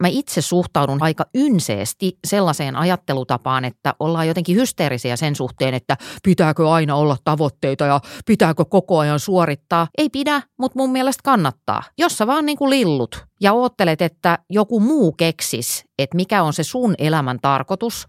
mä 0.00 0.08
itse 0.08 0.40
suhtaudun 0.40 1.02
aika 1.02 1.24
ynseesti 1.34 2.18
sellaiseen 2.26 2.76
ajattelutapaan, 2.76 3.64
että 3.64 3.94
ollaan 4.00 4.28
jotenkin 4.28 4.56
hysteerisiä 4.56 5.16
sen 5.16 5.36
suhteen, 5.36 5.74
että 5.74 5.96
pitääkö 6.22 6.70
aina 6.70 6.94
olla 6.94 7.16
tavoitteita 7.24 7.84
ja 7.84 8.00
pitääkö 8.26 8.64
koko 8.64 8.98
ajan 8.98 9.20
suorittaa. 9.20 9.86
Ei 9.98 10.08
pidä, 10.08 10.42
mutta 10.58 10.78
mun 10.78 10.90
mielestä 10.90 11.20
kannattaa. 11.24 11.82
Jos 11.98 12.18
sä 12.18 12.26
vaan 12.26 12.46
niin 12.46 12.58
kuin 12.58 12.70
lillut 12.70 13.26
ja 13.40 13.52
oottelet, 13.52 14.02
että 14.02 14.38
joku 14.50 14.80
muu 14.80 15.12
keksis, 15.12 15.84
että 15.98 16.16
mikä 16.16 16.42
on 16.42 16.52
se 16.52 16.62
sun 16.62 16.94
elämän 16.98 17.38
tarkoitus, 17.42 18.08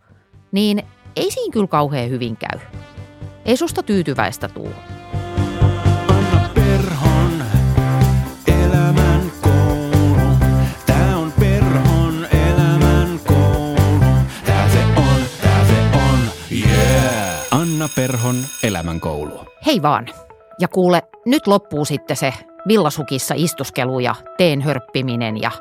niin 0.51 0.83
ei 1.15 1.31
siinä 1.31 1.53
kyllä 1.53 1.67
kauhean 1.67 2.09
hyvin 2.09 2.37
käy. 2.37 2.59
Ei 3.45 3.57
susta 3.57 3.83
tyytyväistä 3.83 4.47
tuu. 4.47 4.73
Perhon 17.97 18.35
elämän 18.63 18.99
koulu. 18.99 19.39
Hei 19.65 19.81
vaan. 19.81 20.07
Ja 20.59 20.67
kuule, 20.67 21.03
nyt 21.25 21.47
loppuu 21.47 21.85
sitten 21.85 22.17
se 22.17 22.33
villasukissa 22.67 23.33
istuskelu 23.37 23.99
ja 23.99 24.15
teen 24.37 24.61
hörppiminen 24.61 25.41
ja 25.41 25.51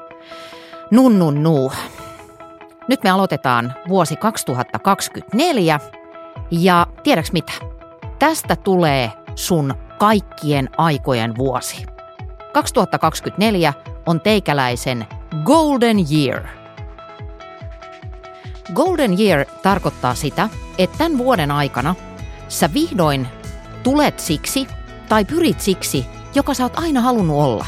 nun 0.90 1.18
nun 1.18 1.42
nuu. 1.42 1.72
Nyt 2.88 3.02
me 3.02 3.10
aloitetaan 3.10 3.74
vuosi 3.88 4.16
2024 4.16 5.80
ja 6.50 6.86
tiedäks 7.02 7.32
mitä? 7.32 7.52
Tästä 8.18 8.56
tulee 8.56 9.12
sun 9.34 9.74
kaikkien 9.98 10.70
aikojen 10.78 11.36
vuosi. 11.36 11.86
2024 12.52 13.72
on 14.06 14.20
teikäläisen 14.20 15.06
Golden 15.44 15.96
Year. 16.12 16.42
Golden 18.74 19.20
Year 19.20 19.46
tarkoittaa 19.62 20.14
sitä, 20.14 20.48
että 20.78 20.98
tämän 20.98 21.18
vuoden 21.18 21.50
aikana 21.50 21.94
sä 22.48 22.70
vihdoin 22.74 23.28
tulet 23.82 24.20
siksi 24.20 24.66
tai 25.08 25.24
pyrit 25.24 25.60
siksi, 25.60 26.06
joka 26.34 26.54
sä 26.54 26.62
oot 26.62 26.78
aina 26.78 27.00
halunnut 27.00 27.36
olla. 27.36 27.66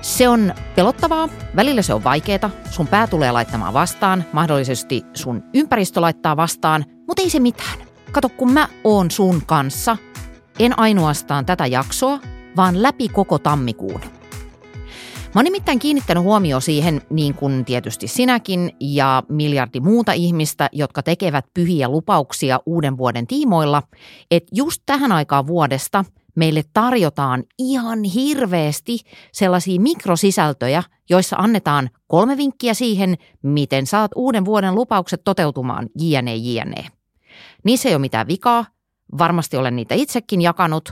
Se 0.00 0.28
on 0.28 0.54
pelottavaa, 0.74 1.28
välillä 1.56 1.82
se 1.82 1.94
on 1.94 2.04
vaikeaa, 2.04 2.50
sun 2.70 2.86
pää 2.86 3.06
tulee 3.06 3.32
laittamaan 3.32 3.74
vastaan, 3.74 4.24
mahdollisesti 4.32 5.02
sun 5.14 5.42
ympäristö 5.54 6.00
laittaa 6.00 6.36
vastaan, 6.36 6.84
mutta 7.08 7.22
ei 7.22 7.30
se 7.30 7.40
mitään. 7.40 7.78
Kato, 8.12 8.28
kun 8.28 8.52
mä 8.52 8.68
oon 8.84 9.10
sun 9.10 9.42
kanssa, 9.46 9.96
en 10.58 10.78
ainoastaan 10.78 11.46
tätä 11.46 11.66
jaksoa, 11.66 12.18
vaan 12.56 12.82
läpi 12.82 13.08
koko 13.08 13.38
tammikuun. 13.38 14.00
Mä 15.34 15.38
oon 15.38 15.44
nimittäin 15.44 15.78
kiinnittänyt 15.78 16.22
huomioon 16.22 16.62
siihen, 16.62 17.02
niin 17.10 17.34
kuin 17.34 17.64
tietysti 17.64 18.08
sinäkin 18.08 18.70
ja 18.80 19.22
miljardi 19.28 19.80
muuta 19.80 20.12
ihmistä, 20.12 20.68
jotka 20.72 21.02
tekevät 21.02 21.44
pyhiä 21.54 21.88
lupauksia 21.88 22.60
uuden 22.66 22.96
vuoden 22.96 23.26
tiimoilla, 23.26 23.82
että 24.30 24.48
just 24.52 24.82
tähän 24.86 25.12
aikaan 25.12 25.46
vuodesta 25.46 26.04
meille 26.36 26.62
tarjotaan 26.72 27.44
ihan 27.58 28.04
hirveästi 28.04 28.98
sellaisia 29.32 29.80
mikrosisältöjä, 29.80 30.82
joissa 31.10 31.36
annetaan 31.36 31.90
kolme 32.06 32.36
vinkkiä 32.36 32.74
siihen, 32.74 33.14
miten 33.42 33.86
saat 33.86 34.10
uuden 34.16 34.44
vuoden 34.44 34.74
lupaukset 34.74 35.20
toteutumaan, 35.24 35.88
jne, 36.00 36.34
jne. 36.36 36.84
Niissä 37.64 37.88
ei 37.88 37.94
ole 37.94 38.00
mitään 38.00 38.28
vikaa, 38.28 38.66
varmasti 39.18 39.56
olen 39.56 39.76
niitä 39.76 39.94
itsekin 39.94 40.40
jakanut, 40.40 40.88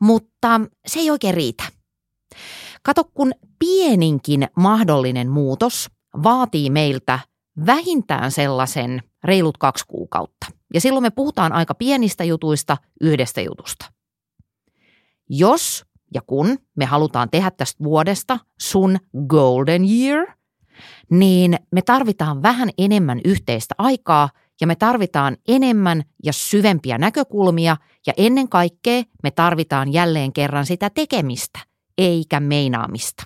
mutta 0.00 0.60
se 0.86 1.00
ei 1.00 1.10
oikein 1.10 1.34
riitä. 1.34 1.75
Kato, 2.86 3.04
kun 3.14 3.32
pieninkin 3.58 4.48
mahdollinen 4.56 5.28
muutos 5.28 5.90
vaatii 6.22 6.70
meiltä 6.70 7.18
vähintään 7.66 8.32
sellaisen 8.32 9.02
reilut 9.24 9.58
kaksi 9.58 9.84
kuukautta. 9.88 10.46
Ja 10.74 10.80
silloin 10.80 11.02
me 11.02 11.10
puhutaan 11.10 11.52
aika 11.52 11.74
pienistä 11.74 12.24
jutuista 12.24 12.76
yhdestä 13.00 13.40
jutusta. 13.40 13.86
Jos 15.28 15.84
ja 16.14 16.20
kun 16.26 16.58
me 16.76 16.84
halutaan 16.84 17.30
tehdä 17.30 17.50
tästä 17.50 17.84
vuodesta 17.84 18.38
sun 18.60 18.98
golden 19.26 19.82
year, 19.84 20.26
niin 21.10 21.58
me 21.72 21.82
tarvitaan 21.82 22.42
vähän 22.42 22.70
enemmän 22.78 23.20
yhteistä 23.24 23.74
aikaa 23.78 24.30
ja 24.60 24.66
me 24.66 24.76
tarvitaan 24.76 25.36
enemmän 25.48 26.02
ja 26.24 26.32
syvempiä 26.32 26.98
näkökulmia 26.98 27.76
ja 28.06 28.12
ennen 28.16 28.48
kaikkea 28.48 29.02
me 29.22 29.30
tarvitaan 29.30 29.92
jälleen 29.92 30.32
kerran 30.32 30.66
sitä 30.66 30.90
tekemistä, 30.90 31.58
eikä 31.98 32.40
meinaamista. 32.40 33.24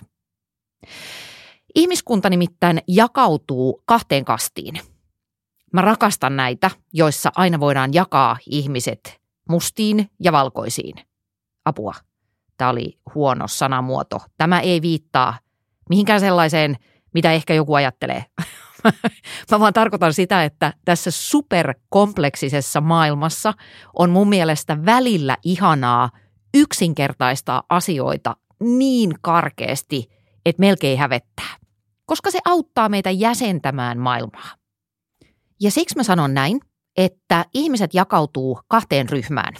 Ihmiskunta 1.75 2.29
nimittäin 2.29 2.81
jakautuu 2.87 3.83
kahteen 3.85 4.25
kastiin. 4.25 4.79
Mä 5.73 5.81
rakastan 5.81 6.35
näitä, 6.35 6.71
joissa 6.93 7.31
aina 7.35 7.59
voidaan 7.59 7.93
jakaa 7.93 8.37
ihmiset 8.49 9.21
mustiin 9.49 10.09
ja 10.19 10.31
valkoisiin. 10.31 10.95
Apua. 11.65 11.93
Tämä 12.57 12.69
oli 12.69 12.99
huono 13.15 13.47
sanamuoto. 13.47 14.17
Tämä 14.37 14.59
ei 14.59 14.81
viittaa 14.81 15.39
mihinkään 15.89 16.19
sellaiseen, 16.19 16.77
mitä 17.13 17.31
ehkä 17.31 17.53
joku 17.53 17.73
ajattelee. 17.73 18.25
Mä 19.51 19.59
vaan 19.59 19.73
tarkoitan 19.73 20.13
sitä, 20.13 20.43
että 20.43 20.73
tässä 20.85 21.11
superkompleksisessa 21.11 22.81
maailmassa 22.81 23.53
on 23.93 24.09
mun 24.09 24.29
mielestä 24.29 24.85
välillä 24.85 25.37
ihanaa 25.43 26.09
yksinkertaistaa 26.53 27.63
asioita 27.69 28.35
niin 28.61 29.15
karkeasti, 29.21 30.09
että 30.45 30.59
melkein 30.59 30.99
hävettää. 30.99 31.57
Koska 32.05 32.31
se 32.31 32.39
auttaa 32.45 32.89
meitä 32.89 33.11
jäsentämään 33.11 33.97
maailmaa. 33.97 34.55
Ja 35.61 35.71
siksi 35.71 35.95
mä 35.95 36.03
sanon 36.03 36.33
näin, 36.33 36.59
että 36.97 37.45
ihmiset 37.53 37.93
jakautuu 37.93 38.59
kahteen 38.67 39.09
ryhmään. 39.09 39.53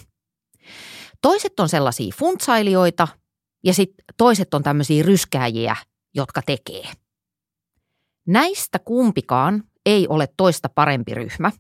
Toiset 1.22 1.59
on 1.59 1.69
sellaisia 1.69 2.13
funtsailijoita 2.17 3.07
ja 3.63 3.73
sitten 3.73 4.06
toiset 4.17 4.53
on 4.53 4.63
tämmöisiä 4.63 5.03
ryskääjiä, 5.03 5.75
jotka 6.16 6.41
tekee. 6.41 6.83
Näistä 8.28 8.79
kumpikaan 8.79 9.63
ei 9.85 10.07
ole 10.07 10.28
toista 10.38 10.69
parempi 10.69 11.13
ryhmä. 11.13 11.51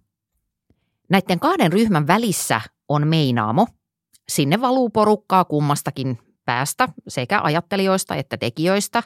Näiden 1.09 1.39
kahden 1.39 1.73
ryhmän 1.73 2.07
välissä 2.07 2.61
on 2.89 3.07
meinaamo. 3.07 3.67
Sinne 4.29 4.61
valuu 4.61 4.89
porukkaa 4.89 5.45
kummastakin 5.45 6.17
päästä, 6.45 6.89
sekä 7.07 7.41
ajattelijoista 7.41 8.15
että 8.15 8.37
tekijöistä. 8.37 9.03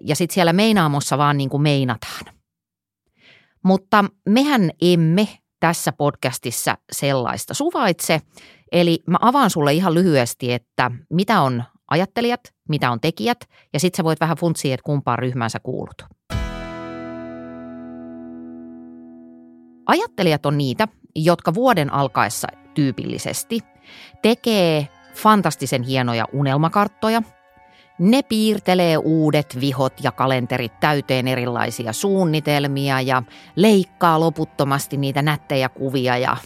Ja 0.00 0.16
sitten 0.16 0.34
siellä 0.34 0.52
meinaamossa 0.52 1.18
vaan 1.18 1.36
niin 1.36 1.50
kuin 1.50 1.62
meinataan. 1.62 2.24
Mutta 3.64 4.04
mehän 4.28 4.70
emme 4.82 5.28
tässä 5.60 5.92
podcastissa 5.92 6.78
sellaista 6.92 7.54
suvaitse. 7.54 8.20
Eli 8.72 9.02
mä 9.06 9.16
avaan 9.20 9.50
sulle 9.50 9.72
ihan 9.72 9.94
lyhyesti, 9.94 10.52
että 10.52 10.90
mitä 11.10 11.40
on 11.40 11.64
ajattelijat, 11.90 12.40
mitä 12.68 12.90
on 12.90 13.00
tekijät, 13.00 13.38
ja 13.72 13.80
sitten 13.80 13.96
sä 13.96 14.04
voit 14.04 14.20
vähän 14.20 14.36
funtsia, 14.36 14.74
että 14.74 14.84
kumpaan 14.84 15.18
ryhmään 15.18 15.50
sä 15.50 15.60
kuulut. 15.60 16.02
Ajattelijat 19.86 20.46
on 20.46 20.58
niitä, 20.58 20.88
jotka 21.16 21.54
vuoden 21.54 21.92
alkaessa 21.92 22.48
tyypillisesti 22.74 23.60
tekee 24.22 24.88
fantastisen 25.22 25.82
hienoja 25.82 26.24
unelmakarttoja. 26.32 27.22
Ne 27.98 28.22
piirtelee 28.22 28.96
uudet 28.96 29.60
vihot 29.60 29.92
ja 30.02 30.12
kalenterit 30.12 30.80
täyteen 30.80 31.28
erilaisia 31.28 31.92
suunnitelmia 31.92 33.00
ja 33.00 33.22
leikkaa 33.56 34.20
loputtomasti 34.20 34.96
niitä 34.96 35.22
nättejä 35.22 35.68
kuvia 35.68 36.18
ja 36.18 36.36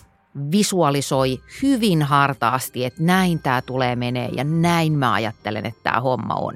visualisoi 0.52 1.38
hyvin 1.62 2.02
hartaasti, 2.02 2.84
että 2.84 3.02
näin 3.02 3.38
tämä 3.42 3.62
tulee 3.62 3.96
menee 3.96 4.28
ja 4.28 4.44
näin 4.44 4.92
mä 4.92 5.12
ajattelen, 5.12 5.66
että 5.66 5.80
tämä 5.82 6.00
homma 6.00 6.34
on. 6.34 6.54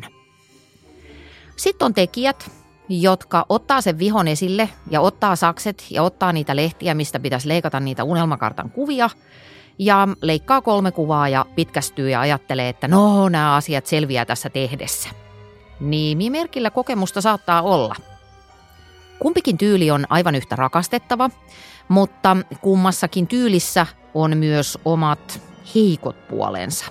Sitten 1.56 1.86
on 1.86 1.94
tekijät, 1.94 2.50
jotka 2.88 3.46
ottaa 3.48 3.80
sen 3.80 3.98
vihon 3.98 4.28
esille 4.28 4.68
ja 4.90 5.00
ottaa 5.00 5.36
sakset 5.36 5.86
ja 5.90 6.02
ottaa 6.02 6.32
niitä 6.32 6.56
lehtiä, 6.56 6.94
mistä 6.94 7.20
pitäisi 7.20 7.48
leikata 7.48 7.80
niitä 7.80 8.04
unelmakartan 8.04 8.70
kuvia 8.70 9.10
ja 9.78 10.08
leikkaa 10.22 10.60
kolme 10.60 10.92
kuvaa 10.92 11.28
ja 11.28 11.46
pitkästyy 11.54 12.10
ja 12.10 12.20
ajattelee, 12.20 12.68
että 12.68 12.88
no 12.88 13.28
nämä 13.28 13.54
asiat 13.54 13.86
selviää 13.86 14.24
tässä 14.24 14.50
tehdessä. 14.50 15.08
Nimimerkillä 15.80 16.70
kokemusta 16.70 17.20
saattaa 17.20 17.62
olla. 17.62 17.94
Kumpikin 19.18 19.58
tyyli 19.58 19.90
on 19.90 20.06
aivan 20.08 20.34
yhtä 20.34 20.56
rakastettava, 20.56 21.30
mutta 21.88 22.36
kummassakin 22.60 23.26
tyylissä 23.26 23.86
on 24.14 24.36
myös 24.36 24.78
omat 24.84 25.40
heikot 25.74 26.28
puolensa. 26.28 26.84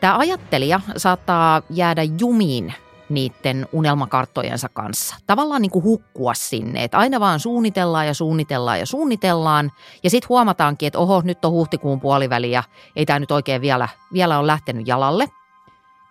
Tämä 0.00 0.18
ajattelija 0.18 0.80
saattaa 0.96 1.62
jäädä 1.70 2.02
jumiin 2.20 2.74
niiden 3.08 3.68
unelmakarttojensa 3.72 4.68
kanssa. 4.68 5.16
Tavallaan 5.26 5.62
niin 5.62 5.70
kuin 5.70 5.84
hukkua 5.84 6.34
sinne, 6.34 6.84
että 6.84 6.98
aina 6.98 7.20
vaan 7.20 7.40
suunnitellaan 7.40 8.06
ja 8.06 8.14
suunnitellaan 8.14 8.78
ja 8.78 8.86
suunnitellaan. 8.86 9.72
Ja 10.02 10.10
sitten 10.10 10.28
huomataankin, 10.28 10.86
että 10.86 10.98
oho, 10.98 11.22
nyt 11.24 11.44
on 11.44 11.52
huhtikuun 11.52 12.00
puoliväli 12.00 12.50
ja 12.50 12.62
ei 12.96 13.06
tämä 13.06 13.18
nyt 13.18 13.30
oikein 13.30 13.60
vielä, 13.60 13.88
vielä 14.12 14.38
ole 14.38 14.46
lähtenyt 14.46 14.88
jalalle. 14.88 15.28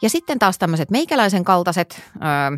Ja 0.02 0.10
sitten 0.10 0.40
taas 0.40 0.58
tämmöiset 0.58 0.92
meikäläisen 0.92 1.44
kaltaiset, 1.44 2.02
öö, 2.16 2.58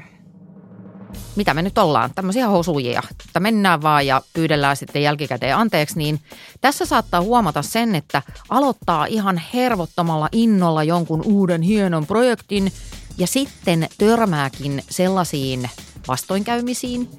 mitä 1.36 1.54
me 1.54 1.62
nyt 1.62 1.78
ollaan, 1.78 2.12
tämmöisiä 2.16 2.48
hosujia, 2.48 3.02
että 3.28 3.40
mennään 3.40 3.82
vaan 3.82 4.08
ja 4.08 4.22
pyydellään 4.34 4.78
sitten 4.78 5.02
jälkikäteen 5.02 5.58
anteeksi, 5.58 5.98
niin 5.98 6.20
tässä 6.62 6.86
saattaa 6.86 7.22
huomata 7.22 7.62
sen, 7.62 7.96
että 7.96 8.22
aloittaa 8.50 9.06
ihan 9.06 9.42
hervottomalla 9.54 10.30
innolla 10.32 10.84
jonkun 10.84 11.22
uuden 11.26 11.62
hienon 11.62 12.06
projektin 12.06 12.72
ja 13.18 13.28
sitten 13.28 13.88
törmääkin 13.98 14.84
sellaisiin 14.90 15.70
vastoinkäymisiin 16.08 17.10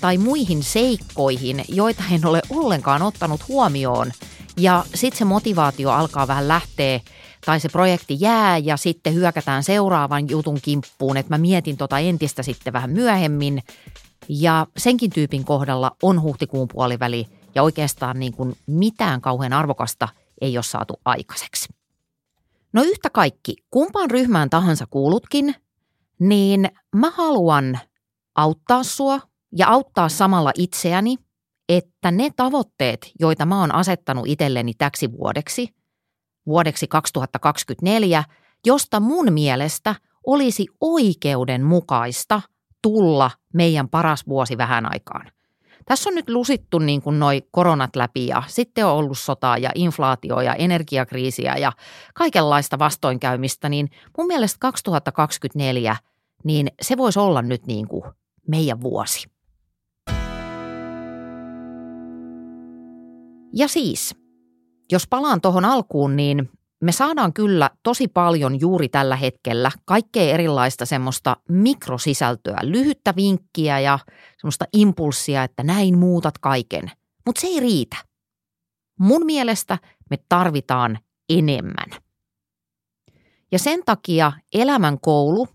tai 0.00 0.18
muihin 0.18 0.62
seikkoihin, 0.62 1.64
joita 1.68 2.02
en 2.10 2.26
ole 2.26 2.42
ollenkaan 2.50 3.02
ottanut 3.02 3.48
huomioon. 3.48 4.12
Ja 4.56 4.84
sitten 4.94 5.18
se 5.18 5.24
motivaatio 5.24 5.90
alkaa 5.90 6.28
vähän 6.28 6.48
lähteä 6.48 7.00
tai 7.46 7.60
se 7.60 7.68
projekti 7.68 8.16
jää 8.20 8.58
ja 8.58 8.76
sitten 8.76 9.14
hyökätään 9.14 9.62
seuraavan 9.62 10.28
jutun 10.28 10.60
kimppuun, 10.62 11.16
että 11.16 11.34
mä 11.34 11.38
mietin 11.38 11.76
tota 11.76 11.98
entistä 11.98 12.42
sitten 12.42 12.72
vähän 12.72 12.90
myöhemmin. 12.90 13.62
Ja 14.28 14.66
senkin 14.76 15.10
tyypin 15.10 15.44
kohdalla 15.44 15.96
on 16.02 16.22
huhtikuun 16.22 16.68
puoliväli 16.68 17.26
ja 17.54 17.62
oikeastaan 17.62 18.20
niin 18.20 18.32
kuin 18.32 18.56
mitään 18.66 19.20
kauhean 19.20 19.52
arvokasta 19.52 20.08
ei 20.40 20.56
ole 20.56 20.62
saatu 20.62 21.00
aikaiseksi. 21.04 21.68
No 22.74 22.82
yhtä 22.82 23.10
kaikki, 23.10 23.56
kumpaan 23.70 24.10
ryhmään 24.10 24.50
tahansa 24.50 24.86
kuulutkin, 24.90 25.54
niin 26.18 26.68
mä 26.96 27.10
haluan 27.10 27.78
auttaa 28.34 28.82
sua 28.82 29.20
ja 29.56 29.68
auttaa 29.68 30.08
samalla 30.08 30.52
itseäni, 30.58 31.16
että 31.68 32.10
ne 32.10 32.30
tavoitteet, 32.36 33.12
joita 33.20 33.46
mä 33.46 33.60
oon 33.60 33.74
asettanut 33.74 34.26
itselleni 34.26 34.72
täksi 34.74 35.12
vuodeksi– 35.12 35.68
vuodeksi 36.46 36.86
2024, 36.86 38.24
josta 38.66 39.00
mun 39.00 39.32
mielestä 39.32 39.94
olisi 40.26 40.66
oikeudenmukaista 40.80 42.42
tulla 42.82 43.30
meidän 43.52 43.88
paras 43.88 44.26
vuosi 44.28 44.58
vähän 44.58 44.92
aikaan. 44.92 45.30
Tässä 45.84 46.10
on 46.10 46.14
nyt 46.14 46.28
lusittu 46.28 46.78
niin 46.78 47.02
kuin 47.02 47.18
noi 47.18 47.42
koronat 47.50 47.96
läpi 47.96 48.26
ja 48.26 48.42
sitten 48.46 48.86
on 48.86 48.92
ollut 48.92 49.18
sotaa 49.18 49.58
ja 49.58 49.70
inflaatio 49.74 50.40
ja 50.40 50.54
energiakriisiä 50.54 51.56
ja 51.56 51.72
kaikenlaista 52.14 52.78
vastoinkäymistä, 52.78 53.68
niin 53.68 53.90
mun 54.18 54.26
mielestä 54.26 54.56
2024, 54.60 55.96
niin 56.44 56.68
se 56.82 56.96
voisi 56.96 57.18
olla 57.18 57.42
nyt 57.42 57.66
niin 57.66 57.88
kuin 57.88 58.04
meidän 58.48 58.80
vuosi. 58.80 59.28
Ja 63.56 63.68
siis, 63.68 64.16
jos 64.92 65.06
palaan 65.08 65.40
tuohon 65.40 65.64
alkuun, 65.64 66.16
niin 66.16 66.50
me 66.84 66.92
saadaan 66.92 67.32
kyllä 67.32 67.70
tosi 67.82 68.08
paljon 68.08 68.60
juuri 68.60 68.88
tällä 68.88 69.16
hetkellä 69.16 69.70
kaikkea 69.84 70.34
erilaista 70.34 70.86
semmoista 70.86 71.36
mikrosisältöä, 71.48 72.58
lyhyttä 72.62 73.16
vinkkiä 73.16 73.80
ja 73.80 73.98
semmoista 74.38 74.64
impulssia, 74.72 75.44
että 75.44 75.62
näin 75.62 75.98
muutat 75.98 76.38
kaiken. 76.38 76.90
Mutta 77.26 77.40
se 77.40 77.46
ei 77.46 77.60
riitä. 77.60 77.96
Mun 78.98 79.26
mielestä 79.26 79.78
me 80.10 80.16
tarvitaan 80.28 80.98
enemmän. 81.28 81.90
Ja 83.52 83.58
sen 83.58 83.80
takia 83.84 84.32
elämän 84.54 85.00
koulu 85.00 85.48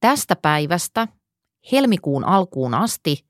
tästä 0.00 0.36
päivästä 0.36 1.08
helmikuun 1.72 2.24
alkuun 2.24 2.74
asti 2.74 3.26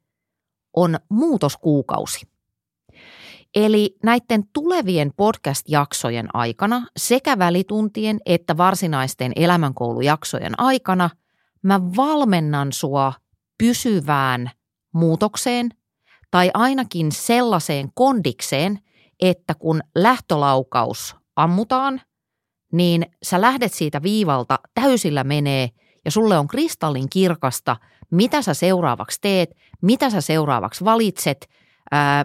on 0.77 0.99
muutoskuukausi. 1.11 2.36
Eli 3.57 3.97
näiden 4.03 4.45
tulevien 4.53 5.13
podcast-jaksojen 5.17 6.29
aikana 6.33 6.87
sekä 6.97 7.39
välituntien 7.39 8.19
että 8.27 8.57
varsinaisten 8.57 9.33
elämänkoulujaksojen 9.37 10.61
aikana 10.61 11.11
mä 11.63 11.81
valmennan 11.97 12.73
sua 12.73 13.13
pysyvään 13.59 14.51
muutokseen 14.95 15.71
tai 16.31 16.51
ainakin 16.55 17.13
sellaiseen 17.13 17.89
kondikseen, 17.95 18.79
että 19.21 19.55
kun 19.55 19.81
lähtölaukaus 19.95 21.17
ammutaan, 21.37 22.01
niin 22.73 23.07
sä 23.23 23.41
lähdet 23.41 23.73
siitä 23.73 24.03
viivalta 24.03 24.59
täysillä 24.75 25.25
menee 25.25 25.69
ja 26.05 26.11
sulle 26.11 26.39
on 26.39 26.49
kristallin 26.49 27.11
kirkasta, 27.11 27.77
mitä 28.11 28.43
sä 28.43 28.55
seuraavaksi 28.55 29.19
teet, 29.21 29.51
mitä 29.83 30.11
sä 30.11 30.21
seuraavaksi 30.21 30.85
valitset– 30.85 31.47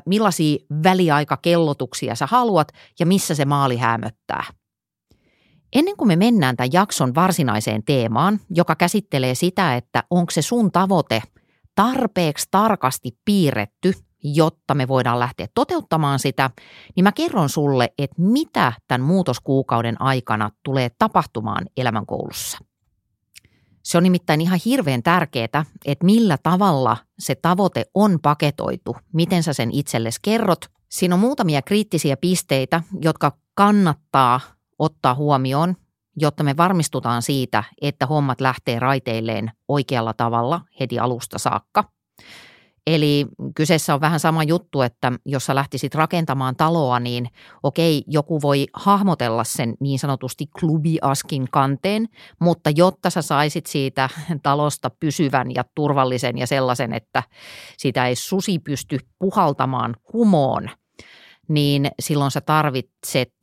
millaisia 0.06 0.58
väliaikakellotuksia 0.84 2.16
sä 2.16 2.26
haluat 2.26 2.68
ja 3.00 3.06
missä 3.06 3.36
se 3.36 3.46
maali 3.46 3.78
hämöttää. 3.78 4.44
Ennen 5.76 5.98
kuin 5.98 6.08
me 6.08 6.16
mennään 6.16 6.58
tämän 6.58 6.74
jakson 6.74 7.16
varsinaiseen 7.16 7.84
teemaan, 7.84 8.40
joka 8.50 8.76
käsittelee 8.76 9.36
sitä, 9.36 9.76
että 9.76 10.04
onko 10.10 10.32
se 10.32 10.42
sun 10.42 10.72
tavoite 10.72 11.22
tarpeeksi 11.76 12.48
tarkasti 12.52 13.12
piirretty, 13.26 13.94
jotta 14.24 14.74
me 14.74 14.88
voidaan 14.88 15.20
lähteä 15.20 15.48
toteuttamaan 15.56 16.20
sitä, 16.20 16.50
niin 16.96 17.04
mä 17.04 17.12
kerron 17.12 17.50
sulle, 17.50 17.94
että 17.98 18.22
mitä 18.22 18.74
tämän 18.88 19.08
muutoskuukauden 19.08 20.02
aikana 20.02 20.50
tulee 20.64 20.90
tapahtumaan 21.00 21.66
elämänkoulussa. 21.78 22.58
Se 23.84 23.98
on 23.98 24.04
nimittäin 24.04 24.42
ihan 24.42 24.60
hirveän 24.66 25.04
tärkeää, 25.04 25.66
että 25.86 26.06
millä 26.06 26.38
tavalla 26.44 26.98
se 27.20 27.36
tavoite 27.36 27.86
on 27.94 28.20
paketoitu, 28.22 28.96
miten 29.14 29.44
sä 29.44 29.54
sen 29.54 29.72
itsellesi 29.72 30.20
kerrot. 30.22 30.66
Siinä 30.90 31.16
on 31.16 31.20
muutamia 31.20 31.62
kriittisiä 31.62 32.18
pisteitä, 32.18 32.84
jotka 33.02 33.32
kannattaa 33.54 34.40
ottaa 34.80 35.16
huomioon, 35.16 35.76
jotta 36.18 36.44
me 36.44 36.58
varmistutaan 36.58 37.22
siitä, 37.22 37.64
että 37.82 38.06
hommat 38.06 38.42
lähtee 38.42 38.80
raiteilleen 38.80 39.52
oikealla 39.68 40.14
tavalla 40.14 40.62
heti 40.80 41.00
alusta 41.00 41.40
saakka– 41.40 41.84
Eli 42.88 43.26
kyseessä 43.56 43.94
on 43.94 44.02
vähän 44.02 44.20
sama 44.20 44.44
juttu, 44.44 44.82
että 44.82 45.12
jos 45.26 45.46
sä 45.46 45.56
lähtisit 45.56 45.96
rakentamaan 45.96 46.56
taloa, 46.56 47.00
niin 47.00 47.28
okei, 47.64 48.04
joku 48.08 48.42
voi 48.42 48.68
hahmotella 48.74 49.44
sen 49.44 49.74
niin 49.80 50.00
sanotusti 50.00 50.48
klubiaskin 50.60 51.48
kanteen, 51.52 52.08
mutta 52.40 52.70
jotta 52.76 53.10
sä 53.10 53.22
saisit 53.22 53.66
siitä 53.66 54.10
talosta 54.44 54.90
pysyvän 55.00 55.56
ja 55.56 55.64
turvallisen 55.76 56.38
ja 56.38 56.48
sellaisen, 56.48 56.94
että 56.94 57.24
sitä 57.78 58.08
ei 58.08 58.16
susi 58.16 58.60
pysty 58.60 59.00
puhaltamaan 59.20 59.96
kumoon, 60.04 60.70
niin 61.50 61.92
silloin 62.00 62.32
sä 62.32 62.42
tarvitset 62.42 63.34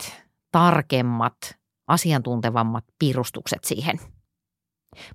tarkemmat, 0.53 1.37
asiantuntevammat 1.89 2.85
piirustukset 2.99 3.65
siihen. 3.65 4.01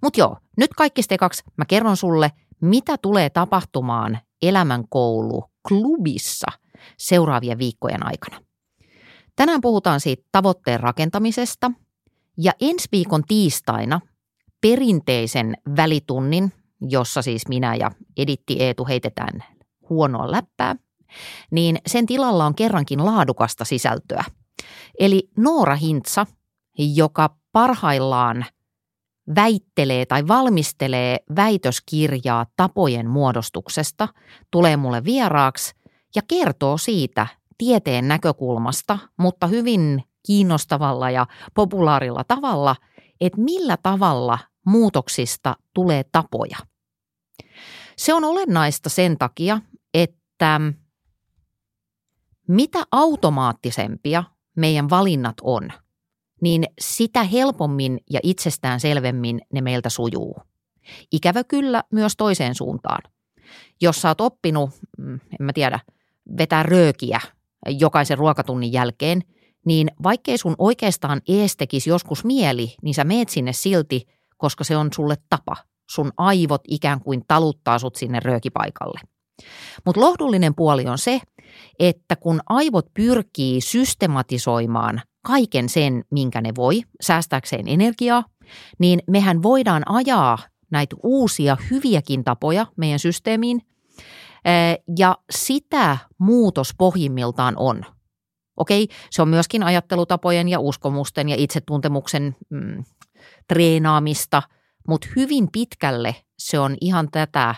Mutta 0.02 0.20
joo, 0.20 0.38
nyt 0.58 0.74
kaikki 0.74 1.02
kaksi 1.20 1.44
mä 1.58 1.66
kerron 1.66 1.98
sulle, 1.98 2.32
mitä 2.62 2.98
tulee 2.98 3.30
tapahtumaan 3.30 4.20
elämänkoulu 4.42 5.44
klubissa 5.68 6.48
seuraavien 6.98 7.58
viikkojen 7.58 8.06
aikana. 8.06 8.40
Tänään 9.36 9.62
puhutaan 9.62 10.00
siitä 10.00 10.24
tavoitteen 10.32 10.80
rakentamisesta 10.80 11.72
ja 12.38 12.52
ensi 12.62 12.88
viikon 12.92 13.24
tiistaina 13.28 14.02
perinteisen 14.62 15.58
välitunnin, 15.78 16.52
jossa 16.82 17.22
siis 17.22 17.48
minä 17.48 17.76
ja 17.76 17.92
Editti 18.18 18.56
Eetu 18.60 18.86
heitetään 18.86 19.44
huonoa 19.90 20.32
läppää, 20.32 20.76
niin 21.52 21.78
sen 21.88 22.06
tilalla 22.06 22.46
on 22.46 22.56
kerrankin 22.56 23.06
laadukasta 23.06 23.66
sisältöä. 23.66 24.24
Eli 25.00 25.30
Noora 25.38 25.76
Hintsa, 25.76 26.26
joka 26.78 27.36
parhaillaan– 27.52 28.46
väittelee 29.36 30.06
tai 30.06 30.28
valmistelee 30.28 31.18
väitöskirjaa 31.36 32.46
tapojen 32.56 33.10
muodostuksesta, 33.10 34.08
tulee 34.52 34.78
mulle 34.78 35.04
vieraaksi 35.04 35.76
ja 36.16 36.22
kertoo 36.28 36.78
siitä 36.78 37.28
tieteen 37.58 38.08
näkökulmasta, 38.08 39.00
mutta 39.20 39.48
hyvin 39.48 40.04
kiinnostavalla 40.26 41.10
ja 41.10 41.28
populaarilla 41.54 42.24
tavalla, 42.24 42.76
että 43.22 43.42
millä 43.42 43.78
tavalla 43.84 44.40
muutoksista 44.66 45.56
tulee 45.74 46.04
tapoja. 46.12 46.58
Se 47.98 48.14
on 48.14 48.24
olennaista 48.24 48.90
sen 48.90 49.18
takia, 49.18 49.60
että 49.94 50.62
mitä 52.48 52.84
automaattisempia 52.92 54.24
meidän 54.56 54.90
valinnat 54.90 55.36
on– 55.42 55.70
niin 56.44 56.64
sitä 56.82 57.24
helpommin 57.24 58.00
ja 58.10 58.20
itsestään 58.24 58.80
selvemmin 58.80 59.42
ne 59.54 59.62
meiltä 59.62 59.90
sujuu. 59.90 60.36
Ikävä 61.12 61.44
kyllä 61.44 61.84
myös 61.92 62.14
toiseen 62.18 62.56
suuntaan. 62.56 63.12
Jos 63.82 64.02
sä 64.02 64.08
oot 64.08 64.22
oppinut, 64.22 64.70
mm, 64.98 65.14
en 65.14 65.46
mä 65.46 65.54
tiedä, 65.54 65.80
vetää 66.38 66.64
röökiä 66.64 67.20
jokaisen 67.70 68.18
ruokatunnin 68.18 68.74
jälkeen, 68.74 69.22
niin 69.66 69.92
vaikkei 70.04 70.38
sun 70.38 70.56
oikeastaan 70.58 71.22
ees 71.28 71.58
tekisi 71.58 71.90
joskus 71.90 72.26
mieli, 72.26 72.76
niin 72.82 72.94
sä 72.94 73.04
meet 73.04 73.30
sinne 73.30 73.54
silti, 73.54 74.06
koska 74.38 74.64
se 74.64 74.78
on 74.78 74.90
sulle 74.96 75.16
tapa. 75.30 75.56
Sun 75.92 76.12
aivot 76.18 76.62
ikään 76.68 77.02
kuin 77.02 77.22
taluttaa 77.28 77.80
sut 77.80 77.96
sinne 77.96 78.20
röökipaikalle. 78.20 79.00
Mutta 79.86 80.02
lohdullinen 80.02 80.56
puoli 80.56 80.86
on 80.86 80.98
se, 80.98 81.22
että 81.80 82.16
kun 82.16 82.42
aivot 82.50 82.86
pyrkii 82.94 83.62
systematisoimaan 83.62 85.02
kaiken 85.24 85.70
sen, 85.70 86.04
minkä 86.12 86.42
ne 86.42 86.52
voi, 86.56 86.82
säästääkseen 87.02 87.68
energiaa, 87.68 88.24
niin 88.80 89.00
mehän 89.08 89.44
voidaan 89.44 89.84
ajaa 89.92 90.38
näitä 90.72 90.96
uusia 91.04 91.58
hyviäkin 91.72 92.24
tapoja 92.24 92.66
meidän 92.78 93.00
systeemiin. 93.00 93.62
Eh, 94.46 94.80
ja 94.98 95.18
sitä 95.30 95.98
muutos 96.20 96.74
pohjimmiltaan 96.78 97.54
on. 97.58 97.86
Okei, 98.58 98.88
se 99.12 99.22
on 99.22 99.30
myöskin 99.30 99.64
ajattelutapojen 99.64 100.50
ja 100.50 100.60
uskomusten 100.60 101.30
ja 101.30 101.36
itsetuntemuksen 101.40 102.36
mm, 102.50 102.84
treenaamista, 103.48 104.42
mutta 104.88 105.08
hyvin 105.16 105.48
pitkälle 105.52 106.16
se 106.40 106.60
on 106.60 106.78
ihan 106.82 107.12
tätä 107.12 107.56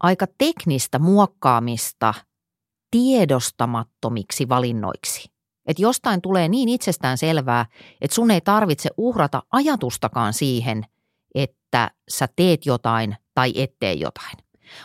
aika 0.00 0.26
teknistä 0.38 0.98
muokkaamista 0.98 2.14
tiedostamattomiksi 2.90 4.48
valinnoiksi. 4.48 5.37
Että 5.68 5.82
jostain 5.82 6.22
tulee 6.22 6.48
niin 6.48 6.68
itsestään 6.68 7.18
selvää, 7.18 7.66
että 8.00 8.14
sun 8.14 8.30
ei 8.30 8.40
tarvitse 8.40 8.90
uhrata 8.96 9.42
ajatustakaan 9.52 10.32
siihen, 10.32 10.84
että 11.34 11.90
sä 12.08 12.28
teet 12.36 12.66
jotain 12.66 13.16
tai 13.34 13.52
ettei 13.56 14.00
jotain. 14.00 14.36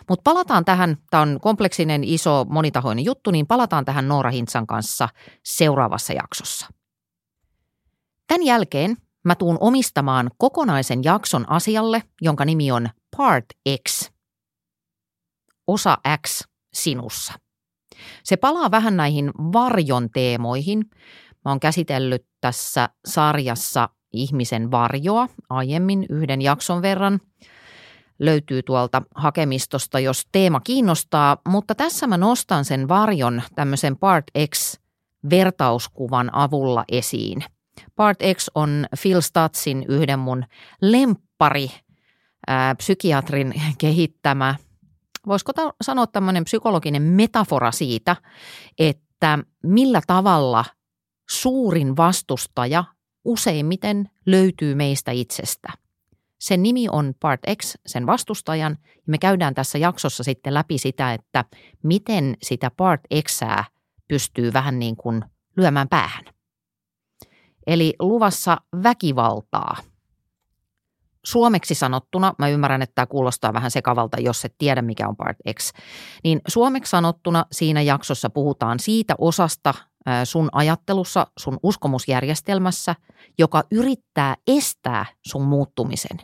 Mutta 0.09 0.23
palataan 0.23 0.65
tähän, 0.65 0.97
tämä 1.09 1.21
on 1.21 1.39
kompleksinen, 1.41 2.03
iso, 2.03 2.45
monitahoinen 2.49 3.05
juttu, 3.05 3.31
niin 3.31 3.47
palataan 3.47 3.85
tähän 3.85 4.07
Noora 4.07 4.31
Hintsan 4.31 4.67
kanssa 4.67 5.09
seuraavassa 5.45 6.13
jaksossa. 6.13 6.67
Tämän 8.27 8.43
jälkeen 8.43 8.97
mä 9.25 9.35
tuun 9.35 9.57
omistamaan 9.59 10.31
kokonaisen 10.37 11.03
jakson 11.03 11.51
asialle, 11.51 12.03
jonka 12.21 12.45
nimi 12.45 12.71
on 12.71 12.89
Part 13.17 13.45
X. 13.89 14.11
Osa 15.67 15.97
X 16.27 16.43
sinussa. 16.73 17.33
Se 18.23 18.37
palaa 18.37 18.71
vähän 18.71 18.97
näihin 18.97 19.31
varjon 19.37 20.09
teemoihin. 20.09 20.85
Mä 21.45 21.51
oon 21.51 21.59
käsitellyt 21.59 22.25
tässä 22.41 22.89
sarjassa 23.05 23.89
ihmisen 24.13 24.71
varjoa 24.71 25.27
aiemmin 25.49 26.05
yhden 26.09 26.41
jakson 26.41 26.81
verran. 26.81 27.19
Löytyy 28.19 28.63
tuolta 28.63 29.01
hakemistosta, 29.15 29.99
jos 29.99 30.27
teema 30.31 30.59
kiinnostaa, 30.59 31.37
mutta 31.47 31.75
tässä 31.75 32.07
mä 32.07 32.17
nostan 32.17 32.65
sen 32.65 32.87
varjon 32.87 33.41
tämmöisen 33.55 33.97
Part 33.97 34.25
X 34.49 34.79
vertauskuvan 35.29 36.35
avulla 36.35 36.85
esiin. 36.91 37.43
Part 37.95 38.19
X 38.33 38.47
on 38.55 38.85
Phil 39.01 39.21
Statsin 39.21 39.85
yhden 39.87 40.19
mun 40.19 40.45
lemppari 40.81 41.71
psykiatrin 42.77 43.53
kehittämä 43.77 44.55
voisiko 45.27 45.53
ta- 45.53 45.73
sanoa 45.81 46.07
tämmöinen 46.07 46.43
psykologinen 46.43 47.01
metafora 47.01 47.71
siitä, 47.71 48.15
että 48.79 49.39
millä 49.63 50.01
tavalla 50.07 50.65
suurin 51.29 51.97
vastustaja 51.97 52.83
useimmiten 53.25 54.09
löytyy 54.25 54.75
meistä 54.75 55.11
itsestä. 55.11 55.69
Sen 56.39 56.63
nimi 56.63 56.87
on 56.91 57.13
Part 57.19 57.41
X, 57.61 57.75
sen 57.85 58.05
vastustajan, 58.05 58.77
ja 58.81 59.03
me 59.07 59.17
käydään 59.17 59.55
tässä 59.55 59.77
jaksossa 59.77 60.23
sitten 60.23 60.53
läpi 60.53 60.77
sitä, 60.77 61.13
että 61.13 61.45
miten 61.83 62.37
sitä 62.41 62.71
Part 62.77 63.01
Xää 63.29 63.65
pystyy 64.07 64.53
vähän 64.53 64.79
niin 64.79 64.95
kuin 64.95 65.23
lyömään 65.57 65.89
päähän. 65.89 66.25
Eli 67.67 67.93
luvassa 67.99 68.57
väkivaltaa– 68.83 69.77
suomeksi 71.25 71.75
sanottuna, 71.75 72.33
mä 72.39 72.49
ymmärrän, 72.49 72.81
että 72.81 72.95
tämä 72.95 73.05
kuulostaa 73.05 73.53
vähän 73.53 73.71
sekavalta, 73.71 74.19
jos 74.19 74.45
et 74.45 74.55
tiedä 74.57 74.81
mikä 74.81 75.07
on 75.07 75.15
Part 75.15 75.37
X, 75.57 75.71
niin 76.23 76.41
suomeksi 76.47 76.89
sanottuna 76.89 77.45
siinä 77.51 77.81
jaksossa 77.81 78.29
puhutaan 78.29 78.79
siitä 78.79 79.15
osasta 79.17 79.73
sun 80.23 80.49
ajattelussa, 80.51 81.27
sun 81.39 81.59
uskomusjärjestelmässä, 81.63 82.95
joka 83.39 83.63
yrittää 83.71 84.35
estää 84.47 85.05
sun 85.27 85.43
muuttumisen. 85.43 86.17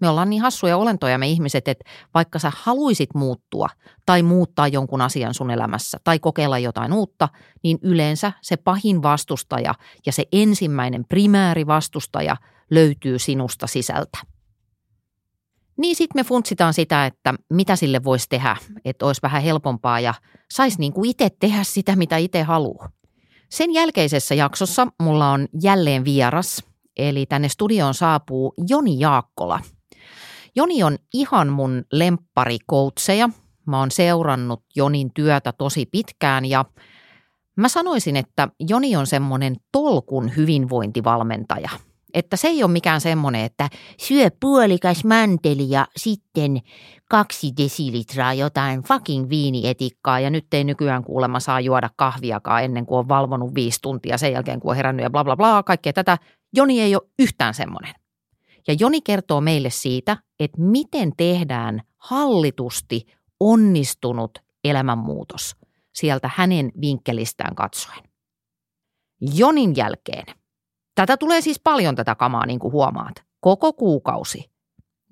Me 0.00 0.08
ollaan 0.08 0.30
niin 0.30 0.42
hassuja 0.42 0.76
olentoja 0.76 1.18
me 1.18 1.28
ihmiset, 1.28 1.68
että 1.68 1.84
vaikka 2.14 2.38
sä 2.38 2.52
haluisit 2.56 3.14
muuttua 3.14 3.68
tai 4.06 4.22
muuttaa 4.22 4.68
jonkun 4.68 5.00
asian 5.00 5.34
sun 5.34 5.50
elämässä 5.50 5.98
tai 6.04 6.18
kokeilla 6.18 6.58
jotain 6.58 6.92
uutta, 6.92 7.28
niin 7.62 7.78
yleensä 7.82 8.32
se 8.42 8.56
pahin 8.56 9.02
vastustaja 9.02 9.74
ja 10.06 10.12
se 10.12 10.24
ensimmäinen 10.32 11.04
primääri 11.08 11.66
vastustaja– 11.66 12.36
löytyy 12.70 13.18
sinusta 13.18 13.66
sisältä. 13.66 14.18
Niin 15.78 15.96
sitten 15.96 16.20
me 16.20 16.24
funtsitaan 16.24 16.74
sitä, 16.74 17.06
että 17.06 17.34
mitä 17.52 17.76
sille 17.76 18.04
voisi 18.04 18.26
tehdä, 18.28 18.56
että 18.84 19.06
olisi 19.06 19.22
vähän 19.22 19.42
helpompaa 19.42 20.00
ja 20.00 20.14
saisi 20.50 20.78
niin 20.78 20.92
kuin 20.92 21.10
itse 21.10 21.28
tehdä 21.40 21.64
sitä, 21.64 21.96
mitä 21.96 22.16
itse 22.16 22.42
haluaa. 22.42 22.90
Sen 23.50 23.74
jälkeisessä 23.74 24.34
jaksossa 24.34 24.86
mulla 25.02 25.30
on 25.30 25.48
jälleen 25.62 26.04
vieras, 26.04 26.64
eli 26.96 27.26
tänne 27.26 27.48
studioon 27.48 27.94
saapuu 27.94 28.54
Joni 28.68 29.00
Jaakkola. 29.00 29.60
Joni 30.56 30.82
on 30.82 30.98
ihan 31.14 31.48
mun 31.48 31.84
lemparikoutseja. 31.92 33.28
Mä 33.66 33.78
oon 33.78 33.90
seurannut 33.90 34.64
Jonin 34.76 35.10
työtä 35.14 35.52
tosi 35.52 35.86
pitkään 35.86 36.44
ja 36.44 36.64
mä 37.56 37.68
sanoisin, 37.68 38.16
että 38.16 38.48
Joni 38.68 38.96
on 38.96 39.06
semmoinen 39.06 39.56
tolkun 39.72 40.36
hyvinvointivalmentaja– 40.36 41.70
että 42.14 42.36
se 42.36 42.48
ei 42.48 42.62
ole 42.62 42.72
mikään 42.72 43.00
semmoinen, 43.00 43.44
että 43.44 43.68
syö 44.00 44.30
puolikas 44.40 45.04
manteli 45.04 45.70
ja 45.70 45.86
sitten 45.96 46.60
kaksi 47.10 47.52
desilitraa 47.56 48.34
jotain 48.34 48.82
fucking 48.82 49.28
viinietikkaa 49.28 50.20
ja 50.20 50.30
nyt 50.30 50.54
ei 50.54 50.64
nykyään 50.64 51.04
kuulemma 51.04 51.40
saa 51.40 51.60
juoda 51.60 51.90
kahviakaan 51.96 52.64
ennen 52.64 52.86
kuin 52.86 52.98
on 52.98 53.08
valvonut 53.08 53.54
viisi 53.54 53.78
tuntia 53.82 54.18
sen 54.18 54.32
jälkeen, 54.32 54.60
kun 54.60 54.70
on 54.70 54.76
herännyt 54.76 55.04
ja 55.04 55.10
bla 55.10 55.24
bla 55.24 55.36
bla, 55.36 55.62
kaikkea 55.62 55.92
tätä. 55.92 56.18
Joni 56.56 56.80
ei 56.80 56.94
ole 56.94 57.10
yhtään 57.18 57.54
semmoinen. 57.54 57.94
Ja 58.68 58.76
Joni 58.80 59.00
kertoo 59.00 59.40
meille 59.40 59.70
siitä, 59.70 60.16
että 60.40 60.60
miten 60.60 61.12
tehdään 61.16 61.82
hallitusti 61.96 63.06
onnistunut 63.40 64.38
elämänmuutos 64.64 65.56
sieltä 65.94 66.30
hänen 66.34 66.72
vinkkelistään 66.80 67.54
katsoen. 67.54 68.02
Jonin 69.20 69.76
jälkeen 69.76 70.24
Tätä 70.98 71.16
tulee 71.16 71.40
siis 71.40 71.60
paljon 71.64 71.94
tätä 71.94 72.14
kamaa, 72.14 72.46
niin 72.46 72.58
kuin 72.58 72.72
huomaat, 72.72 73.14
koko 73.40 73.72
kuukausi. 73.72 74.50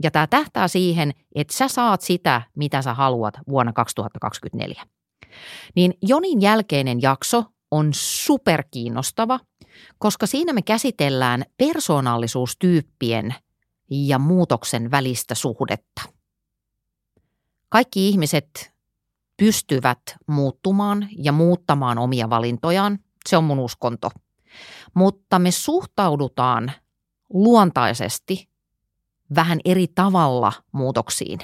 Ja 0.02 0.10
tämä 0.10 0.26
tähtää 0.26 0.68
siihen, 0.68 1.12
että 1.34 1.54
sä 1.54 1.68
saat 1.68 2.00
sitä, 2.00 2.42
mitä 2.56 2.82
sä 2.82 2.94
haluat 2.94 3.34
vuonna 3.48 3.72
2024. 3.72 4.82
Niin 5.74 5.94
Jonin 6.02 6.40
jälkeinen 6.42 7.02
jakso 7.02 7.44
on 7.70 7.90
superkiinnostava, 7.92 9.40
koska 9.98 10.26
siinä 10.26 10.52
me 10.52 10.62
käsitellään 10.62 11.44
persoonallisuustyyppien 11.56 13.34
ja 13.90 14.18
muutoksen 14.18 14.90
välistä 14.90 15.34
suhdetta. 15.34 16.02
Kaikki 17.68 18.08
ihmiset 18.08 18.72
pystyvät 19.36 20.00
muuttumaan 20.26 21.08
ja 21.18 21.32
muuttamaan 21.32 21.98
omia 21.98 22.30
valintojaan. 22.30 22.98
Se 23.28 23.36
on 23.36 23.44
mun 23.44 23.58
uskonto– 23.58 24.10
mutta 24.94 25.38
me 25.38 25.50
suhtaudutaan 25.50 26.72
luontaisesti 27.32 28.48
vähän 29.34 29.58
eri 29.64 29.86
tavalla 29.94 30.52
muutoksiin. 30.72 31.38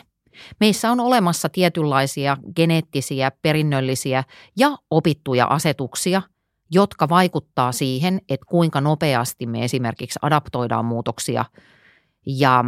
Meissä 0.61 0.91
on 0.91 1.01
olemassa 1.01 1.49
tietynlaisia 1.49 2.37
geneettisiä, 2.57 3.31
perinnöllisiä 3.43 4.25
ja 4.57 4.77
opittuja 4.91 5.47
asetuksia, 5.47 6.23
jotka 6.71 7.09
vaikuttaa 7.09 7.73
siihen, 7.73 8.21
että 8.29 8.47
kuinka 8.49 8.81
nopeasti 8.81 9.47
me 9.47 9.65
esimerkiksi 9.65 10.19
adaptoidaan 10.23 10.85
muutoksia. 10.85 11.45
Ja 12.27 12.65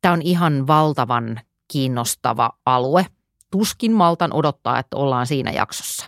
tämä 0.00 0.12
on 0.12 0.22
ihan 0.22 0.66
valtavan 0.66 1.40
kiinnostava 1.68 2.50
alue. 2.66 3.06
Tuskin 3.50 3.92
maltan 3.92 4.32
odottaa, 4.32 4.78
että 4.78 4.96
ollaan 4.96 5.26
siinä 5.26 5.52
jaksossa. 5.52 6.06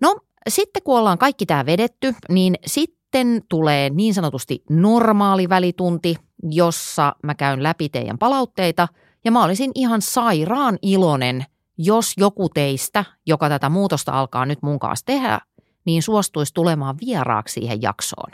No, 0.00 0.20
sitten 0.48 0.82
kun 0.82 0.98
ollaan 0.98 1.18
kaikki 1.18 1.46
tämä 1.46 1.66
vedetty, 1.66 2.14
niin 2.28 2.54
sitten 2.66 3.42
tulee 3.48 3.90
niin 3.90 4.14
sanotusti 4.14 4.62
normaali 4.70 5.48
välitunti, 5.48 6.16
jossa 6.42 7.12
mä 7.22 7.34
käyn 7.34 7.62
läpi 7.62 7.88
teidän 7.88 8.18
palautteita 8.18 8.88
ja 9.24 9.30
mä 9.30 9.44
olisin 9.44 9.70
ihan 9.74 10.02
sairaan 10.02 10.78
iloinen, 10.82 11.44
jos 11.78 12.12
joku 12.16 12.48
teistä, 12.48 13.04
joka 13.26 13.48
tätä 13.48 13.68
muutosta 13.68 14.12
alkaa 14.12 14.46
nyt 14.46 14.62
mun 14.62 14.78
kanssa 14.78 15.06
tehdä, 15.06 15.40
niin 15.84 16.02
suostuisi 16.02 16.54
tulemaan 16.54 16.96
vieraaksi 17.06 17.52
siihen 17.52 17.82
jaksoon. 17.82 18.30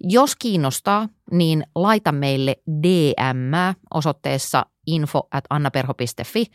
Jos 0.00 0.36
kiinnostaa, 0.36 1.08
niin 1.30 1.64
laita 1.74 2.12
meille 2.12 2.56
DM 2.82 3.76
osoitteessa 3.94 4.66
info 4.86 5.28
at 5.32 5.44
annaperho.fi 5.50 6.46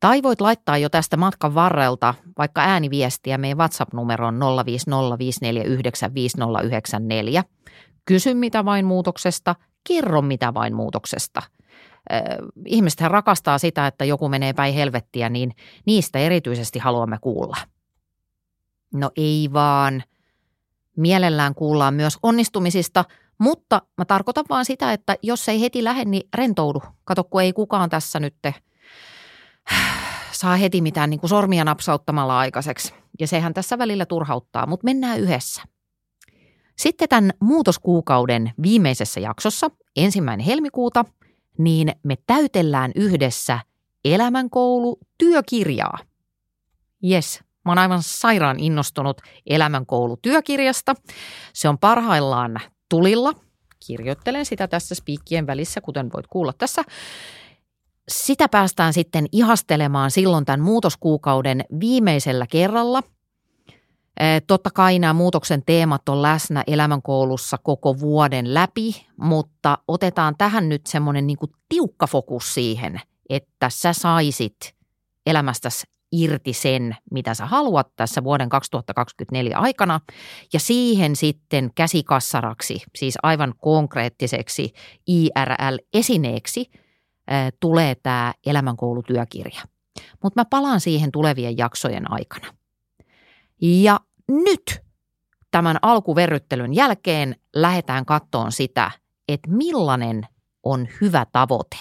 tai 0.00 0.22
voit 0.22 0.40
laittaa 0.40 0.78
jo 0.78 0.88
tästä 0.88 1.16
matkan 1.16 1.54
varrelta 1.54 2.14
vaikka 2.38 2.60
ääniviestiä 2.60 3.38
meidän 3.38 3.58
WhatsApp-numeroon 3.58 4.40
050549594. 7.40 7.42
Kysy 8.04 8.34
mitä 8.34 8.64
vain 8.64 8.86
muutoksesta, 8.86 9.54
kerro 9.88 10.22
mitä 10.22 10.54
vain 10.54 10.74
muutoksesta. 10.74 11.42
Ihmiset 12.66 13.00
rakastaa 13.00 13.58
sitä, 13.58 13.86
että 13.86 14.04
joku 14.04 14.28
menee 14.28 14.52
päin 14.52 14.74
helvettiä, 14.74 15.28
niin 15.28 15.52
niistä 15.86 16.18
erityisesti 16.18 16.78
haluamme 16.78 17.18
kuulla. 17.20 17.56
No 18.94 19.10
ei 19.16 19.48
vaan. 19.52 20.02
Mielellään 20.96 21.54
kuullaan 21.54 21.94
myös 21.94 22.18
onnistumisista, 22.22 23.04
Mutta 23.38 23.82
mä 23.98 24.04
tarkoitan 24.04 24.44
vaan 24.48 24.64
sitä, 24.64 24.92
että 24.92 25.16
jos 25.22 25.48
ei 25.48 25.60
heti 25.60 25.84
lähde, 25.84 26.04
niin 26.04 26.28
rentoudu. 26.34 26.82
Kato, 27.04 27.24
kun 27.24 27.42
ei 27.42 27.52
kukaan 27.52 27.90
tässä 27.90 28.20
nyt 28.20 28.34
saa 30.32 30.56
heti 30.56 30.80
mitään 30.80 31.10
niin 31.10 31.20
kuin 31.20 31.30
sormia 31.30 31.64
napsauttamalla 31.64 32.38
aikaiseksi. 32.38 32.94
Ja 33.20 33.26
sehän 33.26 33.54
tässä 33.54 33.78
välillä 33.78 34.06
turhauttaa, 34.06 34.66
mutta 34.66 34.84
mennään 34.84 35.20
yhdessä. 35.20 35.62
Sitten 36.78 37.08
tämän 37.08 37.30
muutoskuukauden 37.40 38.52
viimeisessä 38.62 39.20
jaksossa, 39.20 39.70
ensimmäinen 39.96 40.46
helmikuuta, 40.46 41.04
niin 41.58 41.92
me 42.02 42.16
täytellään 42.26 42.92
yhdessä 42.94 43.58
elämänkoulu 44.04 44.98
työkirjaa. 45.18 45.98
Yes, 47.10 47.40
mä 47.64 47.70
oon 47.70 47.78
aivan 47.78 48.02
sairaan 48.02 48.60
innostunut 48.60 49.20
elämänkoulu 49.46 50.16
työkirjasta. 50.16 50.94
Se 51.52 51.68
on 51.68 51.78
parhaillaan 51.78 52.60
tulilla. 52.88 53.32
Kirjoittelen 53.86 54.46
sitä 54.46 54.68
tässä 54.68 54.94
spiikkien 54.94 55.46
välissä, 55.46 55.80
kuten 55.80 56.10
voit 56.14 56.26
kuulla 56.26 56.52
tässä. 56.52 56.82
Sitä 58.08 58.48
päästään 58.48 58.92
sitten 58.92 59.26
ihastelemaan 59.32 60.10
silloin 60.10 60.44
tämän 60.44 60.60
muutoskuukauden 60.60 61.64
viimeisellä 61.80 62.46
kerralla. 62.50 63.02
Totta 64.46 64.70
kai 64.74 64.98
nämä 64.98 65.12
muutoksen 65.12 65.62
teemat 65.66 66.08
on 66.08 66.22
läsnä 66.22 66.64
elämänkoulussa 66.66 67.58
koko 67.62 68.00
vuoden 68.00 68.54
läpi, 68.54 69.06
mutta 69.16 69.78
otetaan 69.88 70.34
tähän 70.38 70.68
nyt 70.68 70.86
semmoinen 70.86 71.26
niin 71.26 71.38
tiukka 71.68 72.06
fokus 72.06 72.54
siihen, 72.54 73.00
että 73.28 73.70
sä 73.70 73.92
saisit 73.92 74.56
elämästäsi 75.26 75.86
irti 76.12 76.52
sen, 76.52 76.96
mitä 77.10 77.34
sä 77.34 77.46
haluat 77.46 77.88
tässä 77.96 78.24
vuoden 78.24 78.48
2024 78.48 79.58
aikana, 79.58 80.00
ja 80.52 80.60
siihen 80.60 81.16
sitten 81.16 81.70
käsikassaraksi, 81.74 82.82
siis 82.98 83.14
aivan 83.22 83.54
konkreettiseksi 83.58 84.72
IRL-esineeksi, 85.06 86.70
tulee 87.60 87.94
tämä 87.94 88.34
elämänkoulutyökirja. 88.46 89.60
Mutta 90.22 90.40
mä 90.40 90.44
palaan 90.44 90.80
siihen 90.80 91.12
tulevien 91.12 91.58
jaksojen 91.58 92.12
aikana. 92.12 92.54
Ja 93.60 94.00
nyt 94.28 94.80
tämän 95.50 95.76
alkuverryttelyn 95.82 96.74
jälkeen 96.74 97.36
lähdetään 97.54 98.04
kattoon 98.04 98.52
sitä, 98.52 98.90
että 99.28 99.50
millainen 99.50 100.26
on 100.62 100.88
hyvä 101.00 101.26
tavoite. 101.32 101.76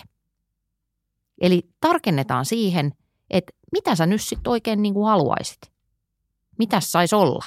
Eli 1.41 1.69
tarkennetaan 1.81 2.45
siihen– 2.45 2.91
että 3.29 3.53
mitä 3.71 3.95
sä 3.95 4.05
nyt 4.05 4.21
sitten 4.21 4.51
oikein 4.51 4.81
niin 4.81 4.93
kuin 4.93 5.07
haluaisit? 5.07 5.59
Mitä 6.57 6.79
saisi 6.79 7.15
olla? 7.15 7.45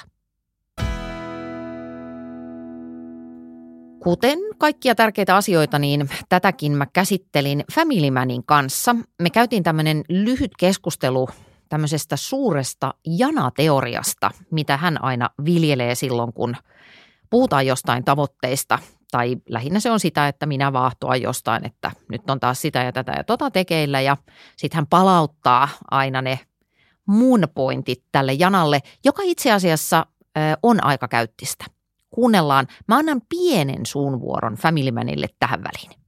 Kuten 4.03 4.39
kaikkia 4.57 4.95
tärkeitä 4.95 5.35
asioita, 5.35 5.79
niin 5.79 6.09
tätäkin 6.29 6.71
mä 6.71 6.85
käsittelin 6.85 7.63
Family 7.73 8.11
Manin 8.11 8.45
kanssa. 8.45 8.95
Me 9.21 9.29
käytiin 9.29 9.63
tämmöinen 9.63 10.03
lyhyt 10.09 10.51
keskustelu 10.59 11.29
tämmöisestä 11.69 12.17
suuresta 12.17 12.93
janateoriasta, 13.05 14.31
mitä 14.51 14.77
hän 14.77 15.03
aina 15.03 15.29
viljelee 15.45 15.95
silloin, 15.95 16.33
kun 16.33 16.55
puhutaan 17.29 17.67
jostain 17.67 18.03
tavoitteista 18.03 18.79
tai 19.11 19.35
lähinnä 19.49 19.79
se 19.79 19.91
on 19.91 19.99
sitä, 19.99 20.27
että 20.27 20.45
minä 20.45 20.73
vaahtoa 20.73 21.15
jostain, 21.15 21.65
että 21.65 21.91
nyt 22.09 22.29
on 22.29 22.39
taas 22.39 22.61
sitä 22.61 22.83
ja 22.83 22.91
tätä 22.91 23.11
ja 23.17 23.23
tota 23.23 23.51
tekeillä 23.51 24.01
ja 24.01 24.17
sitten 24.57 24.75
hän 24.77 24.87
palauttaa 24.87 25.69
aina 25.91 26.21
ne 26.21 26.39
mun 27.05 27.47
pointit 27.55 28.03
tälle 28.11 28.33
janalle, 28.33 28.79
joka 29.05 29.21
itse 29.25 29.51
asiassa 29.51 30.05
on 30.63 30.83
aika 30.83 31.07
käyttistä. 31.07 31.65
Kuunnellaan. 32.09 32.67
Mä 32.87 32.97
annan 32.97 33.21
pienen 33.29 33.85
suunvuoron 33.85 34.55
Family 34.55 34.91
Manille 34.91 35.27
tähän 35.39 35.63
väliin. 35.63 35.99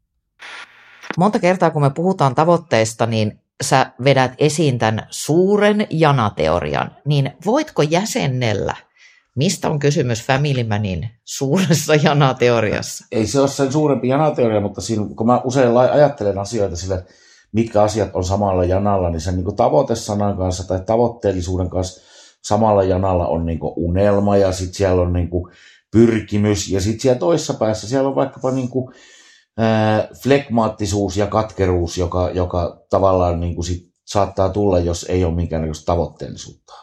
Monta 1.18 1.40
kertaa, 1.40 1.72
kun 1.72 1.82
me 1.82 1.90
puhutaan 1.90 2.36
tavoitteista, 2.36 3.06
niin 3.06 3.40
sä 3.64 3.92
vedät 4.04 4.34
esiin 4.38 4.80
tämän 4.80 5.08
suuren 5.10 5.88
janateorian, 5.90 6.92
niin 7.06 7.32
voitko 7.46 7.82
jäsennellä– 7.82 8.76
Mistä 9.36 9.70
on 9.70 9.80
kysymys 9.80 10.26
Family 10.26 10.64
Manin 10.64 11.10
suuressa 11.24 11.96
janateoriassa? 11.96 13.06
Ei 13.12 13.28
se 13.28 13.40
ole 13.40 13.48
sen 13.48 13.72
suurempi 13.72 14.08
janateoria, 14.08 14.62
mutta 14.62 14.82
siinä, 14.82 15.06
kun 15.16 15.28
mä 15.28 15.42
usein 15.44 15.78
ajattelen 15.78 16.38
asioita 16.38 16.76
sille, 16.76 17.06
mitkä 17.52 17.82
asiat 17.82 18.10
on 18.14 18.24
samalla 18.24 18.64
janalla, 18.64 19.10
niin 19.10 19.22
sen 19.22 19.36
niin 19.36 19.56
tavoitesanan 19.56 20.38
kanssa 20.38 20.68
tai 20.68 20.80
tavoitteellisuuden 20.86 21.70
kanssa 21.70 22.02
samalla 22.42 22.84
janalla 22.84 23.28
on 23.28 23.46
niin 23.46 23.60
unelma 23.62 24.38
ja 24.38 24.52
sitten 24.52 24.76
siellä 24.76 25.02
on 25.02 25.14
niin 25.14 25.30
pyrkimys 25.92 26.70
ja 26.70 26.82
sitten 26.82 27.00
siellä 27.02 27.20
toisessa 27.20 27.54
päässä 27.54 27.88
siellä 27.88 28.10
on 28.10 28.16
vaikkapa 28.16 28.52
niin 28.52 28.70
kuin, 28.70 28.94
äh, 29.60 30.10
flekmaattisuus 30.24 31.18
ja 31.18 31.28
katkeruus, 31.28 31.98
joka, 31.98 32.30
joka 32.30 32.86
tavallaan 32.90 33.40
niin 33.40 33.56
kuin 33.56 33.66
sit 33.66 33.92
saattaa 34.06 34.50
tulla, 34.50 34.80
jos 34.80 35.06
ei 35.10 35.26
ole 35.26 35.36
minkäännäköistä 35.36 35.86
tavoitteellisuutta. 35.86 36.74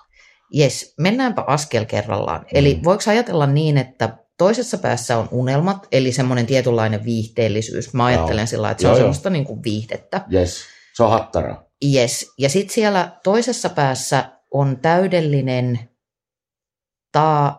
Jes, 0.52 0.94
mennäänpä 0.98 1.44
askel 1.46 1.84
kerrallaan. 1.84 2.40
Mm. 2.40 2.46
Eli 2.54 2.80
voiko 2.84 3.02
ajatella 3.06 3.46
niin, 3.46 3.78
että 3.78 4.18
toisessa 4.38 4.78
päässä 4.78 5.18
on 5.18 5.28
unelmat, 5.30 5.88
eli 5.92 6.12
semmoinen 6.12 6.46
tietynlainen 6.46 7.04
viihteellisyys. 7.04 7.94
Mä 7.94 8.04
ajattelen 8.04 8.42
Joo. 8.42 8.46
sillä 8.46 8.70
että 8.70 8.80
se 8.80 8.86
joo, 8.86 8.92
on 8.92 8.98
semmoista 8.98 9.30
niin 9.30 9.44
kuin 9.44 9.62
viihdettä. 9.62 10.24
Jes, 10.28 10.60
se 10.94 11.02
on 11.02 11.10
hattara. 11.10 11.64
Jes, 11.82 12.32
ja 12.38 12.48
sitten 12.48 12.74
siellä 12.74 13.18
toisessa 13.24 13.68
päässä 13.68 14.32
on 14.50 14.78
täydellinen 14.82 15.78
ta, 17.12 17.56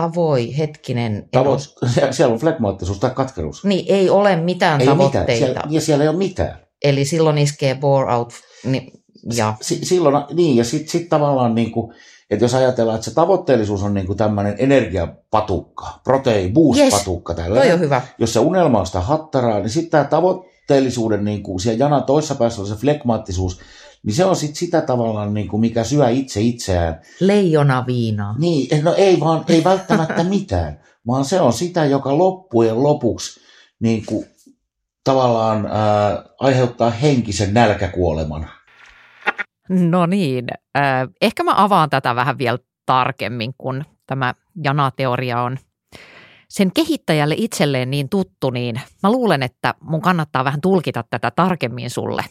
tavoi, 0.00 0.56
hetkinen. 0.58 1.28
Tavo, 1.32 1.58
siellä 2.10 2.32
on 2.32 2.40
flegmaattisuus 2.40 2.98
tai 2.98 3.10
katkeruus. 3.10 3.64
Niin, 3.64 3.84
ei 3.88 4.10
ole 4.10 4.36
mitään 4.36 4.80
ei 4.80 4.86
tavoitteita. 4.86 5.32
Mitään. 5.32 5.38
Siellä, 5.38 5.62
ja 5.70 5.80
siellä 5.80 6.04
ei 6.04 6.08
ole 6.08 6.16
mitään. 6.16 6.58
Eli 6.84 7.04
silloin 7.04 7.38
iskee 7.38 7.74
bore 7.74 8.14
out. 8.14 8.32
Niin, 8.64 8.92
ja. 9.34 9.54
S- 9.60 9.80
silloin, 9.82 10.24
niin, 10.32 10.56
ja 10.56 10.64
sitten 10.64 10.88
sit 10.88 11.08
tavallaan 11.08 11.54
niin 11.54 11.70
kuin, 11.70 11.94
että 12.30 12.44
jos 12.44 12.54
ajatellaan, 12.54 12.94
että 12.94 13.04
se 13.04 13.14
tavoitteellisuus 13.14 13.82
on 13.82 13.94
niin 13.94 14.16
tämmöinen 14.16 14.54
energiapatukka, 14.58 16.00
proteiin 16.04 16.52
boost-patukka, 16.52 17.32
yes, 17.32 17.42
tällainen, 17.42 17.74
on 17.74 17.80
hyvä. 17.80 18.02
jos 18.18 18.32
se 18.32 18.40
unelma 18.40 18.80
on 18.80 18.86
sitä 18.86 19.00
hattaraa, 19.00 19.58
niin 19.58 19.70
sitten 19.70 19.90
tämä 19.90 20.04
tavoitteellisuuden, 20.04 21.24
niin 21.24 21.42
kuin 21.42 21.60
siellä 21.60 21.84
janan 21.84 22.04
toisessa 22.04 22.34
päässä 22.34 22.60
on 22.60 22.66
se 22.66 22.74
flekmaattisuus, 22.74 23.60
niin 24.02 24.14
se 24.14 24.24
on 24.24 24.36
sitten 24.36 24.56
sitä 24.56 24.80
tavallaan, 24.80 25.34
niin 25.34 25.48
kuin 25.48 25.60
mikä 25.60 25.84
syö 25.84 26.08
itse 26.08 26.40
itseään. 26.40 27.00
Leijona 27.20 27.86
viinaa. 27.86 28.38
Niin, 28.38 28.84
no 28.84 28.94
ei 28.94 29.20
vaan, 29.20 29.44
ei 29.48 29.64
välttämättä 29.64 30.24
mitään, 30.34 30.80
vaan 31.06 31.24
se 31.24 31.40
on 31.40 31.52
sitä, 31.52 31.84
joka 31.84 32.18
loppujen 32.18 32.82
lopuksi 32.82 33.40
niin 33.80 34.06
kuin, 34.06 34.26
tavallaan 35.04 35.66
ää, 35.66 36.24
aiheuttaa 36.40 36.90
henkisen 36.90 37.54
nälkäkuoleman. 37.54 38.48
No 39.68 40.06
niin, 40.06 40.44
äh, 40.78 41.08
ehkä 41.20 41.42
mä 41.42 41.52
avaan 41.56 41.90
tätä 41.90 42.14
vähän 42.14 42.38
vielä 42.38 42.58
tarkemmin, 42.86 43.54
kun 43.58 43.84
tämä 44.06 44.34
janateoria 44.64 45.42
on 45.42 45.58
sen 46.48 46.72
kehittäjälle 46.72 47.34
itselleen 47.38 47.90
niin 47.90 48.08
tuttu, 48.08 48.50
niin 48.50 48.80
mä 49.02 49.12
luulen, 49.12 49.42
että 49.42 49.74
mun 49.80 50.00
kannattaa 50.00 50.44
vähän 50.44 50.60
tulkita 50.60 51.04
tätä 51.10 51.30
tarkemmin 51.30 51.90
sulle. 51.90 52.24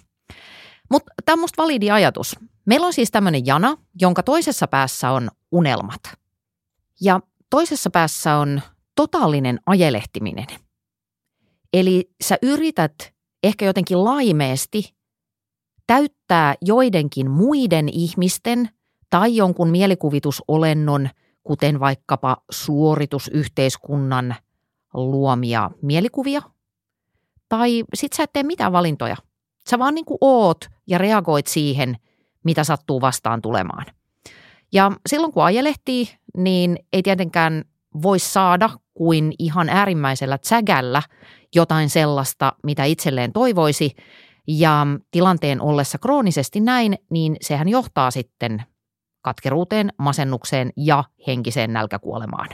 Mutta 0.89 1.12
tämä 1.26 1.34
on 1.34 1.39
musta 1.39 1.63
validi 1.63 1.91
ajatus. 1.91 2.36
Meillä 2.65 2.88
on 2.88 2.93
siis 2.93 3.12
tämmöinen 3.12 3.45
jana, 3.45 3.78
jonka 4.02 4.23
toisessa 4.23 4.67
päässä 4.67 5.12
on 5.12 5.30
unelmat. 5.52 6.02
Ja 7.02 7.19
toisessa 7.50 7.89
päässä 7.89 8.36
on 8.36 8.62
totaalinen 8.95 9.60
ajelehtiminen. 9.65 10.47
Eli 11.73 12.12
sä 12.23 12.38
yrität 12.41 13.13
ehkä 13.43 13.65
jotenkin 13.65 14.04
laimeesti 14.04 14.95
täyttää 15.88 16.56
joidenkin 16.62 17.32
muiden 17.32 17.89
ihmisten 17.89 18.69
tai 19.10 19.36
jonkun 19.36 19.69
mielikuvitusolennon, 19.69 21.10
kuten 21.43 21.80
vaikkapa 21.80 22.38
suoritusyhteiskunnan 22.52 24.36
luomia 24.93 25.71
mielikuvia. 25.82 26.41
Tai 27.50 27.84
sit 27.93 28.13
sä 28.13 28.23
et 28.23 28.34
tee 28.34 28.43
mitään 28.43 28.71
valintoja. 28.71 29.15
Sä 29.69 29.80
vaan 29.80 29.95
niin 29.95 30.06
kuin 30.06 30.17
oot 30.21 30.65
ja 30.88 30.97
reagoit 30.97 31.47
siihen, 31.47 31.97
mitä 32.43 32.63
sattuu 32.63 33.02
vastaan 33.02 33.41
tulemaan. 33.41 33.86
Ja 34.73 34.91
silloin 35.10 35.34
kun 35.34 35.43
ajelehtii, 35.43 36.08
niin 36.38 36.78
ei 36.93 37.04
tietenkään 37.04 37.63
voi 38.02 38.19
saada 38.19 38.69
kuin 38.93 39.34
ihan 39.39 39.69
äärimmäisellä 39.69 40.38
tsägällä 40.38 41.02
jotain 41.56 41.89
sellaista, 41.89 42.54
mitä 42.63 42.84
itselleen 42.84 43.34
toivoisi, 43.34 43.95
ja 44.47 44.88
tilanteen 45.12 45.62
ollessa 45.62 45.97
kroonisesti 45.97 46.60
näin, 46.60 46.97
niin 47.10 47.38
sehän 47.41 47.69
johtaa 47.69 48.12
sitten 48.12 48.63
katkeruuteen, 49.21 49.93
masennukseen 49.97 50.73
ja 50.78 51.04
henkiseen 51.28 51.73
nälkäkuolemaan. 51.73 52.50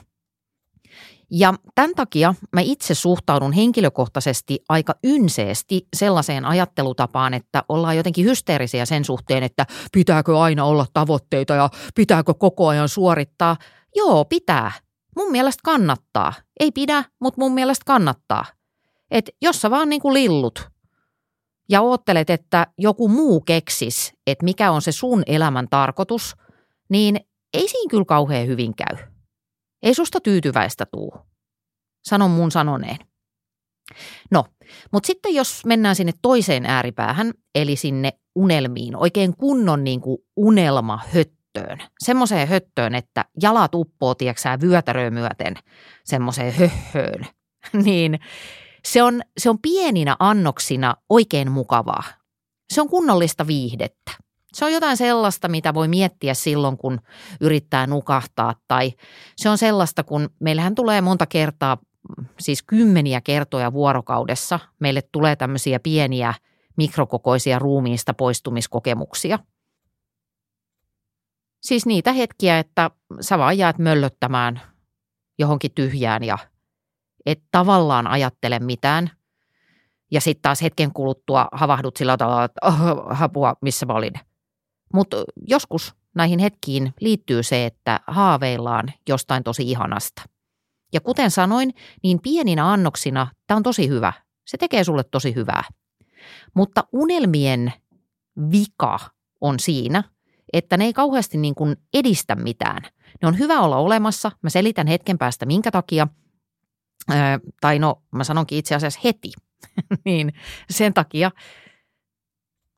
Ja 1.35 1.53
tämän 1.75 1.95
takia 1.95 2.35
mä 2.51 2.61
itse 2.61 2.95
suhtaudun 2.95 3.53
henkilökohtaisesti 3.53 4.59
aika 4.69 4.93
ynseesti 5.03 5.87
sellaiseen 5.95 6.45
ajattelutapaan, 6.45 7.33
että 7.33 7.63
ollaan 7.69 7.97
jotenkin 7.97 8.25
hysteerisiä 8.25 8.85
sen 8.85 9.05
suhteen, 9.05 9.43
että 9.43 9.65
pitääkö 9.91 10.39
aina 10.39 10.65
olla 10.65 10.85
tavoitteita 10.93 11.53
ja 11.53 11.69
pitääkö 11.95 12.33
koko 12.33 12.67
ajan 12.67 12.89
suorittaa. 12.89 13.57
Joo, 13.95 14.25
pitää. 14.25 14.71
mun 15.15 15.31
mielestä 15.31 15.61
kannattaa. 15.63 16.33
Ei 16.59 16.71
pidä, 16.71 17.03
mutta 17.21 17.41
mun 17.41 17.53
mielestä 17.53 17.83
kannattaa. 17.85 18.45
Et 19.11 19.29
jos 19.41 19.61
sä 19.61 19.69
vaan 19.69 19.89
niin 19.89 20.01
kuin 20.01 20.13
lillut 20.13 20.69
ja 21.69 21.81
oottelet, 21.81 22.29
että 22.29 22.67
joku 22.77 23.07
muu 23.07 23.41
keksis, 23.41 24.13
että 24.27 24.45
mikä 24.45 24.71
on 24.71 24.81
se 24.81 24.91
sun 24.91 25.23
elämän 25.25 25.67
tarkoitus, 25.69 26.35
niin 26.89 27.19
ei 27.53 27.67
siinä 27.67 27.89
kyllä 27.89 28.05
kauhean 28.05 28.47
hyvin 28.47 28.75
käy. 28.75 29.12
Ei 29.83 29.93
susta 29.93 30.19
tyytyväistä 30.21 30.85
tuu. 30.85 31.13
Sanon 32.03 32.31
mun 32.31 32.51
sanoneen. 32.51 32.97
No, 34.31 34.45
mutta 34.91 35.07
sitten 35.07 35.33
jos 35.33 35.65
mennään 35.65 35.95
sinne 35.95 36.11
toiseen 36.21 36.65
ääripäähän, 36.65 37.33
eli 37.55 37.75
sinne 37.75 38.13
unelmiin, 38.35 38.95
oikein 38.95 39.37
kunnon 39.37 39.83
niin 39.83 40.01
kuin 40.01 40.17
unelmahöttöön, 40.35 41.77
semmoiseen 41.99 42.47
höttöön, 42.47 42.95
että 42.95 43.25
jalat 43.41 43.75
uppoo, 43.75 44.15
tieksää, 44.15 44.61
vyötäröä 44.61 45.09
myöten, 45.09 45.53
semmoiseen 46.05 46.53
höhöön, 46.53 47.27
niin 47.85 48.19
se 48.85 49.03
on, 49.03 49.21
se 49.37 49.49
on 49.49 49.59
pieninä 49.59 50.15
annoksina 50.19 50.95
oikein 51.09 51.51
mukavaa. 51.51 52.03
Se 52.73 52.81
on 52.81 52.89
kunnollista 52.89 53.47
viihdettä. 53.47 54.11
Se 54.53 54.65
on 54.65 54.73
jotain 54.73 54.97
sellaista, 54.97 55.47
mitä 55.47 55.73
voi 55.73 55.87
miettiä 55.87 56.33
silloin, 56.33 56.77
kun 56.77 56.99
yrittää 57.41 57.87
nukahtaa, 57.87 58.55
tai 58.67 58.93
se 59.35 59.49
on 59.49 59.57
sellaista, 59.57 60.03
kun 60.03 60.29
meillähän 60.39 60.75
tulee 60.75 61.01
monta 61.01 61.25
kertaa 61.25 61.77
siis 62.39 62.63
kymmeniä 62.63 63.21
kertoja 63.21 63.73
vuorokaudessa 63.73 64.59
meille 64.79 65.01
tulee 65.11 65.35
tämmöisiä 65.35 65.79
pieniä 65.79 66.33
mikrokokoisia 66.77 67.59
ruumiista 67.59 68.13
poistumiskokemuksia. 68.13 69.39
Siis 71.61 71.85
niitä 71.85 72.13
hetkiä, 72.13 72.59
että 72.59 72.91
sä 73.21 73.37
vaan 73.37 73.57
jäät 73.57 73.79
möllöttämään 73.79 74.61
johonkin 75.39 75.71
tyhjään 75.75 76.23
ja 76.23 76.37
et 77.25 77.43
tavallaan 77.51 78.07
ajattele 78.07 78.59
mitään. 78.59 79.11
Ja 80.11 80.21
sitten 80.21 80.41
taas 80.41 80.61
hetken 80.61 80.93
kuluttua 80.93 81.47
havahdut 81.51 81.97
sillä 81.97 82.17
tavalla, 82.17 82.43
että 82.43 82.67
oh, 82.67 83.21
apua, 83.21 83.55
missä 83.61 83.85
mä 83.85 83.93
olin. 83.93 84.13
Mutta 84.93 85.17
joskus 85.47 85.95
näihin 86.15 86.39
hetkiin 86.39 86.93
liittyy 86.99 87.43
se, 87.43 87.65
että 87.65 87.99
haaveillaan 88.07 88.93
jostain 89.09 89.43
tosi 89.43 89.71
ihanasta. 89.71 90.21
Ja 90.93 91.01
kuten 91.01 91.31
sanoin, 91.31 91.73
niin 92.03 92.19
pieninä 92.19 92.71
annoksina 92.71 93.27
tämä 93.47 93.55
on 93.55 93.63
tosi 93.63 93.87
hyvä. 93.87 94.13
Se 94.47 94.57
tekee 94.57 94.83
sulle 94.83 95.03
tosi 95.03 95.35
hyvää. 95.35 95.63
Mutta 96.53 96.83
unelmien 96.91 97.73
vika 98.51 98.99
on 99.41 99.59
siinä, 99.59 100.03
että 100.53 100.77
ne 100.77 100.85
ei 100.85 100.93
kauheasti 100.93 101.37
niin 101.37 101.55
kuin 101.55 101.75
edistä 101.93 102.35
mitään. 102.35 102.81
Ne 103.21 103.27
on 103.27 103.39
hyvä 103.39 103.59
olla 103.59 103.77
olemassa. 103.77 104.31
Mä 104.41 104.49
selitän 104.49 104.87
hetken 104.87 105.17
päästä 105.17 105.45
minkä 105.45 105.71
takia. 105.71 106.07
Öö, 107.11 107.17
tai 107.61 107.79
no, 107.79 108.03
mä 108.11 108.23
sanonkin 108.23 108.57
itse 108.57 108.75
asiassa 108.75 108.99
heti. 109.03 109.31
niin 110.05 110.33
sen 110.69 110.93
takia, 110.93 111.31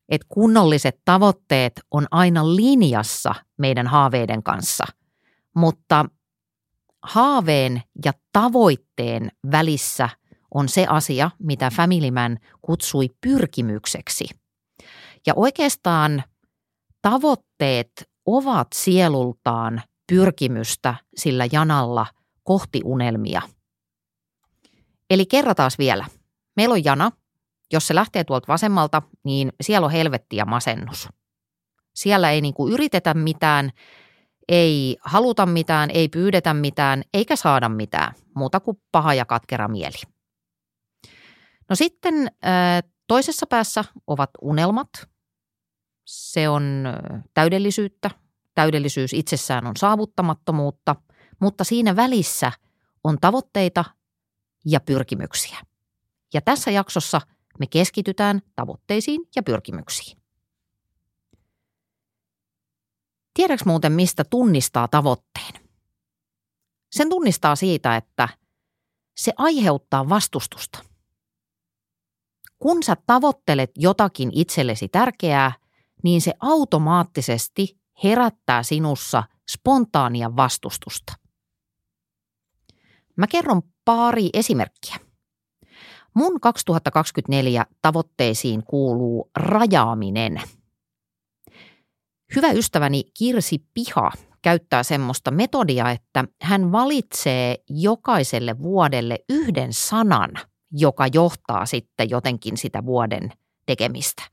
että 0.10 0.28
kunnolliset 0.30 1.02
tavoitteet 1.06 1.82
on 1.92 2.08
aina 2.12 2.56
linjassa 2.56 3.36
meidän 3.58 3.88
haaveiden 3.88 4.44
kanssa. 4.44 4.86
Mutta 5.56 6.06
haaveen 7.04 7.82
ja 8.06 8.12
tavoitteen 8.34 9.32
välissä 9.52 10.10
on 10.54 10.70
se 10.70 10.86
asia, 10.90 11.32
mitä 11.40 11.72
Family 11.76 12.12
Man 12.12 12.38
kutsui 12.62 13.10
pyrkimykseksi. 13.22 14.26
Ja 15.28 15.34
oikeastaan 15.36 16.24
tavoitteet 17.02 18.10
ovat 18.26 18.68
sielultaan 18.74 19.82
pyrkimystä 20.08 20.96
sillä 21.16 21.48
janalla 21.52 22.06
kohti 22.44 22.82
unelmia. 22.84 23.42
Eli 25.10 25.26
kerrataan 25.26 25.72
vielä. 25.78 26.06
Meillä 26.56 26.74
on 26.74 26.84
jana. 26.84 27.12
Jos 27.74 27.88
se 27.88 27.96
lähtee 27.96 28.24
tuolta 28.24 28.48
vasemmalta, 28.48 29.02
niin 29.24 29.52
siellä 29.62 29.86
on 29.86 29.92
helvetti 29.92 30.36
ja 30.36 30.46
masennus. 30.46 31.10
Siellä 31.96 32.32
ei 32.32 32.42
niinku 32.42 32.70
yritetä 32.70 33.14
mitään, 33.14 33.72
ei 34.48 34.98
haluta 35.02 35.46
mitään, 35.46 35.90
ei 35.90 36.10
pyydetä 36.10 36.54
mitään, 36.54 37.04
eikä 37.14 37.36
saada 37.36 37.70
mitään, 37.70 38.14
muuta 38.36 38.60
kuin 38.60 38.82
paha 38.92 39.14
ja 39.14 39.26
katkera 39.26 39.68
mieli. 39.68 40.02
No 41.70 41.76
sitten 41.76 42.32
toisessa 43.08 43.48
päässä 43.48 43.84
ovat 44.08 44.30
unelmat. 44.42 44.90
Se 46.06 46.50
on 46.50 46.84
täydellisyyttä. 47.34 48.12
Täydellisyys 48.56 49.14
itsessään 49.14 49.68
on 49.68 49.76
saavuttamattomuutta, 49.78 50.96
mutta 51.42 51.64
siinä 51.64 51.96
välissä 51.96 52.52
on 53.04 53.18
tavoitteita 53.22 53.86
ja 54.66 54.80
pyrkimyksiä. 54.80 55.58
Ja 56.34 56.42
tässä 56.42 56.72
jaksossa 56.72 57.22
me 57.60 57.68
keskitytään 57.68 58.42
tavoitteisiin 58.56 59.22
ja 59.36 59.44
pyrkimyksiin. 59.44 60.18
Tiedätkö 63.34 63.66
muuten, 63.66 63.92
mistä 63.92 64.24
tunnistaa 64.24 64.88
tavoitteen? 64.88 65.70
Sen 66.92 67.10
tunnistaa 67.10 67.56
siitä, 67.56 67.96
että 67.96 68.30
se 69.18 69.32
aiheuttaa 69.38 70.10
vastustusta. 70.10 70.80
Kun 72.60 72.84
sä 72.84 72.96
tavoittelet 73.08 73.72
jotakin 73.76 74.30
itsellesi 74.34 74.88
tärkeää, 74.88 75.52
niin 76.04 76.22
se 76.22 76.34
automaattisesti 76.40 77.80
herättää 78.04 78.64
sinussa 78.64 79.24
spontaania 79.52 80.36
vastustusta. 80.36 81.14
Mä 83.16 83.28
kerron 83.28 83.62
pari 83.86 84.30
esimerkkiä. 84.34 85.05
Mun 86.16 86.42
2024 86.42 87.66
tavoitteisiin 87.82 88.64
kuuluu 88.64 89.32
rajaaminen– 89.36 90.42
Hyvä 92.36 92.52
ystäväni 92.52 93.04
Kirsi 93.18 93.66
Piha 93.74 94.12
käyttää 94.42 94.84
semmoista 94.84 95.32
metodia, 95.32 95.92
että 95.92 96.26
hän 96.42 96.72
valitsee 96.72 97.56
jokaiselle 97.70 98.60
vuodelle 98.60 99.20
yhden 99.30 99.74
sanan, 99.74 100.32
joka 100.72 101.08
johtaa 101.14 101.66
sitten 101.66 102.10
jotenkin 102.10 102.58
sitä 102.58 102.86
vuoden 102.86 103.32
tekemistä. 103.66 104.24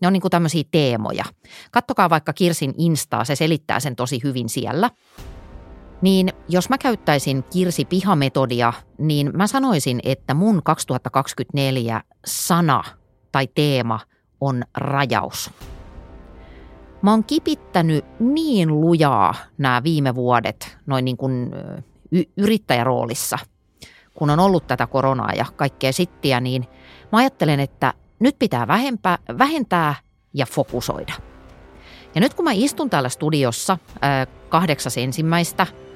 Ne 0.00 0.06
on 0.06 0.12
niin 0.12 0.20
kuin 0.20 0.30
tämmöisiä 0.30 0.64
teemoja. 0.70 1.24
Kattokaa 1.70 2.10
vaikka 2.10 2.32
Kirsin 2.32 2.74
Instaa, 2.78 3.24
se 3.24 3.36
selittää 3.36 3.80
sen 3.80 3.96
tosi 3.96 4.20
hyvin 4.24 4.48
siellä. 4.48 4.90
Niin 6.02 6.32
jos 6.48 6.68
mä 6.68 6.78
käyttäisin 6.78 7.44
Kirsi 7.52 7.84
Piha-metodia, 7.84 8.72
niin 8.98 9.30
mä 9.34 9.46
sanoisin, 9.46 10.00
että 10.04 10.34
mun 10.34 10.62
2024 10.64 12.02
sana 12.26 12.84
tai 13.32 13.48
teema 13.54 14.00
on 14.40 14.62
rajaus. 14.76 15.50
Mä 17.02 17.10
oon 17.10 17.24
kipittänyt 17.24 18.04
niin 18.20 18.80
lujaa 18.80 19.34
nämä 19.58 19.82
viime 19.84 20.14
vuodet 20.14 20.76
noin 20.86 21.04
niin 21.04 21.16
kuin 21.16 21.50
y- 22.12 22.30
yrittäjäroolissa, 22.36 23.38
kun 24.14 24.30
on 24.30 24.40
ollut 24.40 24.66
tätä 24.66 24.86
koronaa 24.86 25.32
ja 25.36 25.44
kaikkea 25.56 25.92
sittiä, 25.92 26.40
niin 26.40 26.66
mä 27.12 27.18
ajattelen, 27.18 27.60
että 27.60 27.94
nyt 28.18 28.38
pitää 28.38 28.66
vähempää, 28.66 29.18
vähentää 29.38 29.94
ja 30.34 30.46
fokusoida. 30.46 31.12
Ja 32.14 32.20
nyt 32.20 32.34
kun 32.34 32.44
mä 32.44 32.52
istun 32.54 32.90
täällä 32.90 33.08
studiossa 33.08 33.78
kahdeksas 34.48 34.98
ensimmäistä 34.98 35.62
e, 35.62 35.89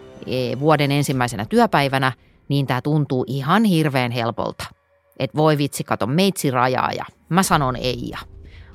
vuoden 0.60 0.92
ensimmäisenä 0.92 1.44
työpäivänä, 1.44 2.12
niin 2.48 2.66
tämä 2.66 2.82
tuntuu 2.82 3.24
ihan 3.28 3.64
hirveän 3.64 4.10
helpolta. 4.10 4.64
Et 5.18 5.36
voi 5.36 5.58
vitsi, 5.58 5.84
kato 5.84 6.06
meitsi 6.06 6.50
rajaa 6.50 6.92
ja 6.92 7.04
mä 7.28 7.42
sanon 7.42 7.76
ei 7.76 8.08
ja 8.08 8.18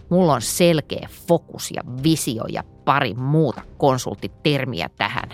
Mulla 0.10 0.34
on 0.34 0.42
selkeä 0.42 1.10
fokus 1.28 1.72
ja 1.72 1.84
visio 2.04 2.44
ja 2.50 2.64
pari 2.86 3.14
muuta 3.14 3.62
konsulttitermiä 3.78 4.90
tähän. 4.98 5.30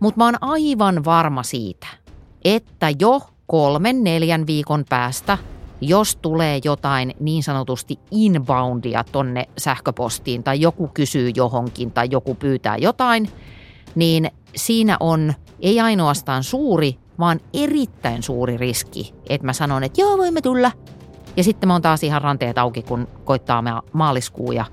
Mutta 0.00 0.18
mä 0.18 0.24
oon 0.24 0.38
aivan 0.40 1.04
varma 1.04 1.42
siitä, 1.42 1.86
että 2.44 2.86
jo 3.00 3.20
kolmen 3.46 4.04
neljän 4.04 4.46
viikon 4.46 4.84
päästä, 4.88 5.38
jos 5.80 6.16
tulee 6.16 6.60
jotain 6.64 7.14
niin 7.20 7.42
sanotusti 7.42 7.98
inboundia 8.10 9.04
tonne 9.12 9.48
sähköpostiin 9.58 10.42
tai 10.42 10.60
joku 10.60 10.88
kysyy 10.88 11.30
johonkin 11.34 11.90
tai 11.90 12.08
joku 12.10 12.34
pyytää 12.34 12.76
jotain, 12.76 13.28
niin 13.98 14.30
siinä 14.56 14.96
on 15.00 15.34
ei 15.60 15.80
ainoastaan 15.80 16.44
suuri, 16.44 16.98
vaan 17.18 17.40
erittäin 17.54 18.22
suuri 18.22 18.56
riski, 18.56 19.14
että 19.28 19.46
mä 19.46 19.52
sanon, 19.52 19.84
että 19.84 20.00
joo, 20.00 20.18
voimme 20.18 20.40
tulla, 20.40 20.72
ja 21.36 21.44
sitten 21.44 21.66
mä 21.66 21.74
oon 21.74 21.82
taas 21.82 22.02
ihan 22.02 22.22
ranteet 22.22 22.58
auki, 22.58 22.82
kun 22.82 23.08
koittaa 23.24 23.82
maaliskuu 23.92 24.52
ja 24.52 24.64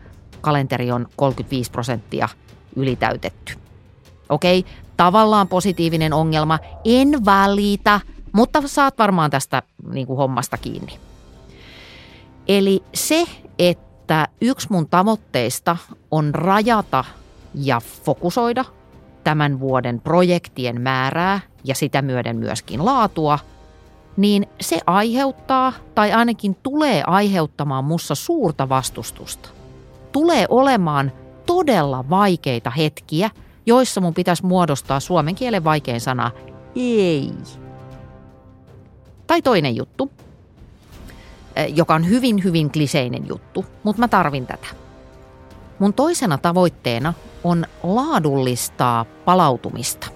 kalenteri 0.42 0.92
on 0.92 1.08
35 1.16 1.72
prosenttia 1.72 2.30
ylitäytetty. 2.76 3.54
Okei, 4.30 4.66
tavallaan 4.98 5.48
positiivinen 5.48 6.14
ongelma, 6.14 6.60
en 6.86 7.26
välitä, 7.26 8.00
mutta 8.32 8.62
saat 8.66 8.98
varmaan 8.98 9.32
tästä 9.32 9.64
niin 9.92 10.08
kuin 10.08 10.18
hommasta 10.18 10.58
kiinni. 10.58 11.00
Eli 12.48 12.84
se, 12.94 13.26
että 13.60 14.28
yksi 14.42 14.68
mun 14.70 14.90
tavoitteista 14.90 15.78
on 16.12 16.36
rajata 16.36 17.04
ja 17.54 17.82
fokusoida 18.04 18.66
tämän 19.26 19.60
vuoden 19.60 20.02
projektien 20.02 20.82
määrää 20.82 21.40
ja 21.64 21.76
sitä 21.76 22.02
myöden 22.02 22.38
myöskin 22.38 22.86
laatua, 22.86 23.40
niin 24.18 24.48
se 24.62 24.80
aiheuttaa 24.88 25.74
tai 25.96 26.12
ainakin 26.12 26.58
tulee 26.64 27.04
aiheuttamaan 27.08 27.84
mussa 27.84 28.16
suurta 28.16 28.70
vastustusta. 28.70 29.50
Tulee 30.12 30.46
olemaan 30.50 31.12
todella 31.46 32.10
vaikeita 32.10 32.70
hetkiä, 32.70 33.30
joissa 33.66 34.02
mun 34.02 34.14
pitäisi 34.14 34.46
muodostaa 34.46 35.00
suomen 35.00 35.36
kielen 35.36 35.64
vaikein 35.64 36.02
sana 36.02 36.32
ei. 36.76 37.32
Tai 39.28 39.42
toinen 39.42 39.76
juttu, 39.76 40.12
joka 41.76 41.96
on 41.96 42.10
hyvin, 42.10 42.44
hyvin 42.44 42.72
kliseinen 42.72 43.28
juttu, 43.28 43.66
mutta 43.84 44.00
mä 44.00 44.08
tarvin 44.08 44.48
tätä. 44.48 44.85
Mun 45.80 45.94
toisena 45.94 46.38
tavoitteena 46.38 47.14
on 47.44 47.66
laadullistaa 47.84 49.06
palautumista. 49.26 50.08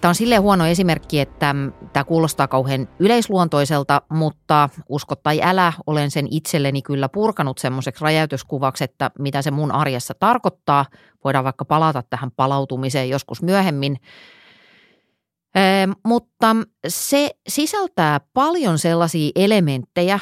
Tämä 0.00 0.10
on 0.10 0.14
silleen 0.14 0.42
huono 0.42 0.66
esimerkki, 0.66 1.20
että 1.20 1.54
tämä 1.92 2.04
kuulostaa 2.04 2.48
kauhean 2.48 2.88
yleisluontoiselta, 2.98 4.02
mutta 4.08 4.68
usko 4.88 5.14
tai 5.16 5.40
älä, 5.42 5.72
olen 5.86 6.10
sen 6.10 6.28
itselleni 6.30 6.82
kyllä 6.82 7.08
purkanut 7.08 7.58
semmoiseksi 7.58 8.04
räjäytyskuvaksi, 8.04 8.84
että 8.84 9.10
mitä 9.18 9.42
se 9.42 9.50
mun 9.50 9.72
arjessa 9.72 10.14
tarkoittaa. 10.18 10.86
Voidaan 11.24 11.44
vaikka 11.44 11.64
palata 11.64 12.02
tähän 12.10 12.30
palautumiseen 12.30 13.08
joskus 13.08 13.42
myöhemmin. 13.42 13.96
Ee, 15.54 15.88
mutta 16.06 16.56
se 16.88 17.30
sisältää 17.48 18.20
paljon 18.32 18.78
sellaisia 18.78 19.30
elementtejä, 19.34 20.18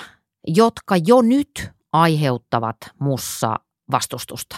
jotka 0.47 0.97
jo 1.07 1.23
nyt 1.23 1.71
aiheuttavat 1.93 2.77
mussa 3.01 3.57
vastustusta. 3.91 4.57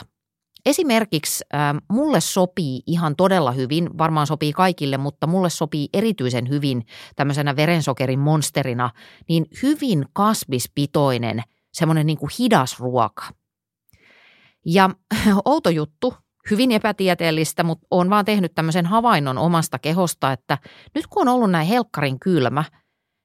Esimerkiksi 0.67 1.45
äh, 1.55 1.61
mulle 1.93 2.21
sopii 2.21 2.83
ihan 2.87 3.17
todella 3.17 3.53
hyvin, 3.53 3.99
varmaan 3.99 4.27
sopii 4.27 4.53
kaikille, 4.53 4.97
mutta 4.97 5.27
mulle 5.27 5.51
sopii 5.51 5.89
erityisen 5.93 6.49
hyvin 6.49 6.87
tämmöisenä 7.17 7.57
verensokerin 7.57 8.19
monsterina, 8.19 8.91
niin 9.29 9.47
hyvin 9.63 10.05
kasvispitoinen, 10.13 11.43
semmoinen 11.73 12.07
niin 12.07 12.19
kuin 12.19 12.31
hidas 12.39 12.81
ruoka. 12.81 13.25
Ja 14.67 14.91
outo 15.45 15.71
juttu, 15.71 16.15
hyvin 16.51 16.73
epätieteellistä, 16.73 17.63
mutta 17.63 17.87
olen 17.91 18.11
vaan 18.11 18.25
tehnyt 18.25 18.55
tämmöisen 18.55 18.87
havainnon 18.87 19.39
omasta 19.39 19.79
kehosta, 19.79 20.33
että 20.33 20.59
nyt 20.95 21.07
kun 21.07 21.29
on 21.29 21.35
ollut 21.35 21.51
näin 21.51 21.67
helkkarin 21.67 22.21
kylmä, 22.21 22.65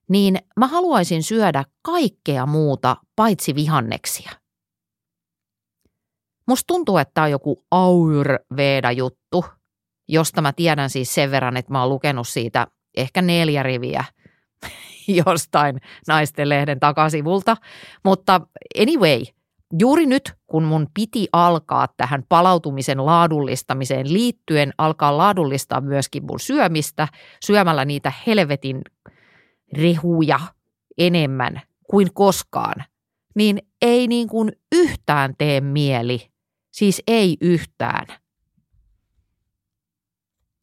niin 0.10 0.38
mä 0.58 0.67
haluaisin 0.67 1.24
syödä 1.24 1.63
kaikkea 1.82 2.45
muuta 2.45 2.98
paitsi 3.15 3.56
vihanneksia. 3.56 4.32
Musta 6.48 6.67
tuntuu, 6.67 6.98
että 6.98 7.12
tämä 7.13 7.26
on 7.26 7.32
joku 7.32 7.65
Ayurveda-juttu, 7.72 9.45
josta 10.08 10.41
mä 10.41 10.54
tiedän 10.54 10.89
siis 10.89 11.13
sen 11.13 11.32
verran, 11.32 11.58
että 11.58 11.72
mä 11.72 11.80
oon 11.82 11.89
lukenut 11.89 12.28
siitä 12.28 12.67
ehkä 12.98 13.22
neljä 13.22 13.63
riviä 13.63 14.06
jostain 15.26 15.82
naisten 16.08 16.50
lehden 16.50 16.80
takasivulta. 16.80 17.58
Mutta 18.04 18.41
anyway, 18.82 19.24
juuri 19.80 20.06
nyt, 20.06 20.34
kun 20.48 20.63
mun 20.63 20.88
piti 20.93 21.28
alkaa 21.34 21.88
tähän 21.98 22.24
palautumisen 22.30 23.06
laadullistamiseen 23.06 24.13
liittyen, 24.13 24.74
alkaa 24.78 25.17
laadullistaa 25.17 25.82
myöskin 25.82 26.26
mun 26.26 26.39
syömistä, 26.39 27.08
syömällä 27.45 27.86
niitä 27.86 28.13
helvetin 28.28 28.82
rehuja 29.73 30.39
enemmän 30.97 31.62
kuin 31.89 32.13
koskaan, 32.13 32.86
niin 33.36 33.60
ei 33.82 34.08
niin 34.08 34.27
kuin 34.27 34.51
yhtään 34.71 35.36
tee 35.38 35.62
mieli 35.62 36.29
Siis 36.71 37.03
ei 37.08 37.38
yhtään. 37.41 38.08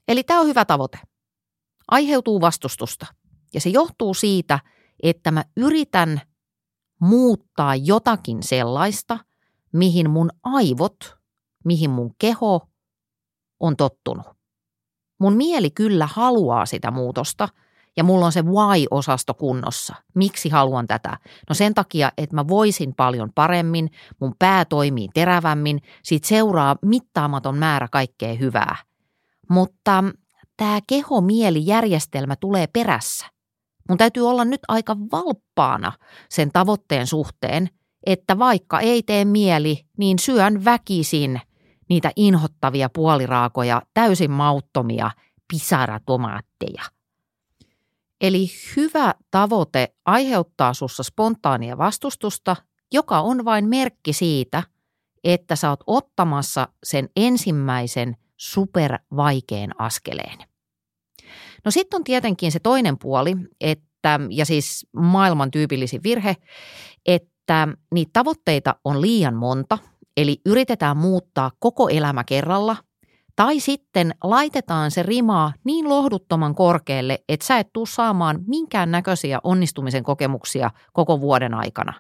Eli 0.09 0.23
tämä 0.23 0.41
on 0.41 0.47
hyvä 0.47 0.65
tavoite. 0.65 0.99
Aiheutuu 1.89 2.41
vastustusta. 2.41 3.07
Ja 3.55 3.61
se 3.61 3.71
johtuu 3.71 4.15
siitä, 4.15 4.61
että 5.03 5.31
mä 5.31 5.45
yritän 5.57 6.21
muuttaa 7.01 7.77
jotakin 7.77 8.43
sellaista, 8.43 9.19
mihin 9.73 10.11
mun 10.11 10.31
aivot, 10.43 11.17
mihin 11.65 11.91
mun 11.91 12.15
keho 12.19 12.69
on 13.61 13.77
tottunut. 13.77 14.27
Mun 15.21 15.37
mieli 15.37 15.71
kyllä 15.71 16.09
haluaa 16.13 16.67
sitä 16.67 16.91
muutosta– 16.91 17.49
ja 17.97 18.05
mulla 18.05 18.27
on 18.27 18.33
se 18.33 18.43
why-osasto 18.43 19.35
kunnossa. 19.35 19.95
Miksi 20.15 20.49
haluan 20.49 20.87
tätä? 20.87 21.19
No 21.49 21.55
sen 21.55 21.75
takia, 21.75 22.13
että 22.19 22.37
mä 22.37 22.49
voisin 22.49 22.95
paljon 22.95 23.31
paremmin, 23.35 23.91
mun 24.21 24.35
pää 24.39 24.65
toimii 24.65 25.09
terävämmin, 25.15 25.83
siitä 26.03 26.29
seuraa 26.29 26.77
mittaamaton 26.83 27.59
määrä 27.59 27.89
kaikkea 27.93 28.35
hyvää. 28.35 28.77
Mutta 29.51 30.05
tämä 30.57 30.79
keho-mieli-järjestelmä 30.87 32.37
tulee 32.37 32.67
perässä. 32.67 33.27
Mun 33.89 33.99
täytyy 33.99 34.29
olla 34.29 34.45
nyt 34.45 34.61
aika 34.69 34.97
valppaana 35.13 35.93
sen 36.29 36.53
tavoitteen 36.53 37.07
suhteen, 37.07 37.69
että 38.07 38.39
vaikka 38.39 38.81
ei 38.81 39.03
tee 39.03 39.25
mieli, 39.25 39.87
niin 39.99 40.19
syön 40.19 40.65
väkisin 40.65 41.41
niitä 41.89 42.11
inhottavia 42.17 42.89
puoliraakoja, 42.95 43.83
täysin 43.95 44.31
mauttomia 44.31 45.11
pisaratomaatteja– 45.53 46.83
Eli 48.21 48.47
hyvä 48.77 49.15
tavoite 49.31 49.95
aiheuttaa 50.07 50.75
sussa 50.75 51.03
spontaania 51.03 51.79
vastustusta, 51.79 52.57
joka 52.93 53.21
on 53.21 53.45
vain 53.45 53.69
merkki 53.69 54.13
siitä, 54.13 54.63
että 55.25 55.57
sä 55.57 55.71
oot 55.71 55.85
ottamassa 55.87 56.69
sen 56.85 57.09
ensimmäisen 57.17 58.17
supervaikean 58.37 59.71
askeleen. 59.79 60.39
No 61.65 61.71
sitten 61.71 61.97
on 61.97 62.05
tietenkin 62.05 62.53
se 62.53 62.59
toinen 62.59 62.99
puoli, 62.99 63.37
että, 63.61 64.21
ja 64.31 64.47
siis 64.47 64.87
maailman 64.93 65.51
tyypillisin 65.51 66.03
virhe, 66.03 66.37
että 67.07 67.69
niitä 67.95 68.11
tavoitteita 68.13 68.75
on 68.85 69.01
liian 69.01 69.35
monta, 69.35 69.79
eli 70.17 70.41
yritetään 70.47 70.97
muuttaa 70.97 71.51
koko 71.59 71.89
elämä 71.89 72.25
kerralla 72.25 72.77
tai 73.37 73.61
sitten 73.61 74.15
laitetaan 74.25 74.91
se 74.91 75.03
rimaa 75.03 75.53
niin 75.65 75.89
lohduttoman 75.89 76.55
korkealle, 76.55 77.25
että 77.29 77.47
sä 77.47 77.59
et 77.59 77.73
tuu 77.73 77.87
saamaan 77.87 78.41
minkään 78.47 78.91
näköisiä 78.91 79.39
onnistumisen 79.45 80.03
kokemuksia 80.05 80.71
koko 80.93 81.21
vuoden 81.21 81.55
aikana. 81.55 81.93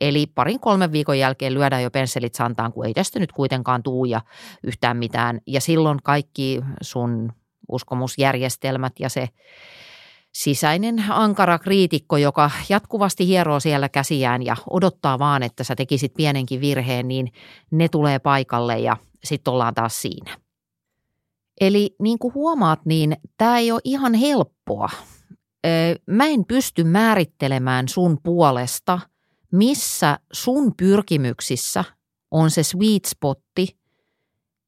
Eli 0.00 0.26
parin 0.34 0.60
kolmen 0.60 0.92
viikon 0.92 1.18
jälkeen 1.18 1.54
lyödään 1.54 1.82
jo 1.82 1.90
pensselit 1.90 2.34
santaan, 2.34 2.72
kun 2.72 2.86
ei 2.86 2.94
tästä 2.94 3.18
nyt 3.18 3.32
kuitenkaan 3.32 3.82
tuu 3.82 4.04
ja 4.04 4.20
yhtään 4.62 4.96
mitään. 4.96 5.40
Ja 5.46 5.60
silloin 5.60 5.98
kaikki 6.02 6.60
sun 6.80 7.32
uskomusjärjestelmät 7.68 8.92
ja 9.00 9.08
se 9.08 9.28
sisäinen 10.32 11.04
ankara 11.08 11.58
kriitikko, 11.58 12.16
joka 12.16 12.50
jatkuvasti 12.68 13.26
hieroo 13.26 13.60
siellä 13.60 13.88
käsiään 13.88 14.42
ja 14.42 14.56
odottaa 14.70 15.18
vaan, 15.18 15.42
että 15.42 15.64
sä 15.64 15.76
tekisit 15.76 16.14
pienenkin 16.14 16.60
virheen, 16.60 17.08
niin 17.08 17.32
ne 17.70 17.88
tulee 17.88 18.18
paikalle 18.18 18.78
ja 18.78 18.96
sitten 19.24 19.52
ollaan 19.52 19.74
taas 19.74 20.02
siinä. 20.02 20.45
Eli 21.60 21.96
niin 22.02 22.18
kuin 22.18 22.34
huomaat, 22.34 22.80
niin 22.84 23.16
tämä 23.38 23.58
ei 23.58 23.72
ole 23.72 23.80
ihan 23.84 24.14
helppoa. 24.14 24.88
Mä 26.06 26.26
en 26.26 26.44
pysty 26.44 26.84
määrittelemään 26.84 27.88
sun 27.88 28.18
puolesta, 28.22 28.98
missä 29.52 30.18
sun 30.32 30.74
pyrkimyksissä 30.76 31.84
on 32.30 32.50
se 32.50 32.62
sweet 32.62 33.04
spotti, 33.04 33.78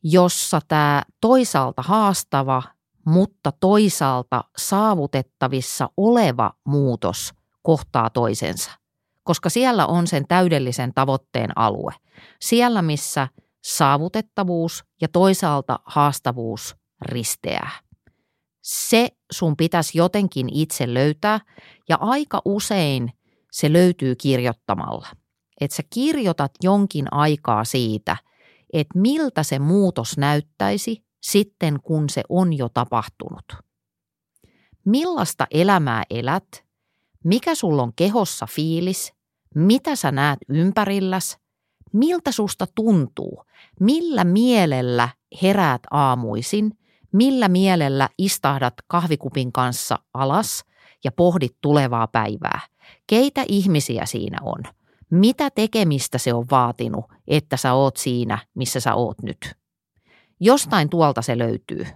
jossa 0.03 0.61
tämä 0.68 1.03
toisaalta 1.20 1.83
haastava, 1.83 2.62
mutta 3.07 3.53
toisaalta 3.61 4.44
saavutettavissa 4.57 5.90
oleva 5.96 6.53
muutos 6.64 7.35
kohtaa 7.62 8.11
toisensa. 8.11 8.70
Koska 9.22 9.51
siellä 9.51 9.87
on 9.87 10.07
sen 10.07 10.24
täydellisen 10.29 10.94
tavoitteen 10.94 11.59
alue. 11.59 11.94
Siellä, 12.40 12.83
missä 12.83 13.29
saavutettavuus 13.64 14.85
ja 15.01 15.09
toisaalta 15.09 15.79
haastavuus 15.85 16.77
risteää. 17.03 17.71
Se 18.63 19.09
sun 19.33 19.57
pitäisi 19.57 19.99
jotenkin 19.99 20.49
itse 20.53 20.95
löytää 20.95 21.41
ja 21.89 21.99
aika 22.01 22.43
usein 22.45 23.13
se 23.53 23.73
löytyy 23.73 24.15
kirjoittamalla. 24.15 25.09
Että 25.61 25.77
sä 25.77 25.83
kirjoitat 25.95 26.53
jonkin 26.63 27.07
aikaa 27.11 27.65
siitä, 27.65 28.17
että 28.73 28.99
miltä 28.99 29.43
se 29.43 29.59
muutos 29.59 30.19
näyttäisi 30.19 31.05
sitten, 31.23 31.81
kun 31.83 32.09
se 32.11 32.23
on 32.29 32.53
jo 32.53 32.69
tapahtunut. 32.69 33.45
Millaista 34.85 35.47
elämää 35.51 36.03
elät, 36.11 36.65
mikä 37.25 37.55
sulla 37.55 37.83
on 37.83 37.93
kehossa 37.97 38.47
fiilis, 38.47 39.13
mitä 39.55 39.97
sä 39.97 40.13
näet 40.13 40.39
ympärilläs, 40.49 41.39
miltä 41.93 42.33
susta 42.33 42.67
tuntuu, 42.75 43.45
millä 43.81 44.25
mielellä 44.25 45.09
heräät 45.43 45.83
aamuisin– 45.91 46.71
millä 47.12 47.49
mielellä 47.49 48.09
istahdat 48.18 48.75
kahvikupin 48.87 49.53
kanssa 49.53 49.99
alas 50.14 50.64
ja 51.05 51.12
pohdit 51.12 51.57
tulevaa 51.61 52.07
päivää. 52.07 52.61
Keitä 53.07 53.44
ihmisiä 53.49 54.07
siinä 54.07 54.38
on? 54.42 54.62
Mitä 55.11 55.51
tekemistä 55.51 56.18
se 56.18 56.35
on 56.35 56.47
vaatinut, 56.51 57.05
että 57.29 57.57
sä 57.57 57.73
oot 57.73 57.97
siinä, 57.97 58.38
missä 58.55 58.81
sä 58.81 58.94
oot 58.94 59.23
nyt? 59.23 59.55
Jostain 60.40 60.88
tuolta 60.88 61.23
se 61.23 61.38
löytyy. 61.38 61.87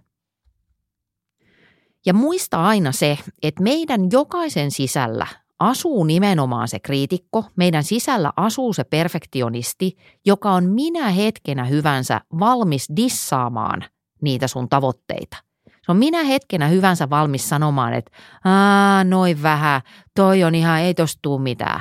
Ja 2.06 2.14
muista 2.14 2.64
aina 2.64 2.92
se, 2.92 3.18
että 3.42 3.62
meidän 3.62 4.00
jokaisen 4.12 4.70
sisällä 4.70 5.26
asuu 5.58 6.04
nimenomaan 6.04 6.68
se 6.68 6.78
kriitikko, 6.80 7.44
meidän 7.56 7.84
sisällä 7.84 8.32
asuu 8.36 8.72
se 8.72 8.84
perfektionisti, 8.84 9.96
joka 10.26 10.50
on 10.50 10.64
minä 10.64 11.10
hetkenä 11.10 11.64
hyvänsä 11.64 12.20
valmis 12.38 12.88
dissaamaan 12.96 13.84
niitä 14.22 14.48
sun 14.48 14.68
tavoitteita. 14.68 15.36
Se 15.66 15.92
on 15.92 15.96
minä 15.96 16.24
hetkenä 16.24 16.68
hyvänsä 16.68 17.10
valmis 17.10 17.48
sanomaan, 17.48 17.94
että 17.94 18.10
Aa, 18.44 19.04
noin 19.04 19.42
vähän, 19.42 19.80
toi 20.16 20.44
on 20.44 20.54
ihan, 20.54 20.80
ei 20.80 20.94
tosta 20.94 21.18
tuu 21.22 21.38
mitään. 21.38 21.80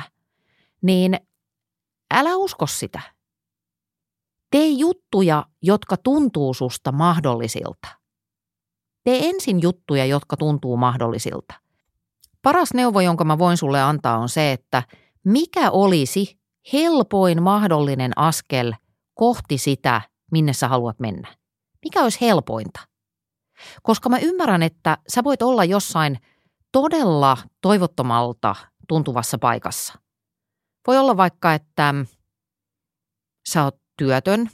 Niin 0.82 1.16
älä 2.14 2.36
usko 2.36 2.66
sitä. 2.66 3.00
Tee 4.50 4.68
juttuja, 4.68 5.46
jotka 5.62 5.96
tuntuu 5.96 6.54
susta 6.54 6.92
mahdollisilta. 6.92 7.88
Tee 9.04 9.28
ensin 9.28 9.62
juttuja, 9.62 10.04
jotka 10.04 10.36
tuntuu 10.36 10.76
mahdollisilta. 10.76 11.54
Paras 12.42 12.74
neuvo, 12.74 13.00
jonka 13.00 13.24
mä 13.24 13.38
voin 13.38 13.56
sulle 13.56 13.82
antaa, 13.82 14.18
on 14.18 14.28
se, 14.28 14.52
että 14.52 14.82
mikä 15.24 15.70
olisi 15.70 16.38
helpoin 16.72 17.42
mahdollinen 17.42 18.18
askel 18.18 18.72
kohti 19.14 19.58
sitä, 19.58 20.00
minne 20.32 20.52
sä 20.52 20.68
haluat 20.68 21.00
mennä. 21.00 21.28
Mikä 21.84 22.02
olisi 22.02 22.20
helpointa? 22.20 22.80
Koska 23.82 24.08
mä 24.08 24.18
ymmärrän, 24.18 24.62
että 24.62 24.98
sä 25.08 25.24
voit 25.24 25.42
olla 25.42 25.64
jossain 25.64 26.18
todella 26.72 27.38
toivottomalta 27.60 28.54
tuntuvassa 28.88 29.38
paikassa. 29.38 29.94
Voi 30.86 30.98
olla 30.98 31.16
vaikka, 31.16 31.54
että 31.54 31.94
sä 33.48 33.64
oot 33.64 33.80
työtön 33.96 34.50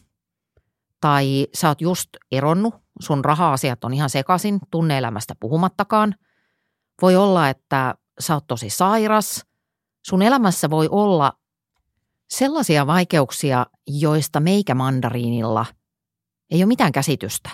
tai 1.01 1.47
sä 1.55 1.69
oot 1.69 1.81
just 1.81 2.09
eronnut, 2.33 2.75
sun 3.01 3.25
raha-asiat 3.25 3.85
on 3.85 3.95
ihan 3.95 4.11
sekaisin, 4.11 4.61
tunneelämästä 4.71 5.35
puhumattakaan. 5.41 6.14
Voi 7.03 7.17
olla, 7.17 7.49
että 7.49 7.95
sä 8.21 8.35
oot 8.35 8.47
tosi 8.47 8.71
sairas. 8.71 9.45
Sun 10.07 10.23
elämässä 10.23 10.71
voi 10.71 10.88
olla 10.91 11.33
sellaisia 12.31 12.87
vaikeuksia, 12.87 13.67
joista 13.87 14.41
meikä 14.41 14.75
mandariinilla 14.75 15.67
ei 16.51 16.59
ole 16.63 16.67
mitään 16.67 16.93
käsitystä. 16.93 17.51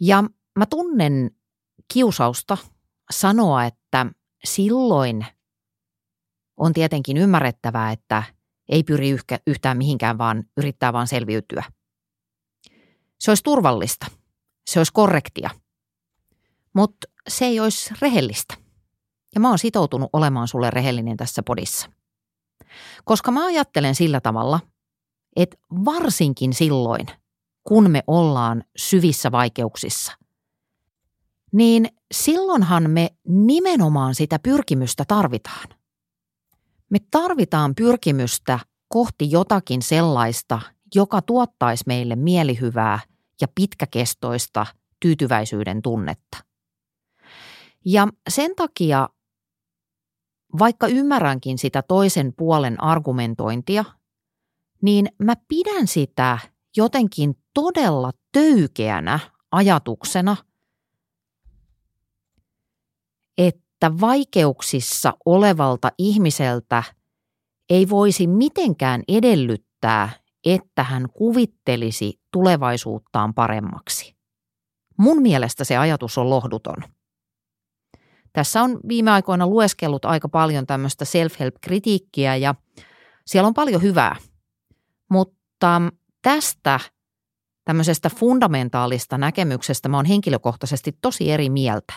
Ja 0.00 0.24
mä 0.58 0.66
tunnen 0.66 1.30
kiusausta 1.92 2.58
sanoa, 3.10 3.64
että 3.64 4.06
silloin 4.44 5.26
on 6.56 6.72
tietenkin 6.72 7.16
ymmärrettävää, 7.16 7.92
että 7.92 8.22
ei 8.68 8.82
pyri 8.82 9.16
yhtään 9.46 9.78
mihinkään, 9.78 10.18
vaan 10.18 10.44
yrittää 10.56 10.92
vaan 10.92 11.06
selviytyä. 11.06 11.64
Se 13.20 13.30
olisi 13.30 13.42
turvallista. 13.42 14.06
Se 14.70 14.80
olisi 14.80 14.92
korrektia. 14.92 15.50
Mutta 16.74 17.08
se 17.28 17.44
ei 17.44 17.60
olisi 17.60 17.94
rehellistä. 18.00 18.54
Ja 19.34 19.40
mä 19.40 19.48
oon 19.48 19.58
sitoutunut 19.58 20.10
olemaan 20.12 20.48
sulle 20.48 20.70
rehellinen 20.70 21.16
tässä 21.16 21.42
podissa. 21.42 21.90
Koska 23.04 23.30
mä 23.30 23.46
ajattelen 23.46 23.94
sillä 23.94 24.20
tavalla, 24.20 24.60
että 25.36 25.56
varsinkin 25.84 26.54
silloin, 26.54 27.06
kun 27.64 27.90
me 27.90 28.02
ollaan 28.06 28.64
syvissä 28.76 29.32
vaikeuksissa, 29.32 30.12
niin 31.52 31.88
silloinhan 32.14 32.90
me 32.90 33.10
nimenomaan 33.28 34.14
sitä 34.14 34.38
pyrkimystä 34.38 35.04
tarvitaan. 35.08 35.68
Me 36.90 36.98
tarvitaan 37.10 37.74
pyrkimystä 37.74 38.58
kohti 38.88 39.30
jotakin 39.30 39.82
sellaista, 39.82 40.60
joka 40.94 41.22
tuottaisi 41.22 41.84
meille 41.86 42.16
mielihyvää 42.16 42.98
ja 43.40 43.48
pitkäkestoista 43.54 44.66
tyytyväisyyden 45.00 45.82
tunnetta. 45.82 46.36
Ja 47.84 48.08
sen 48.28 48.54
takia, 48.56 49.08
vaikka 50.58 50.86
ymmärränkin 50.86 51.58
sitä 51.58 51.82
toisen 51.82 52.32
puolen 52.36 52.82
argumentointia, 52.82 53.84
niin 54.82 55.08
mä 55.18 55.34
pidän 55.48 55.86
sitä 55.86 56.38
jotenkin 56.76 57.34
todella 57.54 58.10
töykeänä 58.32 59.18
ajatuksena, 59.50 60.36
että 63.38 63.90
vaikeuksissa 64.00 65.12
olevalta 65.24 65.92
ihmiseltä 65.98 66.82
ei 67.70 67.88
voisi 67.88 68.26
mitenkään 68.26 69.02
edellyttää, 69.08 70.10
että 70.44 70.82
hän 70.82 71.06
kuvittelisi 71.12 72.20
tulevaisuuttaan 72.32 73.34
paremmaksi. 73.34 74.16
Mun 74.98 75.22
mielestä 75.22 75.64
se 75.64 75.76
ajatus 75.76 76.18
on 76.18 76.30
lohduton. 76.30 76.76
Tässä 78.32 78.62
on 78.62 78.80
viime 78.88 79.10
aikoina 79.10 79.46
lueskellut 79.46 80.04
aika 80.04 80.28
paljon 80.28 80.66
tämmöistä 80.66 81.04
self-help-kritiikkiä 81.04 82.36
ja 82.36 82.54
siellä 83.26 83.46
on 83.46 83.54
paljon 83.54 83.82
hyvää. 83.82 84.16
Mutta 85.10 85.82
tästä 86.22 86.80
tämmöisestä 87.64 88.10
fundamentaalista 88.10 89.18
näkemyksestä 89.18 89.88
mä 89.88 89.96
oon 89.96 90.06
henkilökohtaisesti 90.06 90.98
tosi 91.02 91.30
eri 91.30 91.50
mieltä. 91.50 91.92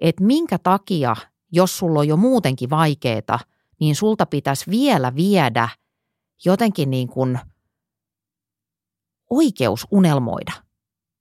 Että 0.00 0.24
minkä 0.24 0.58
takia, 0.58 1.16
jos 1.52 1.78
sulla 1.78 1.98
on 1.98 2.08
jo 2.08 2.16
muutenkin 2.16 2.70
vaikeeta, 2.70 3.38
niin 3.80 3.96
sulta 3.96 4.26
pitäisi 4.26 4.70
vielä 4.70 5.14
viedä 5.14 5.68
jotenkin 6.44 6.90
niin 6.90 7.08
kuin 7.08 7.38
oikeus 9.30 9.86
unelmoida. 9.90 10.52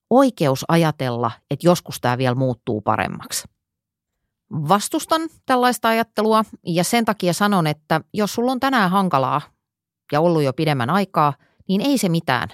Oikeus 0.09 0.65
ajatella, 0.67 1.31
että 1.51 1.67
joskus 1.67 2.01
tämä 2.01 2.17
vielä 2.17 2.35
muuttuu 2.35 2.81
paremmaksi. 2.81 3.47
Vastustan 4.51 5.21
tällaista 5.45 5.87
ajattelua 5.87 6.45
ja 6.65 6.83
sen 6.83 7.05
takia 7.05 7.33
sanon, 7.33 7.67
että 7.67 8.01
jos 8.13 8.33
sulla 8.33 8.51
on 8.51 8.59
tänään 8.59 8.91
hankalaa 8.91 9.41
ja 10.11 10.21
ollut 10.21 10.43
jo 10.43 10.53
pidemmän 10.53 10.89
aikaa, 10.89 11.33
niin 11.67 11.81
ei 11.81 11.97
se 11.97 12.09
mitään. 12.09 12.49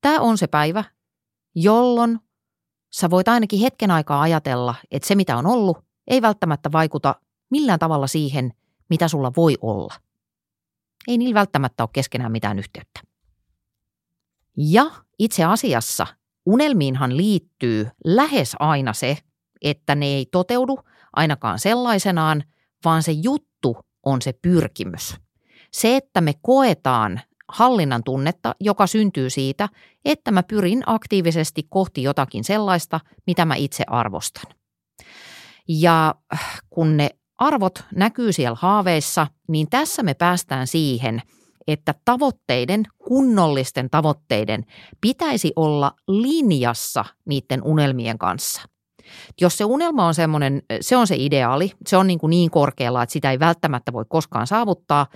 Tämä 0.00 0.20
on 0.20 0.38
se 0.38 0.46
päivä, 0.46 0.84
jolloin 1.54 2.18
sä 2.90 3.10
voit 3.10 3.28
ainakin 3.28 3.60
hetken 3.60 3.90
aikaa 3.90 4.22
ajatella, 4.22 4.74
että 4.90 5.08
se 5.08 5.14
mitä 5.14 5.36
on 5.36 5.46
ollut 5.46 5.78
ei 6.06 6.22
välttämättä 6.22 6.72
vaikuta 6.72 7.14
millään 7.50 7.78
tavalla 7.78 8.06
siihen, 8.06 8.52
mitä 8.90 9.08
sulla 9.08 9.32
voi 9.36 9.54
olla. 9.60 9.94
Ei 11.08 11.18
niillä 11.18 11.34
välttämättä 11.34 11.82
ole 11.82 11.90
keskenään 11.92 12.32
mitään 12.32 12.58
yhteyttä. 12.58 13.00
Ja 14.56 14.90
itse 15.18 15.44
asiassa 15.44 16.06
unelmiinhan 16.46 17.16
liittyy 17.16 17.88
lähes 18.04 18.56
aina 18.58 18.92
se, 18.92 19.18
että 19.62 19.94
ne 19.94 20.06
ei 20.06 20.26
toteudu 20.26 20.78
ainakaan 21.12 21.58
sellaisenaan, 21.58 22.44
vaan 22.84 23.02
se 23.02 23.12
juttu 23.12 23.76
on 24.02 24.22
se 24.22 24.32
pyrkimys. 24.32 25.16
Se, 25.72 25.96
että 25.96 26.20
me 26.20 26.32
koetaan 26.42 27.20
hallinnan 27.48 28.04
tunnetta, 28.04 28.54
joka 28.60 28.86
syntyy 28.86 29.30
siitä, 29.30 29.68
että 30.04 30.30
mä 30.30 30.42
pyrin 30.42 30.82
aktiivisesti 30.86 31.66
kohti 31.68 32.02
jotakin 32.02 32.44
sellaista, 32.44 33.00
mitä 33.26 33.44
mä 33.44 33.54
itse 33.54 33.84
arvostan. 33.86 34.52
Ja 35.68 36.14
kun 36.70 36.96
ne 36.96 37.10
arvot 37.38 37.84
näkyy 37.94 38.32
siellä 38.32 38.58
haaveissa, 38.60 39.26
niin 39.48 39.70
tässä 39.70 40.02
me 40.02 40.14
päästään 40.14 40.66
siihen, 40.66 41.22
että 41.66 41.94
tavoitteiden, 42.04 42.82
kunnollisten 42.98 43.90
tavoitteiden, 43.90 44.64
pitäisi 45.00 45.52
olla 45.56 45.92
linjassa 46.08 47.04
niiden 47.24 47.62
unelmien 47.62 48.18
kanssa– 48.18 48.62
jos 49.40 49.58
se 49.58 49.64
unelma 49.64 50.06
on 50.06 50.14
semmoinen, 50.14 50.62
se 50.80 50.96
on 50.96 51.06
se 51.06 51.16
ideaali, 51.18 51.72
se 51.86 51.96
on 51.96 52.06
niin, 52.06 52.18
kuin 52.18 52.30
niin 52.30 52.50
korkealla, 52.50 53.02
että 53.02 53.12
sitä 53.12 53.30
ei 53.30 53.38
välttämättä 53.38 53.92
voi 53.92 54.04
koskaan 54.08 54.46
saavuttaa, 54.46 55.06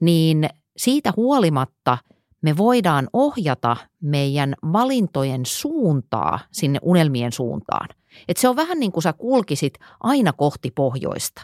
niin 0.00 0.48
siitä 0.76 1.12
huolimatta 1.16 1.98
me 2.42 2.56
voidaan 2.56 3.08
ohjata 3.12 3.76
meidän 4.00 4.54
valintojen 4.72 5.46
suuntaa 5.46 6.38
sinne 6.52 6.78
unelmien 6.82 7.32
suuntaan. 7.32 7.88
Et 8.28 8.36
se 8.36 8.48
on 8.48 8.56
vähän 8.56 8.80
niin 8.80 8.92
kuin 8.92 9.02
sä 9.02 9.12
kulkisit 9.12 9.74
aina 10.00 10.32
kohti 10.32 10.70
pohjoista. 10.70 11.42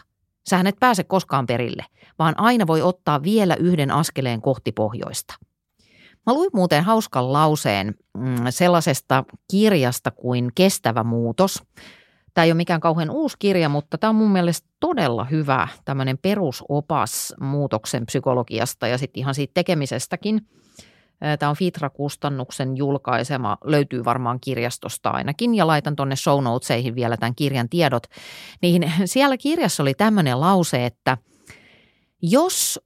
Sähän 0.49 0.67
et 0.67 0.79
pääse 0.79 1.03
koskaan 1.03 1.47
perille, 1.47 1.85
vaan 2.19 2.39
aina 2.39 2.67
voi 2.67 2.81
ottaa 2.81 3.23
vielä 3.23 3.55
yhden 3.55 3.91
askeleen 3.91 4.41
kohti 4.41 4.71
pohjoista. 4.71 5.33
Mä 6.25 6.33
luin 6.33 6.49
muuten 6.53 6.83
hauskan 6.83 7.33
lauseen 7.33 7.95
mm, 8.17 8.35
sellaisesta 8.49 9.23
kirjasta 9.51 10.11
kuin 10.11 10.51
Kestävä 10.55 11.03
muutos. 11.03 11.63
Tämä 12.37 12.45
ei 12.45 12.51
ole 12.51 12.57
mikään 12.57 12.81
kauhean 12.81 13.09
uusi 13.09 13.35
kirja, 13.39 13.69
mutta 13.69 13.97
tämä 13.97 14.09
on 14.09 14.15
mun 14.15 14.31
mielestä 14.31 14.69
todella 14.79 15.23
hyvä 15.23 15.67
tämmöinen 15.85 16.17
perusopas 16.17 17.33
muutoksen 17.41 18.05
psykologiasta 18.05 18.87
ja 18.87 18.97
sitten 18.97 19.19
ihan 19.19 19.35
siitä 19.35 19.51
tekemisestäkin. 19.53 20.47
Tämä 21.39 21.49
on 21.49 21.55
Fitra-kustannuksen 21.55 22.77
julkaisema, 22.77 23.57
löytyy 23.63 24.05
varmaan 24.05 24.39
kirjastosta 24.39 25.09
ainakin 25.09 25.55
ja 25.55 25.67
laitan 25.67 25.95
tuonne 25.95 26.15
show 26.15 26.43
notesihin 26.43 26.95
vielä 26.95 27.17
tämän 27.17 27.35
kirjan 27.35 27.69
tiedot. 27.69 28.03
Niin 28.61 28.93
siellä 29.05 29.37
kirjassa 29.37 29.83
oli 29.83 29.93
tämmöinen 29.93 30.41
lause, 30.41 30.85
että 30.85 31.17
jos 32.21 32.79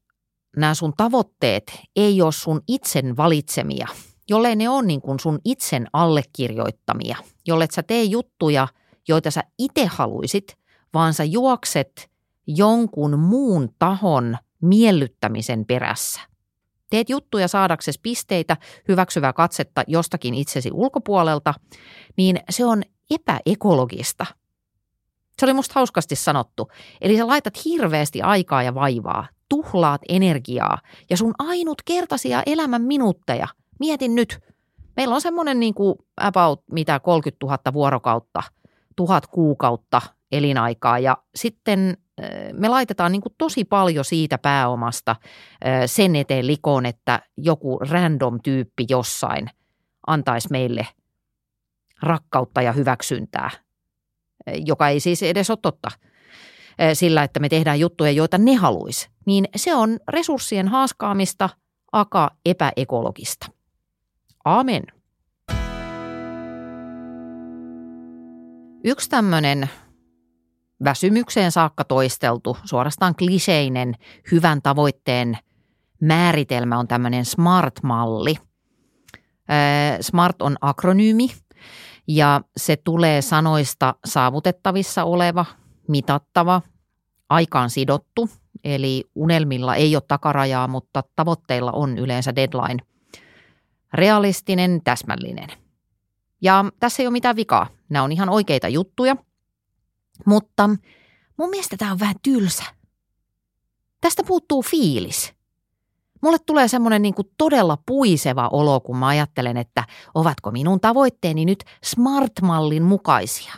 nämä 0.57 0.73
sun 0.73 0.93
tavoitteet 0.97 1.79
ei 1.95 2.21
ole 2.21 2.31
sun 2.31 2.61
itsen 2.67 3.17
valitsemia, 3.17 3.87
jollei 4.29 4.55
ne 4.55 4.69
ole 4.69 4.85
niin 4.85 5.01
kuin 5.01 5.19
sun 5.19 5.39
itsen 5.45 5.87
allekirjoittamia, 5.93 7.17
jolle 7.47 7.67
sä 7.71 7.83
tee 7.83 8.03
juttuja, 8.03 8.67
joita 9.07 9.31
sä 9.31 9.43
itse 9.57 9.85
haluisit, 9.85 10.57
vaan 10.93 11.13
sä 11.13 11.23
juokset 11.23 12.11
jonkun 12.47 13.19
muun 13.19 13.69
tahon 13.79 14.37
miellyttämisen 14.61 15.65
perässä. 15.65 16.21
Teet 16.89 17.09
juttuja 17.09 17.47
saadaksesi 17.47 17.99
pisteitä, 18.03 18.57
hyväksyvää 18.87 19.33
katsetta 19.33 19.83
jostakin 19.87 20.33
itsesi 20.33 20.69
ulkopuolelta, 20.73 21.53
niin 22.17 22.39
se 22.49 22.65
on 22.65 22.83
epäekologista. 23.11 24.25
Se 25.39 25.45
oli 25.45 25.53
musta 25.53 25.73
hauskasti 25.75 26.15
sanottu. 26.15 26.71
Eli 27.01 27.17
sä 27.17 27.27
laitat 27.27 27.65
hirveästi 27.65 28.21
aikaa 28.21 28.63
ja 28.63 28.75
vaivaa, 28.75 29.27
tuhlaat 29.49 30.01
energiaa 30.09 30.77
ja 31.09 31.17
sun 31.17 31.33
ainutkertaisia 31.39 32.43
elämän 32.45 32.81
minuutteja. 32.81 33.47
Mietin 33.79 34.15
nyt, 34.15 34.39
meillä 34.95 35.15
on 35.15 35.21
semmoinen 35.21 35.59
niin 35.59 35.73
kuin 35.73 35.95
about 36.17 36.63
mitä 36.71 36.99
30 36.99 37.45
000 37.45 37.73
vuorokautta, 37.73 38.43
tuhat 39.01 39.27
kuukautta 39.27 40.01
elinaikaa 40.31 40.99
ja 40.99 41.17
sitten 41.35 41.97
me 42.53 42.69
laitetaan 42.69 43.11
niin 43.11 43.21
tosi 43.37 43.65
paljon 43.65 44.05
siitä 44.05 44.37
pääomasta 44.37 45.15
sen 45.85 46.15
eteen 46.15 46.47
likoon, 46.47 46.85
että 46.85 47.21
joku 47.37 47.79
random 47.79 48.39
tyyppi 48.43 48.85
jossain 48.89 49.49
antaisi 50.07 50.47
meille 50.51 50.87
rakkautta 52.01 52.61
ja 52.61 52.71
hyväksyntää, 52.71 53.49
joka 54.65 54.87
ei 54.87 54.99
siis 54.99 55.23
edes 55.23 55.49
ole 55.49 55.59
totta 55.61 55.91
sillä, 56.93 57.23
että 57.23 57.39
me 57.39 57.49
tehdään 57.49 57.79
juttuja, 57.79 58.11
joita 58.11 58.37
ne 58.37 58.55
haluaisi, 58.55 59.09
niin 59.25 59.45
se 59.55 59.75
on 59.75 59.99
resurssien 60.07 60.67
haaskaamista, 60.67 61.49
aka 61.91 62.31
epäekologista. 62.45 63.47
Amen. 64.45 64.83
Yksi 68.83 69.09
tämmöinen 69.09 69.69
väsymykseen 70.83 71.51
saakka 71.51 71.83
toisteltu, 71.83 72.57
suorastaan 72.63 73.15
kliseinen 73.15 73.95
hyvän 74.31 74.61
tavoitteen 74.61 75.37
määritelmä 76.01 76.79
on 76.79 76.87
tämmöinen 76.87 77.25
SMART-malli. 77.25 78.35
SMART 80.01 80.41
on 80.41 80.55
akronyymi 80.61 81.29
ja 82.07 82.41
se 82.57 82.75
tulee 82.75 83.21
sanoista 83.21 83.95
saavutettavissa 84.05 85.03
oleva, 85.03 85.45
mitattava, 85.87 86.61
aikaan 87.29 87.69
sidottu, 87.69 88.29
eli 88.63 89.09
unelmilla 89.15 89.75
ei 89.75 89.95
ole 89.95 90.03
takarajaa, 90.07 90.67
mutta 90.67 91.03
tavoitteilla 91.15 91.71
on 91.71 91.97
yleensä 91.97 92.35
deadline. 92.35 92.83
Realistinen, 93.93 94.81
täsmällinen. 94.83 95.49
Ja 96.41 96.65
tässä 96.79 97.03
ei 97.03 97.07
ole 97.07 97.11
mitään 97.11 97.35
vikaa. 97.35 97.67
Nämä 97.89 98.03
on 98.03 98.11
ihan 98.11 98.29
oikeita 98.29 98.67
juttuja– 98.67 99.15
mutta 100.25 100.69
mun 101.37 101.49
mielestä 101.49 101.77
tämä 101.77 101.91
on 101.91 101.99
vähän 101.99 102.15
tylsä. 102.21 102.63
Tästä 104.01 104.23
puuttuu 104.23 104.63
fiilis. 104.63 105.33
Mulle 106.21 106.37
tulee 106.45 106.67
semmoinen 106.67 107.01
niin 107.01 107.13
todella 107.37 107.77
puiseva 107.85 108.49
olo, 108.51 108.79
kun 108.79 108.97
mä 108.97 109.07
ajattelen, 109.07 109.57
että 109.57 109.83
ovatko 110.13 110.51
minun 110.51 110.81
tavoitteeni 110.81 111.45
nyt 111.45 111.63
smart-mallin 111.83 112.83
mukaisia. 112.83 113.53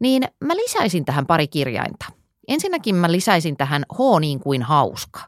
Niin 0.00 0.22
mä 0.44 0.56
lisäisin 0.56 1.04
tähän 1.04 1.26
pari 1.26 1.48
kirjainta. 1.48 2.06
Ensinnäkin 2.48 2.94
mä 2.94 3.12
lisäisin 3.12 3.56
tähän 3.56 3.84
H 3.94 4.20
niin 4.20 4.40
kuin 4.40 4.62
hauska. 4.62 5.20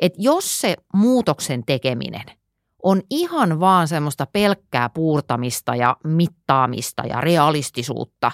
Et 0.00 0.12
jos 0.16 0.58
se 0.58 0.76
muutoksen 0.94 1.64
tekeminen 1.66 2.37
on 2.82 3.02
ihan 3.10 3.60
vaan 3.60 3.88
semmoista 3.88 4.26
pelkkää 4.26 4.88
puurtamista 4.88 5.74
ja 5.74 5.96
mittaamista 6.04 7.02
ja 7.06 7.20
realistisuutta, 7.20 8.32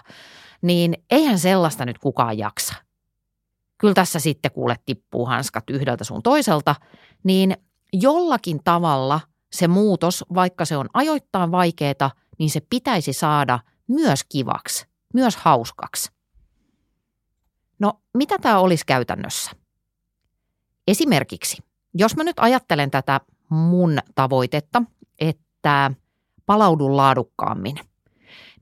niin 0.63 0.95
eihän 1.11 1.39
sellaista 1.39 1.85
nyt 1.85 1.99
kukaan 1.99 2.39
jaksa. 2.39 2.75
Kyllä 3.79 3.95
tässä 3.95 4.19
sitten 4.19 4.51
kuule 4.51 4.77
tippuu 4.87 5.27
hanskat 5.27 5.71
yhdeltä 5.71 6.05
sun 6.05 6.23
toiselta, 6.23 6.75
niin 7.25 7.57
jollakin 7.93 8.61
tavalla 8.65 9.21
se 9.53 9.69
muutos, 9.69 10.25
vaikka 10.35 10.65
se 10.65 10.77
on 10.77 10.89
ajoittain 10.95 11.51
vaikeeta, 11.51 12.11
niin 12.39 12.51
se 12.51 12.61
pitäisi 12.71 13.13
saada 13.13 13.59
myös 13.89 14.25
kivaksi, 14.29 14.87
myös 15.15 15.37
hauskaksi. 15.37 16.13
No, 17.79 18.01
mitä 18.15 18.39
tämä 18.39 18.59
olisi 18.59 18.87
käytännössä? 18.87 19.51
Esimerkiksi, 20.89 21.63
jos 21.95 22.17
mä 22.17 22.25
nyt 22.25 22.37
ajattelen 22.39 22.91
tätä 22.91 23.21
mun 23.55 23.99
tavoitetta, 24.15 24.83
että 25.19 25.91
palaudun 26.47 26.97
laadukkaammin, 26.97 27.77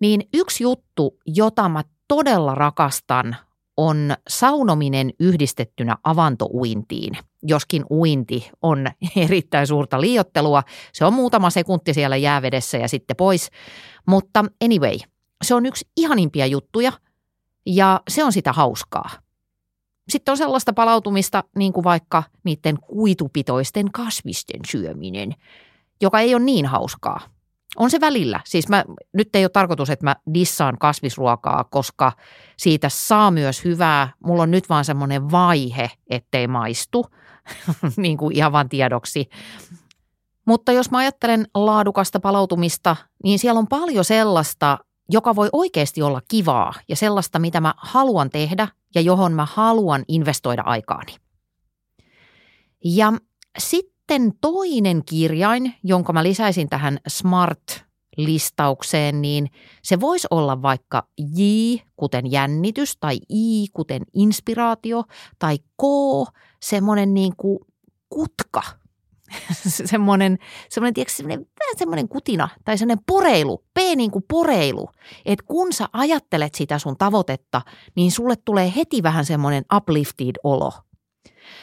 niin 0.00 0.28
yksi 0.34 0.64
juttu, 0.64 1.18
jota 1.26 1.68
mä 1.68 1.82
todella 2.08 2.54
rakastan, 2.54 3.36
on 3.76 4.14
saunominen 4.28 5.10
yhdistettynä 5.20 5.96
avantouintiin. 6.04 7.12
Joskin 7.42 7.84
uinti 7.90 8.50
on 8.62 8.86
erittäin 9.16 9.66
suurta 9.66 10.00
liiottelua. 10.00 10.62
Se 10.92 11.04
on 11.04 11.14
muutama 11.14 11.50
sekunti 11.50 11.94
siellä 11.94 12.16
jäävedessä 12.16 12.78
ja 12.78 12.88
sitten 12.88 13.16
pois. 13.16 13.50
Mutta 14.06 14.44
anyway, 14.64 14.98
se 15.42 15.54
on 15.54 15.66
yksi 15.66 15.88
ihanimpia 15.96 16.46
juttuja 16.46 16.92
ja 17.66 18.00
se 18.08 18.24
on 18.24 18.32
sitä 18.32 18.52
hauskaa. 18.52 19.10
Sitten 20.08 20.32
on 20.32 20.38
sellaista 20.38 20.72
palautumista, 20.72 21.44
niin 21.56 21.72
kuin 21.72 21.84
vaikka 21.84 22.22
niiden 22.44 22.78
kuitupitoisten 22.80 23.92
kasvisten 23.92 24.60
syöminen, 24.70 25.34
joka 26.00 26.20
ei 26.20 26.34
ole 26.34 26.44
niin 26.44 26.66
hauskaa. 26.66 27.20
On 27.76 27.90
se 27.90 28.00
välillä. 28.00 28.40
Siis 28.44 28.68
mä, 28.68 28.84
nyt 29.12 29.36
ei 29.36 29.44
ole 29.44 29.48
tarkoitus, 29.48 29.90
että 29.90 30.04
mä 30.04 30.16
dissaan 30.34 30.78
kasvisruokaa, 30.78 31.64
koska 31.64 32.12
siitä 32.56 32.88
saa 32.88 33.30
myös 33.30 33.64
hyvää. 33.64 34.12
Mulla 34.26 34.42
on 34.42 34.50
nyt 34.50 34.68
vaan 34.68 34.84
semmoinen 34.84 35.30
vaihe, 35.30 35.90
ettei 36.10 36.46
maistu, 36.46 37.06
niin 37.96 38.18
kuin 38.18 38.36
ihan 38.36 38.52
vaan 38.52 38.68
tiedoksi. 38.68 39.28
Mutta 40.44 40.72
jos 40.72 40.90
mä 40.90 40.98
ajattelen 40.98 41.46
laadukasta 41.54 42.20
palautumista, 42.20 42.96
niin 43.24 43.38
siellä 43.38 43.58
on 43.58 43.68
paljon 43.68 44.04
sellaista, 44.04 44.78
joka 45.10 45.36
voi 45.36 45.48
oikeasti 45.52 46.02
olla 46.02 46.20
kivaa 46.28 46.74
ja 46.88 46.96
sellaista, 46.96 47.38
mitä 47.38 47.60
mä 47.60 47.74
haluan 47.76 48.30
tehdä 48.30 48.68
ja 48.94 49.00
johon 49.00 49.32
mä 49.32 49.46
haluan 49.50 50.04
investoida 50.08 50.62
aikaani. 50.62 51.16
Ja 52.84 53.12
sitten 53.58 54.32
toinen 54.40 55.04
kirjain, 55.04 55.74
jonka 55.84 56.12
mä 56.12 56.22
lisäisin 56.22 56.68
tähän 56.68 56.98
Smart-listaukseen, 57.08 59.22
niin 59.22 59.50
se 59.82 60.00
voisi 60.00 60.26
olla 60.30 60.62
vaikka 60.62 61.08
J, 61.18 61.42
kuten 61.96 62.30
jännitys, 62.30 62.96
tai 62.96 63.18
I, 63.30 63.66
kuten 63.72 64.02
inspiraatio, 64.14 65.04
tai 65.38 65.58
K, 65.58 65.82
semmoinen 66.62 67.14
niin 67.14 67.36
kuin 67.36 67.58
kutka, 68.08 68.62
semmoinen, 69.92 70.38
semmoinen, 70.68 70.94
tiedätkö, 70.94 71.16
semmoinen, 71.16 71.46
vähän 71.60 71.78
semmoinen 71.78 72.08
kutina 72.08 72.48
tai 72.64 72.78
semmoinen 72.78 73.04
poreilu, 73.06 73.64
P 73.74 73.78
niin 73.96 74.10
kuin 74.10 74.24
poreilu, 74.28 74.88
että 75.24 75.44
kun 75.46 75.72
sä 75.72 75.88
ajattelet 75.92 76.54
sitä 76.54 76.78
sun 76.78 76.96
tavoitetta, 76.96 77.62
niin 77.96 78.10
sulle 78.10 78.34
tulee 78.44 78.72
heti 78.76 79.02
vähän 79.02 79.24
semmoinen 79.24 79.64
uplifted 79.76 80.34
olo. 80.44 80.72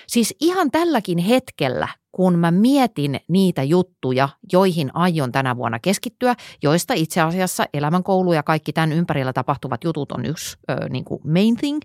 Siis 0.07 0.35
ihan 0.41 0.71
tälläkin 0.71 1.17
hetkellä, 1.17 1.87
kun 2.11 2.39
mä 2.39 2.51
mietin 2.51 3.19
niitä 3.27 3.63
juttuja, 3.63 4.29
joihin 4.53 4.91
aion 4.93 5.31
tänä 5.31 5.55
vuonna 5.55 5.79
keskittyä, 5.79 6.35
joista 6.63 6.93
itse 6.93 7.21
asiassa 7.21 7.65
elämänkoulu 7.73 8.33
ja 8.33 8.43
kaikki 8.43 8.73
tämän 8.73 8.91
ympärillä 8.91 9.33
tapahtuvat 9.33 9.83
jutut 9.83 10.11
on 10.11 10.25
yksi 10.25 10.57
ö, 10.69 10.89
niin 10.89 11.05
kuin 11.05 11.21
main 11.33 11.57
thing, 11.57 11.79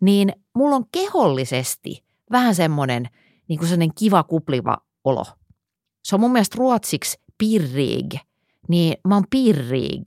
niin 0.00 0.32
mulla 0.54 0.76
on 0.76 0.84
kehollisesti 0.92 2.04
vähän 2.30 2.54
semmoinen 2.54 3.08
niin 3.48 3.58
kuin 3.58 3.92
kiva 3.98 4.22
kupliva 4.22 4.76
olo. 5.04 5.24
Se 6.04 6.16
on 6.16 6.20
mun 6.20 6.32
mielestä 6.32 6.56
ruotsiksi 6.58 7.20
pirrig, 7.38 8.14
niin 8.68 8.96
mä 9.08 9.14
oon 9.14 9.24
pirrig. 9.30 10.02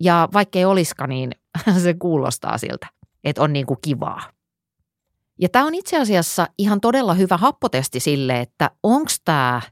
Ja 0.00 0.28
vaikka 0.32 0.58
ei 0.58 0.64
olisikaan, 0.64 1.10
niin 1.10 1.30
se 1.82 1.94
kuulostaa 1.94 2.58
siltä, 2.58 2.86
että 3.24 3.42
on 3.42 3.52
niin 3.52 3.66
kuin 3.66 3.80
kivaa. 3.80 4.30
Ja 5.40 5.48
tämä 5.48 5.66
on 5.66 5.74
itse 5.74 6.00
asiassa 6.00 6.46
ihan 6.58 6.80
todella 6.80 7.14
hyvä 7.14 7.36
happotesti 7.36 8.00
sille, 8.00 8.40
että 8.40 8.70
onko 8.82 9.10
tämä 9.24 9.62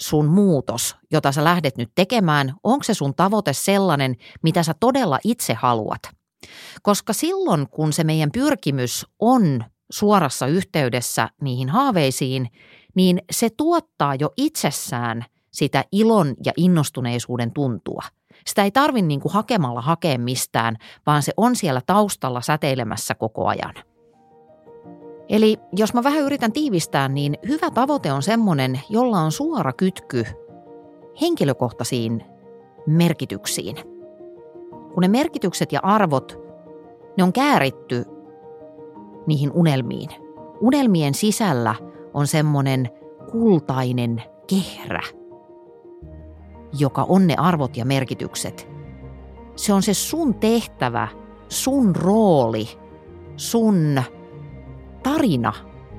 sun 0.00 0.26
muutos, 0.26 0.96
jota 1.12 1.32
sä 1.32 1.44
lähdet 1.44 1.76
nyt 1.76 1.90
tekemään, 1.94 2.54
onko 2.64 2.84
se 2.84 2.94
sun 2.94 3.14
tavoite 3.14 3.52
sellainen, 3.52 4.16
mitä 4.42 4.62
sä 4.62 4.74
todella 4.80 5.18
itse 5.24 5.54
haluat. 5.54 6.00
Koska 6.82 7.12
silloin, 7.12 7.68
kun 7.68 7.92
se 7.92 8.04
meidän 8.04 8.32
pyrkimys 8.32 9.06
on 9.18 9.64
suorassa 9.90 10.46
yhteydessä 10.46 11.28
niihin 11.40 11.68
haaveisiin, 11.68 12.48
niin 12.98 13.22
se 13.30 13.50
tuottaa 13.56 14.14
jo 14.14 14.32
itsessään 14.36 15.24
sitä 15.50 15.84
ilon 15.92 16.34
ja 16.44 16.52
innostuneisuuden 16.56 17.52
tuntua. 17.52 18.02
Sitä 18.46 18.64
ei 18.64 18.70
tarvi 18.70 19.02
niin 19.02 19.20
kuin 19.20 19.32
hakemalla 19.32 19.80
hakea 19.80 20.18
mistään, 20.18 20.76
vaan 21.06 21.22
se 21.22 21.32
on 21.36 21.56
siellä 21.56 21.82
taustalla 21.86 22.40
säteilemässä 22.40 23.14
koko 23.14 23.46
ajan. 23.46 23.74
Eli 25.28 25.56
jos 25.76 25.94
mä 25.94 26.04
vähän 26.04 26.22
yritän 26.22 26.52
tiivistää, 26.52 27.08
niin 27.08 27.38
hyvä 27.48 27.70
tavoite 27.70 28.12
on 28.12 28.22
semmoinen, 28.22 28.80
jolla 28.90 29.18
on 29.20 29.32
suora 29.32 29.72
kytky 29.72 30.24
henkilökohtaisiin 31.20 32.24
merkityksiin. 32.86 33.76
Kun 34.94 35.00
ne 35.00 35.08
merkitykset 35.08 35.72
ja 35.72 35.80
arvot, 35.82 36.38
ne 37.16 37.24
on 37.24 37.32
kääritty 37.32 38.04
niihin 39.26 39.52
unelmiin. 39.52 40.08
Unelmien 40.60 41.14
sisällä 41.14 41.74
on 42.14 42.26
semmoinen 42.26 42.88
kultainen 43.30 44.22
kehrä, 44.46 45.02
joka 46.78 47.06
on 47.08 47.26
ne 47.26 47.34
arvot 47.34 47.76
ja 47.76 47.84
merkitykset. 47.84 48.68
Se 49.56 49.72
on 49.72 49.82
se 49.82 49.94
sun 49.94 50.34
tehtävä, 50.34 51.08
sun 51.48 51.96
rooli, 51.96 52.68
sun 53.36 54.02
tarina 55.02 55.52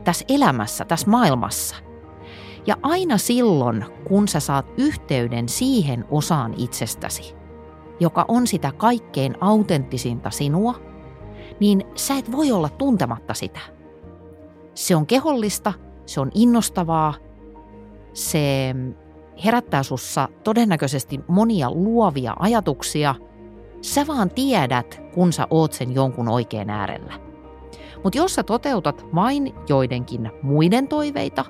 tässä 0.03 0.25
elämässä, 0.29 0.85
tässä 0.85 1.09
maailmassa. 1.09 1.75
Ja 2.67 2.75
aina 2.81 3.17
silloin, 3.17 3.85
kun 4.07 4.27
sä 4.27 4.39
saat 4.39 4.65
yhteyden 4.77 5.49
siihen 5.49 6.05
osaan 6.11 6.53
itsestäsi, 6.57 7.35
joka 7.99 8.25
on 8.27 8.47
sitä 8.47 8.71
kaikkein 8.77 9.35
autenttisinta 9.41 10.29
sinua, 10.29 10.75
niin 11.59 11.83
sä 11.95 12.17
et 12.17 12.31
voi 12.31 12.51
olla 12.51 12.69
tuntematta 12.69 13.33
sitä. 13.33 13.59
Se 14.73 14.95
on 14.95 15.05
kehollista, 15.05 15.73
se 16.09 16.19
on 16.19 16.31
innostavaa, 16.33 17.13
se 18.13 18.75
herättää 19.45 19.83
sussa 19.83 20.27
todennäköisesti 20.43 21.19
monia 21.27 21.71
luovia 21.71 22.35
ajatuksia. 22.39 23.15
Sä 23.81 24.07
vaan 24.07 24.29
tiedät, 24.29 25.01
kun 25.13 25.33
sä 25.33 25.47
oot 25.49 25.73
sen 25.73 25.95
jonkun 25.95 26.29
oikein 26.29 26.69
äärellä. 26.69 27.13
Mutta 28.03 28.17
jos 28.17 28.35
sä 28.35 28.43
toteutat 28.43 29.05
vain 29.15 29.55
joidenkin 29.69 30.31
muiden 30.41 30.87
toiveita, 30.87 31.45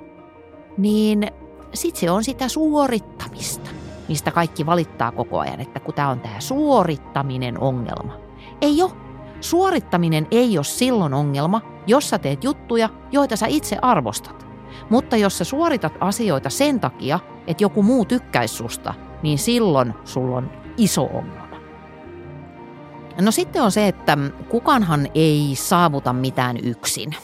niin 0.78 1.28
sit 1.74 1.96
se 1.96 2.12
on 2.12 2.24
sitä 2.24 2.48
suorittamista, 2.48 3.70
mistä 4.08 4.32
kaikki 4.32 4.66
valittaa 4.66 5.12
koko 5.12 5.40
ajan, 5.40 5.60
että 5.60 5.80
kun 5.80 5.94
tämä 5.94 6.10
on 6.10 6.20
tämä 6.20 6.40
suorittaminen 6.40 7.60
ongelma. 7.60 8.14
Ei 8.62 8.82
ole. 8.84 8.92
Suorittaminen 9.42 10.28
ei 10.32 10.58
ole 10.58 10.64
silloin 10.64 11.14
ongelma, 11.14 11.62
jos 11.88 12.10
sä 12.10 12.20
teet 12.20 12.44
juttuja, 12.44 12.90
joita 13.12 13.36
sä 13.36 13.48
itse 13.48 13.78
arvostat. 13.82 14.49
Mutta 14.90 15.18
jos 15.18 15.38
sä 15.38 15.44
suoritat 15.44 15.94
asioita 16.00 16.50
sen 16.50 16.80
takia, 16.80 17.20
että 17.48 17.64
joku 17.64 17.84
muu 17.84 18.06
tykkäisi 18.06 18.56
susta, 18.56 18.94
niin 19.24 19.38
silloin 19.38 19.94
sulla 20.04 20.38
on 20.38 20.52
iso 20.78 21.04
ongelma. 21.04 21.60
No 23.22 23.32
sitten 23.32 23.62
on 23.64 23.72
se, 23.72 23.88
että 23.88 24.18
kukaanhan 24.50 25.08
ei 25.16 25.52
saavuta 25.54 26.14
mitään 26.14 26.58
yksin. 26.64 27.16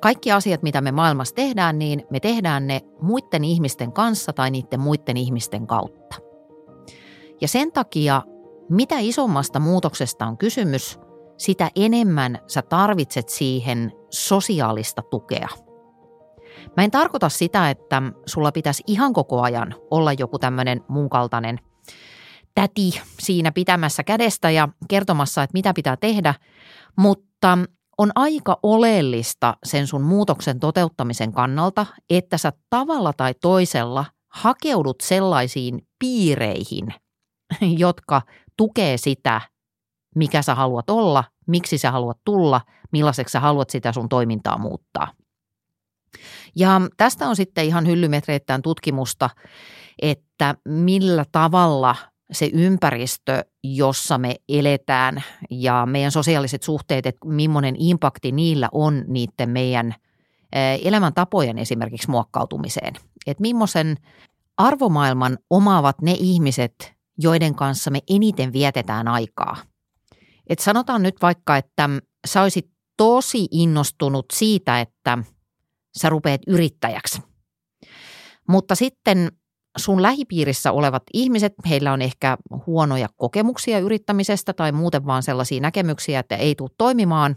Kaikki 0.00 0.32
asiat, 0.32 0.62
mitä 0.62 0.80
me 0.80 0.92
maailmassa 0.92 1.34
tehdään, 1.34 1.78
niin 1.78 2.02
me 2.10 2.20
tehdään 2.20 2.66
ne 2.66 2.80
muiden 3.00 3.44
ihmisten 3.44 3.92
kanssa 3.92 4.32
tai 4.32 4.50
niiden 4.50 4.80
muiden 4.80 5.16
ihmisten 5.16 5.66
kautta. 5.66 6.16
Ja 7.40 7.48
sen 7.48 7.72
takia, 7.72 8.22
mitä 8.68 8.98
isommasta 8.98 9.60
muutoksesta 9.60 10.26
on 10.26 10.38
kysymys, 10.38 10.98
sitä 11.38 11.70
enemmän 11.76 12.38
sä 12.46 12.62
tarvitset 12.62 13.28
siihen 13.28 13.92
sosiaalista 14.10 15.02
tukea. 15.02 15.48
Mä 16.76 16.84
en 16.84 16.90
tarkoita 16.90 17.28
sitä, 17.28 17.70
että 17.70 18.02
sulla 18.26 18.52
pitäisi 18.52 18.82
ihan 18.86 19.12
koko 19.12 19.42
ajan 19.42 19.74
olla 19.90 20.12
joku 20.12 20.38
tämmöinen 20.38 20.80
mun 20.88 21.10
kaltainen– 21.10 21.58
täti 22.54 23.00
siinä 23.20 23.52
pitämässä 23.52 24.04
kädestä 24.04 24.50
ja 24.50 24.68
kertomassa, 24.88 25.42
että 25.42 25.54
mitä 25.54 25.74
pitää 25.74 25.96
tehdä, 25.96 26.34
mutta 26.96 27.58
on 27.98 28.10
aika 28.14 28.58
oleellista 28.62 29.56
sen 29.64 29.86
sun 29.86 30.02
muutoksen 30.02 30.60
toteuttamisen 30.60 31.32
kannalta, 31.32 31.86
että 32.10 32.38
sä 32.38 32.52
tavalla 32.70 33.12
tai 33.12 33.34
toisella 33.34 34.04
hakeudut 34.28 35.00
sellaisiin 35.02 35.86
piireihin, 35.98 36.94
jotka 37.78 38.22
tukee 38.56 38.96
sitä, 38.96 39.40
mikä 40.14 40.42
sä 40.42 40.54
haluat 40.54 40.90
olla, 40.90 41.24
miksi 41.46 41.78
sä 41.78 41.90
haluat 41.90 42.18
tulla, 42.24 42.60
millaiseksi 42.92 43.32
sä 43.32 43.40
haluat 43.40 43.70
sitä 43.70 43.92
sun 43.92 44.08
toimintaa 44.08 44.58
muuttaa. 44.58 45.12
Ja 46.56 46.80
tästä 46.96 47.28
on 47.28 47.36
sitten 47.36 47.64
ihan 47.64 47.86
hyllymetreittäin 47.86 48.62
tutkimusta, 48.62 49.30
että 50.02 50.54
millä 50.68 51.24
tavalla 51.32 51.96
se 52.32 52.50
ympäristö, 52.52 53.44
jossa 53.64 54.18
me 54.18 54.36
eletään 54.48 55.22
ja 55.50 55.86
meidän 55.86 56.12
sosiaaliset 56.12 56.62
suhteet, 56.62 57.06
että 57.06 57.28
millainen 57.28 57.74
impakti 57.78 58.32
niillä 58.32 58.68
on 58.72 59.04
niiden 59.08 59.50
meidän 59.50 59.94
elämäntapojen 60.82 61.58
esimerkiksi 61.58 62.10
muokkautumiseen. 62.10 62.94
Että 63.26 63.40
millaisen 63.40 63.96
arvomaailman 64.56 65.38
omaavat 65.50 66.02
ne 66.02 66.16
ihmiset, 66.18 66.92
joiden 67.18 67.54
kanssa 67.54 67.90
me 67.90 68.00
eniten 68.10 68.52
vietetään 68.52 69.08
aikaa. 69.08 69.56
Et 70.46 70.58
sanotaan 70.58 71.02
nyt 71.02 71.14
vaikka, 71.22 71.56
että 71.56 71.88
sä 72.26 72.42
olisit 72.42 72.70
tosi 72.96 73.48
innostunut 73.50 74.26
siitä, 74.32 74.80
että 74.80 75.18
sä 75.98 76.08
rupeat 76.08 76.40
yrittäjäksi. 76.46 77.22
Mutta 78.48 78.74
sitten 78.74 79.32
sun 79.78 80.02
lähipiirissä 80.02 80.72
olevat 80.72 81.02
ihmiset, 81.12 81.52
heillä 81.68 81.92
on 81.92 82.02
ehkä 82.02 82.38
huonoja 82.66 83.08
kokemuksia 83.16 83.78
yrittämisestä 83.78 84.52
tai 84.52 84.72
muuten 84.72 85.06
vaan 85.06 85.22
sellaisia 85.22 85.60
näkemyksiä, 85.60 86.20
että 86.20 86.36
ei 86.36 86.54
tule 86.54 86.70
toimimaan, 86.78 87.36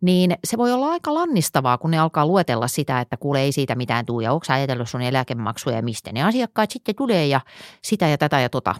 niin 0.00 0.36
se 0.44 0.58
voi 0.58 0.72
olla 0.72 0.90
aika 0.90 1.14
lannistavaa, 1.14 1.78
kun 1.78 1.90
ne 1.90 1.98
alkaa 1.98 2.26
luetella 2.26 2.68
sitä, 2.68 3.00
että 3.00 3.16
kuule 3.16 3.40
ei 3.40 3.52
siitä 3.52 3.74
mitään 3.74 4.06
tule 4.06 4.24
ja 4.24 4.32
onko 4.32 4.46
ajatellut 4.48 4.88
sun 4.88 5.02
eläkemaksuja 5.02 5.76
ja 5.76 5.82
mistä 5.82 6.12
ne 6.12 6.22
asiakkaat 6.22 6.70
sitten 6.70 6.94
tulee 6.94 7.26
ja 7.26 7.40
sitä 7.82 8.08
ja 8.08 8.18
tätä 8.18 8.40
ja 8.40 8.48
tota. 8.48 8.74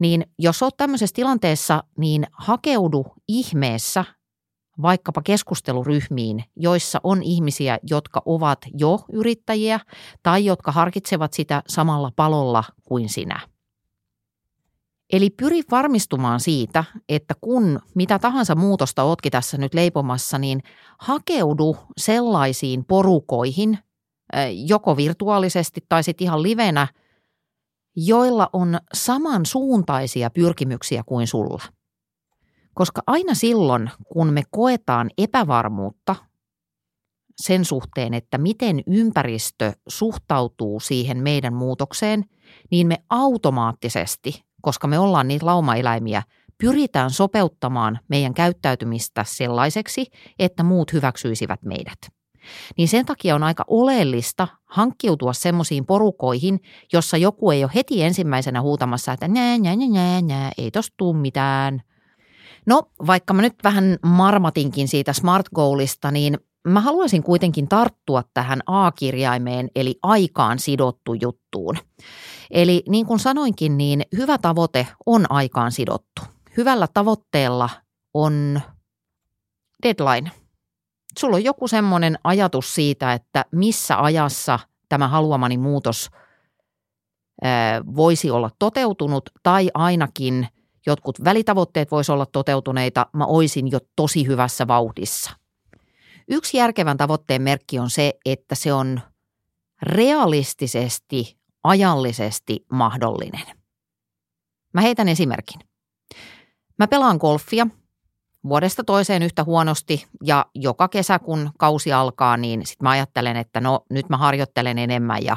Niin 0.00 0.26
jos 0.38 0.62
olet 0.62 0.76
tämmöisessä 0.76 1.14
tilanteessa, 1.14 1.84
niin 1.98 2.26
hakeudu 2.32 3.06
ihmeessä 3.28 4.04
vaikkapa 4.82 5.22
keskusteluryhmiin, 5.22 6.44
joissa 6.56 7.00
on 7.04 7.22
ihmisiä, 7.22 7.78
jotka 7.82 8.22
ovat 8.26 8.58
jo 8.78 9.00
yrittäjiä 9.12 9.80
tai 10.22 10.44
jotka 10.44 10.72
harkitsevat 10.72 11.32
sitä 11.32 11.62
samalla 11.68 12.12
palolla 12.16 12.64
kuin 12.84 13.08
sinä. 13.08 13.40
Eli 15.12 15.30
pyri 15.30 15.60
varmistumaan 15.70 16.40
siitä, 16.40 16.84
että 17.08 17.34
kun 17.40 17.80
mitä 17.94 18.18
tahansa 18.18 18.54
muutosta 18.54 19.02
ootkin 19.02 19.32
tässä 19.32 19.58
nyt 19.58 19.74
leipomassa, 19.74 20.38
niin 20.38 20.62
hakeudu 20.98 21.76
sellaisiin 21.96 22.84
porukoihin, 22.84 23.78
joko 24.66 24.96
virtuaalisesti 24.96 25.80
tai 25.88 26.02
sitten 26.02 26.24
ihan 26.24 26.42
livenä, 26.42 26.88
joilla 27.96 28.50
on 28.52 28.78
samansuuntaisia 28.94 30.30
pyrkimyksiä 30.30 31.02
kuin 31.06 31.26
sulla– 31.26 31.62
koska 32.74 33.02
aina 33.06 33.34
silloin, 33.34 33.90
kun 34.12 34.32
me 34.32 34.42
koetaan 34.50 35.10
epävarmuutta 35.18 36.16
sen 37.36 37.64
suhteen, 37.64 38.14
että 38.14 38.38
miten 38.38 38.82
ympäristö 38.86 39.72
suhtautuu 39.88 40.80
siihen 40.80 41.18
meidän 41.18 41.54
muutokseen, 41.54 42.24
niin 42.70 42.86
me 42.86 42.96
automaattisesti, 43.10 44.42
koska 44.62 44.86
me 44.86 44.98
ollaan 44.98 45.28
niitä 45.28 45.46
laumaeläimiä, 45.46 46.22
pyritään 46.58 47.10
sopeuttamaan 47.10 47.98
meidän 48.08 48.34
käyttäytymistä 48.34 49.24
sellaiseksi, 49.28 50.06
että 50.38 50.62
muut 50.62 50.92
hyväksyisivät 50.92 51.62
meidät. 51.62 51.98
Niin 52.76 52.88
sen 52.88 53.06
takia 53.06 53.34
on 53.34 53.42
aika 53.42 53.64
oleellista 53.66 54.48
hankkiutua 54.64 55.32
semmoisiin 55.32 55.86
porukoihin, 55.86 56.60
jossa 56.92 57.16
joku 57.16 57.50
ei 57.50 57.64
ole 57.64 57.72
heti 57.74 58.02
ensimmäisenä 58.02 58.60
huutamassa, 58.60 59.12
että 59.12 59.28
nää, 59.28 59.58
nää, 59.58 59.76
nää, 59.92 60.22
nää, 60.22 60.50
ei 60.58 60.70
tosta 60.70 60.94
tuu 60.96 61.12
mitään– 61.12 61.82
No, 62.66 62.82
vaikka 63.06 63.34
mä 63.34 63.42
nyt 63.42 63.54
vähän 63.64 63.98
marmatinkin 64.02 64.88
siitä 64.88 65.12
smart 65.12 65.48
goalista, 65.54 66.10
niin 66.10 66.38
mä 66.68 66.80
haluaisin 66.80 67.22
kuitenkin 67.22 67.68
tarttua 67.68 68.22
tähän 68.34 68.60
A-kirjaimeen, 68.66 69.70
eli 69.76 69.98
aikaan 70.02 70.58
sidottu 70.58 71.14
juttuun. 71.14 71.78
Eli 72.50 72.82
niin 72.88 73.06
kuin 73.06 73.18
sanoinkin, 73.18 73.78
niin 73.78 74.02
hyvä 74.16 74.38
tavoite 74.38 74.86
on 75.06 75.26
aikaan 75.28 75.72
sidottu. 75.72 76.22
Hyvällä 76.56 76.88
tavoitteella 76.94 77.70
on 78.14 78.60
deadline. 79.82 80.30
Sulla 81.18 81.36
on 81.36 81.44
joku 81.44 81.68
semmoinen 81.68 82.18
ajatus 82.24 82.74
siitä, 82.74 83.12
että 83.12 83.44
missä 83.52 84.02
ajassa 84.02 84.58
tämä 84.88 85.08
haluamani 85.08 85.58
muutos 85.58 86.10
voisi 87.96 88.30
olla 88.30 88.50
toteutunut 88.58 89.30
tai 89.42 89.70
ainakin– 89.74 90.48
jotkut 90.86 91.24
välitavoitteet 91.24 91.90
voisi 91.90 92.12
olla 92.12 92.26
toteutuneita, 92.26 93.06
mä 93.12 93.26
oisin 93.26 93.70
jo 93.70 93.78
tosi 93.96 94.26
hyvässä 94.26 94.66
vauhdissa. 94.66 95.30
Yksi 96.28 96.56
järkevän 96.56 96.96
tavoitteen 96.96 97.42
merkki 97.42 97.78
on 97.78 97.90
se, 97.90 98.14
että 98.24 98.54
se 98.54 98.72
on 98.72 99.00
realistisesti, 99.82 101.38
ajallisesti 101.64 102.66
mahdollinen. 102.72 103.46
Mä 104.74 104.80
heitän 104.80 105.08
esimerkin. 105.08 105.60
Mä 106.78 106.86
pelaan 106.86 107.16
golfia 107.16 107.66
vuodesta 108.48 108.84
toiseen 108.84 109.22
yhtä 109.22 109.44
huonosti 109.44 110.06
ja 110.24 110.46
joka 110.54 110.88
kesä 110.88 111.18
kun 111.18 111.50
kausi 111.58 111.92
alkaa, 111.92 112.36
niin 112.36 112.66
sitten 112.66 112.84
mä 112.84 112.90
ajattelen, 112.90 113.36
että 113.36 113.60
no 113.60 113.84
nyt 113.90 114.08
mä 114.08 114.16
harjoittelen 114.16 114.78
enemmän 114.78 115.24
ja 115.24 115.36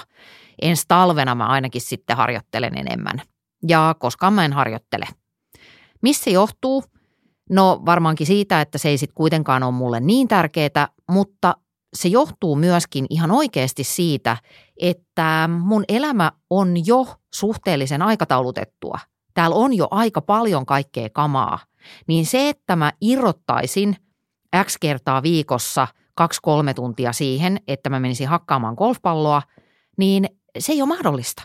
ensi 0.61 0.85
talvena 0.87 1.35
mä 1.35 1.47
ainakin 1.47 1.81
sitten 1.81 2.17
harjoittelen 2.17 2.77
enemmän. 2.77 3.21
Ja 3.67 3.95
koskaan 3.99 4.33
mä 4.33 4.45
en 4.45 4.53
harjoittele. 4.53 5.05
Missä 6.05 6.29
johtuu? 6.29 6.83
No 7.49 7.81
varmaankin 7.85 8.27
siitä, 8.27 8.61
että 8.61 8.77
se 8.77 8.89
ei 8.89 8.97
sitten 8.97 9.15
kuitenkaan 9.15 9.63
ole 9.63 9.71
mulle 9.71 9.99
niin 9.99 10.27
tärkeää, 10.27 10.87
mutta 11.11 11.55
se 11.95 12.07
johtuu 12.07 12.55
myöskin 12.55 13.05
ihan 13.09 13.31
oikeasti 13.31 13.83
siitä, 13.83 14.37
että 14.81 15.49
mun 15.59 15.83
elämä 15.87 16.31
on 16.49 16.87
jo 16.87 17.07
suhteellisen 17.33 18.01
aikataulutettua. 18.01 18.99
Täällä 19.33 19.55
on 19.55 19.73
jo 19.73 19.87
aika 19.91 20.21
paljon 20.21 20.65
kaikkea 20.65 21.09
kamaa. 21.09 21.59
Niin 22.07 22.25
se, 22.25 22.49
että 22.49 22.75
mä 22.75 22.93
irrottaisin 23.01 23.95
X 24.63 24.77
kertaa 24.81 25.23
viikossa 25.23 25.87
kaksi-kolme 26.15 26.73
tuntia 26.73 27.13
siihen, 27.13 27.59
että 27.67 27.89
mä 27.89 27.99
menisin 27.99 28.27
hakkaamaan 28.27 28.75
golfpalloa, 28.77 29.41
niin 29.97 30.29
se 30.59 30.71
ei 30.71 30.81
ole 30.81 30.87
mahdollista. 30.87 31.43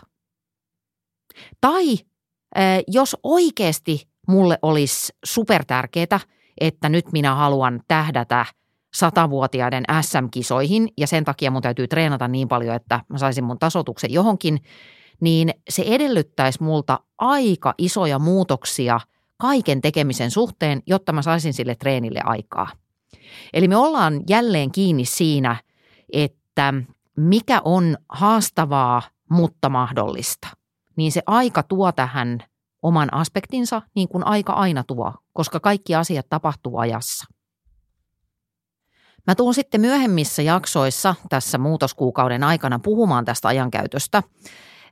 Tai 1.61 1.97
jos 2.87 3.17
oikeasti 3.23 4.10
mulle 4.27 4.59
olisi 4.61 5.13
supertärkeää, 5.25 6.19
että 6.61 6.89
nyt 6.89 7.11
minä 7.11 7.35
haluan 7.35 7.81
tähdätä 7.87 8.45
satavuotiaiden 8.93 9.83
SM-kisoihin 10.01 10.89
ja 10.97 11.07
sen 11.07 11.23
takia 11.23 11.51
mun 11.51 11.61
täytyy 11.61 11.87
treenata 11.87 12.27
niin 12.27 12.47
paljon, 12.47 12.75
että 12.75 12.99
mä 13.07 13.17
saisin 13.17 13.43
mun 13.43 13.59
tasotuksen 13.59 14.13
johonkin, 14.13 14.59
niin 15.21 15.49
se 15.69 15.83
edellyttäisi 15.85 16.63
multa 16.63 16.99
aika 17.17 17.73
isoja 17.77 18.19
muutoksia 18.19 18.99
kaiken 19.37 19.81
tekemisen 19.81 20.31
suhteen, 20.31 20.81
jotta 20.87 21.13
mä 21.13 21.21
saisin 21.21 21.53
sille 21.53 21.75
treenille 21.75 22.19
aikaa. 22.23 22.67
Eli 23.53 23.67
me 23.67 23.77
ollaan 23.77 24.21
jälleen 24.29 24.71
kiinni 24.71 25.05
siinä, 25.05 25.55
että 26.13 26.73
mikä 27.17 27.61
on 27.65 27.97
haastavaa, 28.09 29.01
mutta 29.29 29.69
mahdollista. 29.69 30.47
Niin 30.95 31.11
se 31.11 31.21
aika 31.25 31.63
tuo 31.63 31.91
tähän 31.91 32.39
oman 32.81 33.13
aspektinsa, 33.13 33.81
niin 33.95 34.07
kuin 34.07 34.27
aika 34.27 34.53
aina 34.53 34.83
tuo, 34.83 35.13
koska 35.33 35.59
kaikki 35.59 35.95
asiat 35.95 36.25
tapahtuu 36.29 36.77
ajassa. 36.77 37.25
Mä 39.27 39.35
tuun 39.35 39.53
sitten 39.53 39.81
myöhemmissä 39.81 40.41
jaksoissa 40.41 41.15
tässä 41.29 41.57
muutoskuukauden 41.57 42.43
aikana 42.43 42.79
puhumaan 42.79 43.25
tästä 43.25 43.47
ajankäytöstä 43.47 44.23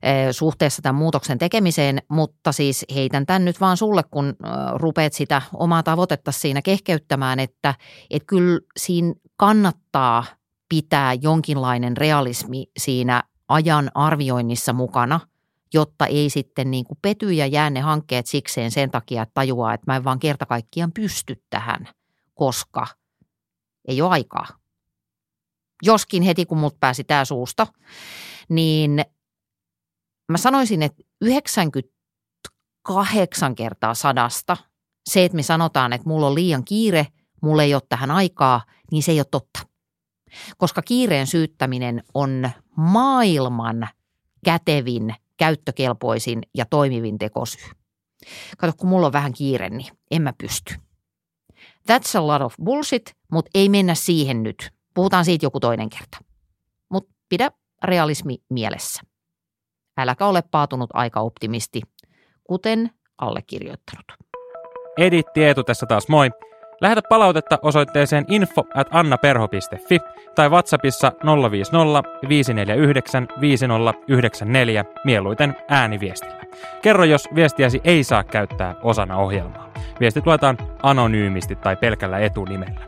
eh, 0.03 0.27
suhteessa 0.31 0.81
tämän 0.81 0.95
muutoksen 0.95 1.37
tekemiseen, 1.37 2.01
mutta 2.09 2.51
siis 2.51 2.85
heitän 2.95 3.25
tämän 3.25 3.45
nyt 3.45 3.61
vaan 3.61 3.77
sulle, 3.77 4.03
kun 4.11 4.35
rupeat 4.75 5.13
sitä 5.13 5.41
omaa 5.53 5.83
tavoitetta 5.83 6.31
siinä 6.31 6.61
kehkeyttämään, 6.61 7.39
että 7.39 7.73
et 8.09 8.23
kyllä 8.27 8.59
siinä 8.77 9.13
kannattaa 9.37 10.23
pitää 10.69 11.13
jonkinlainen 11.13 11.97
realismi 11.97 12.65
siinä 12.79 13.23
ajan 13.47 13.91
arvioinnissa 13.95 14.73
mukana, 14.73 15.19
jotta 15.73 16.05
ei 16.05 16.29
sitten 16.29 16.71
niin 16.71 16.85
kuin 16.85 16.97
pety 17.01 17.31
ja 17.31 17.47
jää 17.47 17.69
ne 17.69 17.79
hankkeet 17.79 18.27
sikseen 18.27 18.71
sen 18.71 18.91
takia, 18.91 19.21
että 19.21 19.33
tajuaa, 19.33 19.73
että 19.73 19.91
mä 19.91 19.95
en 19.95 20.03
vaan 20.03 20.19
kerta 20.19 20.45
kaikkiaan 20.45 20.91
pysty 20.91 21.43
tähän, 21.49 21.87
koska 22.33 22.87
ei 23.87 24.01
ole 24.01 24.11
aikaa. 24.11 24.47
Joskin 25.83 26.23
heti 26.23 26.45
kun 26.45 26.57
mut 26.57 26.79
pääsi 26.79 27.03
tämä 27.03 27.25
suusta, 27.25 27.67
niin 28.49 29.05
mä 30.31 30.37
sanoisin, 30.37 30.81
että 30.81 31.03
98 31.21 33.55
kertaa 33.55 33.93
sadasta 33.93 34.57
se, 35.09 35.25
että 35.25 35.35
me 35.35 35.43
sanotaan, 35.43 35.93
että 35.93 36.09
mulla 36.09 36.27
on 36.27 36.35
liian 36.35 36.65
kiire, 36.65 37.07
mulla 37.41 37.63
ei 37.63 37.73
ole 37.73 37.81
tähän 37.89 38.11
aikaa, 38.11 38.61
niin 38.91 39.03
se 39.03 39.11
ei 39.11 39.19
ole 39.19 39.25
totta. 39.31 39.59
Koska 40.57 40.81
kiireen 40.81 41.27
syyttäminen 41.27 42.03
on 42.13 42.49
maailman 42.77 43.87
kätevin 44.45 45.15
käyttökelpoisin 45.39 46.41
ja 46.57 46.65
toimivin 46.65 47.17
tekosyy. 47.17 47.69
Kato, 48.57 48.73
kun 48.77 48.89
mulla 48.89 49.07
on 49.07 49.13
vähän 49.13 49.33
kiire, 49.33 49.69
niin 49.69 49.97
en 50.11 50.21
mä 50.21 50.33
pysty. 50.37 50.75
That's 51.91 52.17
a 52.17 52.27
lot 52.27 52.41
of 52.41 52.55
bullshit, 52.63 53.15
mutta 53.31 53.51
ei 53.53 53.69
mennä 53.69 53.95
siihen 53.95 54.43
nyt. 54.43 54.71
Puhutaan 54.93 55.25
siitä 55.25 55.45
joku 55.45 55.59
toinen 55.59 55.89
kerta. 55.89 56.17
Mutta 56.89 57.13
pidä 57.29 57.51
realismi 57.83 58.37
mielessä. 58.49 59.01
Äläkä 59.97 60.25
ole 60.25 60.43
paatunut 60.51 60.89
aika 60.93 61.19
optimisti, 61.19 61.81
kuten 62.43 62.89
allekirjoittanut. 63.17 64.05
Editti 64.97 65.43
Eetu 65.43 65.63
tässä 65.63 65.85
taas 65.85 66.07
moi. 66.07 66.29
Lähetä 66.81 67.01
palautetta 67.09 67.59
osoitteeseen 67.61 68.25
info 68.27 68.65
at 68.75 68.87
annaperho.fi 68.91 69.99
tai 70.35 70.49
WhatsAppissa 70.49 71.11
050 71.51 72.09
549 72.29 73.27
5094 73.41 74.85
mieluiten 75.05 75.55
ääniviestillä. 75.69 76.43
Kerro, 76.81 77.03
jos 77.03 77.27
viestiäsi 77.35 77.81
ei 77.83 78.03
saa 78.03 78.23
käyttää 78.23 78.75
osana 78.83 79.17
ohjelmaa. 79.17 79.73
Viestit 79.99 80.25
luetaan 80.25 80.57
anonyymisti 80.83 81.55
tai 81.55 81.75
pelkällä 81.75 82.19
etunimellä. 82.19 82.79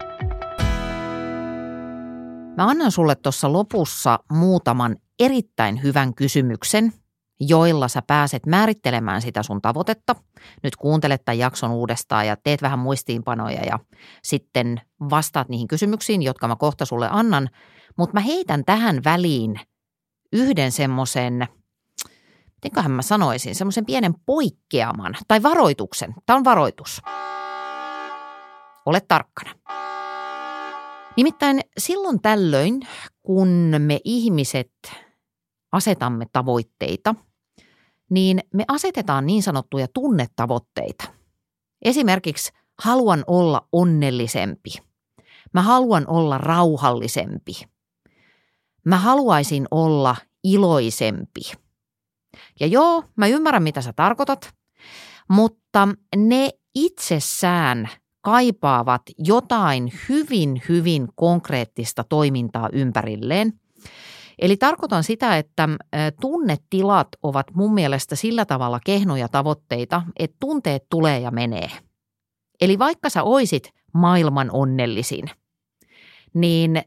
Mä 2.57 2.67
annan 2.67 2.91
sulle 2.91 3.15
tuossa 3.15 3.53
lopussa 3.53 4.19
muutaman 4.31 4.95
erittäin 5.19 5.83
hyvän 5.83 6.13
kysymyksen, 6.13 6.93
joilla 7.41 7.87
sä 7.87 8.01
pääset 8.07 8.45
määrittelemään 8.45 9.21
sitä 9.21 9.43
sun 9.43 9.61
tavoitetta. 9.61 10.15
Nyt 10.63 10.75
kuuntelet 10.75 11.25
tämän 11.25 11.37
jakson 11.37 11.71
uudestaan 11.71 12.27
ja 12.27 12.37
teet 12.43 12.61
vähän 12.61 12.79
muistiinpanoja 12.79 13.61
ja 13.61 13.79
sitten 14.23 14.81
vastaat 15.09 15.49
niihin 15.49 15.67
kysymyksiin, 15.67 16.21
jotka 16.21 16.47
mä 16.47 16.55
kohta 16.55 16.85
sulle 16.85 17.07
annan. 17.11 17.49
Mutta 17.97 18.13
mä 18.13 18.19
heitän 18.19 18.65
tähän 18.65 19.03
väliin 19.03 19.59
yhden 20.33 20.71
semmoisen, 20.71 21.47
mitenköhän 22.55 22.91
mä 22.91 23.01
sanoisin, 23.01 23.55
semmoisen 23.55 23.85
pienen 23.85 24.13
poikkeaman 24.25 25.15
tai 25.27 25.43
varoituksen. 25.43 26.15
Tämä 26.25 26.37
on 26.37 26.43
varoitus. 26.43 27.01
Ole 28.85 29.01
tarkkana. 29.07 29.51
Nimittäin 31.17 31.61
silloin 31.77 32.21
tällöin, 32.21 32.79
kun 33.21 33.49
me 33.79 33.99
ihmiset 34.03 34.71
asetamme 35.71 36.25
tavoitteita– 36.33 37.15
niin 38.11 38.39
me 38.53 38.63
asetetaan 38.67 39.25
niin 39.25 39.43
sanottuja 39.43 39.87
tunnetavoitteita. 39.93 41.03
Esimerkiksi 41.81 42.51
haluan 42.83 43.23
olla 43.27 43.67
onnellisempi. 43.71 44.69
Mä 45.53 45.61
haluan 45.61 46.07
olla 46.07 46.37
rauhallisempi. 46.37 47.53
Mä 48.85 48.97
haluaisin 48.97 49.67
olla 49.71 50.15
iloisempi. 50.43 51.41
Ja 52.59 52.67
joo, 52.67 53.03
mä 53.15 53.27
ymmärrän 53.27 53.63
mitä 53.63 53.81
sä 53.81 53.93
tarkoitat, 53.93 54.53
mutta 55.27 55.87
ne 56.15 56.49
itsessään 56.75 57.89
kaipaavat 58.21 59.01
jotain 59.17 59.93
hyvin, 60.09 60.61
hyvin 60.69 61.07
konkreettista 61.15 62.03
toimintaa 62.03 62.69
ympärilleen, 62.73 63.53
Eli 64.41 64.57
tarkoitan 64.57 65.03
sitä, 65.03 65.37
että 65.37 65.69
tunnetilat 66.21 67.07
ovat 67.23 67.47
mun 67.53 67.73
mielestä 67.73 68.15
sillä 68.15 68.45
tavalla 68.45 68.79
kehnoja 68.85 69.27
tavoitteita, 69.27 70.01
että 70.19 70.37
tunteet 70.39 70.83
tulee 70.89 71.19
ja 71.19 71.31
menee. 71.31 71.69
Eli 72.61 72.79
vaikka 72.79 73.09
sä 73.09 73.23
oisit 73.23 73.69
maailman 73.93 74.49
onnellisin, 74.51 75.29
niin 76.33 76.81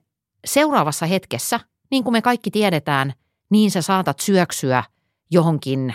seuraavassa 0.44 1.06
hetkessä, 1.06 1.60
niin 1.90 2.04
kuin 2.04 2.12
me 2.12 2.22
kaikki 2.22 2.50
tiedetään, 2.50 3.12
niin 3.50 3.70
sä 3.70 3.82
saatat 3.82 4.20
syöksyä 4.20 4.84
johonkin 5.30 5.94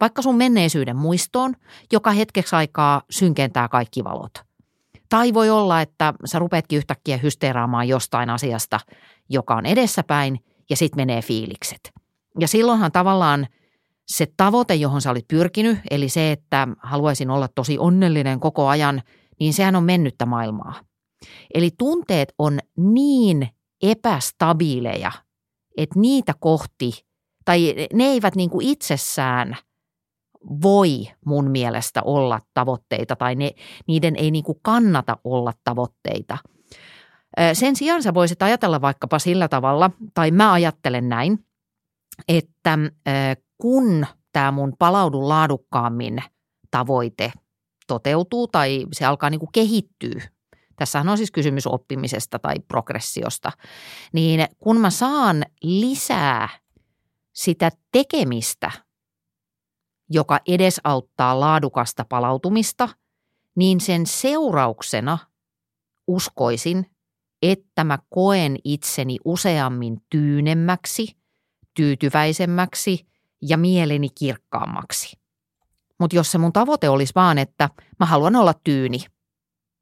vaikka 0.00 0.22
sun 0.22 0.36
menneisyyden 0.36 0.96
muistoon, 0.96 1.54
joka 1.92 2.10
hetkeksi 2.10 2.56
aikaa 2.56 3.02
synkentää 3.10 3.68
kaikki 3.68 4.04
valot. 4.04 4.32
Tai 5.08 5.34
voi 5.34 5.50
olla, 5.50 5.80
että 5.80 6.14
sä 6.24 6.38
rupeatkin 6.38 6.76
yhtäkkiä 6.76 7.16
hysteeraamaan 7.16 7.88
jostain 7.88 8.30
asiasta, 8.30 8.80
joka 9.28 9.54
on 9.54 9.66
edessäpäin 9.66 10.44
ja 10.70 10.76
sitten 10.76 11.00
menee 11.00 11.22
fiilikset. 11.22 11.80
Ja 12.40 12.48
silloinhan 12.48 12.92
tavallaan 12.92 13.46
se 14.08 14.26
tavoite, 14.36 14.74
johon 14.74 15.00
sä 15.00 15.10
olit 15.10 15.28
pyrkinyt, 15.28 15.78
eli 15.90 16.08
se, 16.08 16.32
että 16.32 16.68
haluaisin 16.82 17.30
olla 17.30 17.48
tosi 17.54 17.78
onnellinen 17.78 18.40
koko 18.40 18.68
ajan, 18.68 19.02
niin 19.40 19.52
sehän 19.52 19.76
on 19.76 19.84
mennyttä 19.84 20.26
maailmaa. 20.26 20.80
Eli 21.54 21.70
tunteet 21.78 22.34
on 22.38 22.58
niin 22.76 23.48
epästabiileja, 23.82 25.12
että 25.76 26.00
niitä 26.00 26.34
kohti, 26.40 27.06
tai 27.44 27.74
ne 27.92 28.04
eivät 28.04 28.36
niin 28.36 28.50
kuin 28.50 28.66
itsessään 28.66 29.56
voi 30.62 31.06
mun 31.24 31.50
mielestä 31.50 32.02
olla 32.02 32.40
tavoitteita, 32.54 33.16
tai 33.16 33.34
ne, 33.34 33.50
niiden 33.86 34.16
ei 34.16 34.30
niin 34.30 34.44
kuin 34.44 34.58
kannata 34.62 35.18
olla 35.24 35.52
tavoitteita– 35.64 36.38
sen 37.52 37.76
sijaan 37.76 38.02
sä 38.02 38.14
voisit 38.14 38.42
ajatella 38.42 38.80
vaikkapa 38.80 39.18
sillä 39.18 39.48
tavalla, 39.48 39.90
tai 40.14 40.30
mä 40.30 40.52
ajattelen 40.52 41.08
näin, 41.08 41.46
että 42.28 42.78
kun 43.58 44.06
tämä 44.32 44.50
mun 44.50 44.72
palaudu 44.78 45.28
laadukkaammin 45.28 46.22
tavoite 46.70 47.32
toteutuu 47.86 48.48
tai 48.48 48.86
se 48.92 49.04
alkaa 49.04 49.30
niin 49.30 49.40
kuin 49.40 49.52
kehittyä, 49.52 50.22
tässähän 50.76 51.08
on 51.08 51.16
siis 51.16 51.30
kysymys 51.30 51.66
oppimisesta 51.66 52.38
tai 52.38 52.54
progressiosta, 52.68 53.52
niin 54.12 54.46
kun 54.58 54.80
mä 54.80 54.90
saan 54.90 55.44
lisää 55.62 56.48
sitä 57.32 57.70
tekemistä, 57.92 58.70
joka 60.10 60.40
edesauttaa 60.48 61.40
laadukasta 61.40 62.04
palautumista, 62.08 62.88
niin 63.56 63.80
sen 63.80 64.06
seurauksena 64.06 65.18
uskoisin, 66.06 66.86
että 67.42 67.84
mä 67.84 67.98
koen 68.10 68.56
itseni 68.64 69.16
useammin 69.24 70.02
tyynemmäksi, 70.10 71.16
tyytyväisemmäksi 71.74 73.06
ja 73.42 73.56
mieleni 73.56 74.08
kirkkaammaksi. 74.08 75.20
Mutta 76.00 76.16
jos 76.16 76.32
se 76.32 76.38
mun 76.38 76.52
tavoite 76.52 76.88
olisi 76.88 77.12
vaan, 77.14 77.38
että 77.38 77.70
mä 78.00 78.06
haluan 78.06 78.36
olla 78.36 78.54
tyyni, 78.64 78.98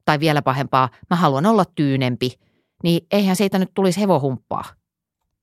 tai 0.05 0.19
vielä 0.19 0.41
pahempaa, 0.41 0.89
mä 1.09 1.15
haluan 1.15 1.45
olla 1.45 1.65
tyynempi, 1.75 2.39
niin 2.83 3.07
eihän 3.11 3.35
siitä 3.35 3.59
nyt 3.59 3.71
tulisi 3.73 3.99
hevohumppaa. 3.99 4.63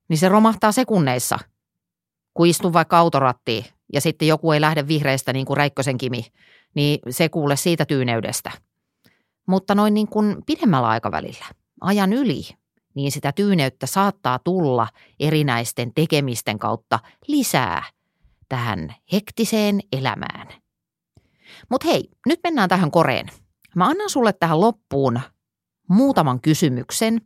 Niin 0.09 0.17
se 0.17 0.29
romahtaa 0.29 0.71
sekunneissa, 0.71 1.39
kun 2.33 2.47
istun 2.47 2.73
vaikka 2.73 2.97
autorattiin 2.97 3.65
ja 3.93 4.01
sitten 4.01 4.27
joku 4.27 4.51
ei 4.51 4.61
lähde 4.61 4.87
vihreistä 4.87 5.33
niin 5.33 5.45
kuin 5.45 5.57
Räikkösen 5.57 5.97
Kimi, 5.97 6.25
niin 6.75 6.99
se 7.09 7.29
kuule 7.29 7.55
siitä 7.55 7.85
tyyneydestä. 7.85 8.51
Mutta 9.47 9.75
noin 9.75 9.93
niin 9.93 10.07
kuin 10.07 10.37
pidemmällä 10.45 10.87
aikavälillä, 10.87 11.45
ajan 11.81 12.13
yli, 12.13 12.43
niin 12.95 13.11
sitä 13.11 13.31
tyyneyttä 13.31 13.85
saattaa 13.85 14.39
tulla 14.39 14.87
erinäisten 15.19 15.93
tekemisten 15.93 16.59
kautta 16.59 16.99
lisää 17.27 17.83
tähän 18.49 18.95
hektiseen 19.13 19.79
elämään. 19.91 20.47
Mutta 21.69 21.87
hei, 21.87 22.09
nyt 22.25 22.39
mennään 22.43 22.69
tähän 22.69 22.91
koreen. 22.91 23.27
Mä 23.75 23.85
annan 23.85 24.09
sulle 24.09 24.33
tähän 24.33 24.61
loppuun 24.61 25.19
muutaman 25.89 26.41
kysymyksen, 26.41 27.21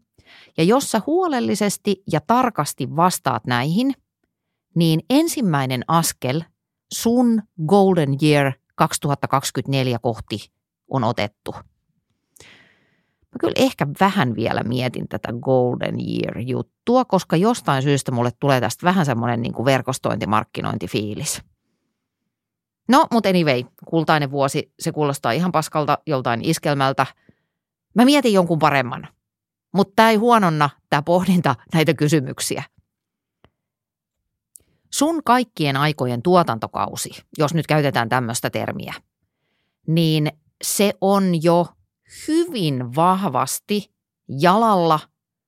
ja 0.58 0.64
jos 0.64 0.91
sä 0.91 1.02
huolellisesti 1.08 2.04
ja 2.12 2.22
tarkasti 2.22 2.95
vastaat 2.95 3.45
näihin, 3.45 3.93
niin 4.76 4.99
ensimmäinen 5.10 5.84
askel 5.88 6.41
sun 6.93 7.41
Golden 7.68 8.10
Year 8.24 8.54
2024 8.76 9.99
kohti 9.99 10.52
on 10.88 11.04
otettu. 11.04 11.56
Mä 13.32 13.38
kyllä 13.39 13.53
ehkä 13.55 13.88
vähän 13.99 14.36
vielä 14.36 14.63
mietin 14.63 15.07
tätä 15.07 15.34
Golden 15.41 15.95
Year-juttua, 15.99 17.05
koska 17.05 17.36
jostain 17.36 17.84
syystä 17.84 18.11
mulle 18.11 18.32
tulee 18.39 18.61
tästä 18.61 18.86
vähän 18.86 19.05
semmoinen 19.05 19.41
niin 19.41 19.65
verkostointimarkkinointifiilis. 19.65 21.41
No, 22.89 23.07
mutta 23.11 23.29
anyway, 23.29 23.63
kultainen 23.86 24.32
vuosi, 24.32 24.73
se 24.79 24.91
kuulostaa 24.91 25.32
ihan 25.32 25.51
paskalta 25.51 25.97
joltain 26.07 26.45
iskelmältä. 26.45 27.05
Mä 27.95 28.05
mietin 28.05 28.34
jonkun 28.34 28.59
paremman, 28.59 29.07
mutta 29.73 29.93
tämä 29.95 30.09
ei 30.09 30.15
huononna, 30.15 30.69
tämä 30.89 31.01
pohdinta 31.01 31.55
näitä 31.73 31.93
kysymyksiä. 31.93 32.63
Sun 34.93 35.23
kaikkien 35.23 35.77
aikojen 35.77 36.21
tuotantokausi, 36.21 37.09
jos 37.38 37.53
nyt 37.53 37.67
käytetään 37.67 38.09
tämmöistä 38.09 38.49
termiä, 38.49 38.93
niin 39.88 40.32
se 40.63 40.93
on 41.01 41.43
jo 41.43 41.67
hyvin 42.28 42.95
vahvasti 42.95 43.91
jalalla. 44.39 44.99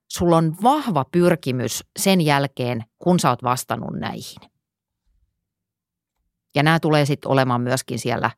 Sulla 0.07 0.37
on 0.37 0.55
vahva 0.63 1.05
pyrkimys 1.11 1.83
sen 1.99 2.21
jälkeen, 2.21 2.83
kun 2.99 3.19
sä 3.19 3.29
oot 3.29 3.43
vastannut 3.43 3.99
näihin. 3.99 4.49
Ja 6.55 6.63
nämä 6.63 6.79
tulee 6.79 7.05
sitten 7.05 7.31
olemaan 7.31 7.61
myöskin 7.61 7.99
siellä 7.99 8.31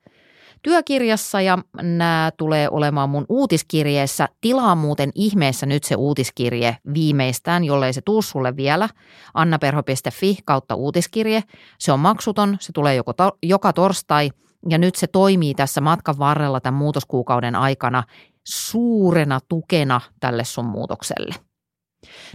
työkirjassa 0.65 1.41
ja 1.41 1.57
nämä 1.81 2.31
tulee 2.37 2.69
olemaan 2.69 3.09
mun 3.09 3.25
uutiskirjeessä. 3.29 4.27
Tilaa 4.41 4.75
muuten 4.75 5.11
ihmeessä 5.15 5.65
nyt 5.65 5.83
se 5.83 5.95
uutiskirje 5.95 6.77
viimeistään, 6.93 7.63
jollei 7.63 7.93
se 7.93 8.01
tuu 8.01 8.21
sulle 8.21 8.55
vielä. 8.55 8.89
annaperho.fi 9.33 10.37
kautta 10.45 10.75
uutiskirje. 10.75 11.43
Se 11.79 11.91
on 11.91 11.99
maksuton, 11.99 12.57
se 12.59 12.71
tulee 12.71 12.95
joko 12.95 13.13
to- 13.13 13.37
joka 13.43 13.73
torstai 13.73 14.31
ja 14.69 14.77
nyt 14.77 14.95
se 14.95 15.07
toimii 15.07 15.53
tässä 15.53 15.81
matkan 15.81 16.19
varrella 16.19 16.59
tämän 16.59 16.77
muutoskuukauden 16.77 17.55
aikana 17.55 18.03
suurena 18.43 19.39
tukena 19.49 20.01
tälle 20.19 20.43
sun 20.43 20.65
muutokselle. 20.65 21.35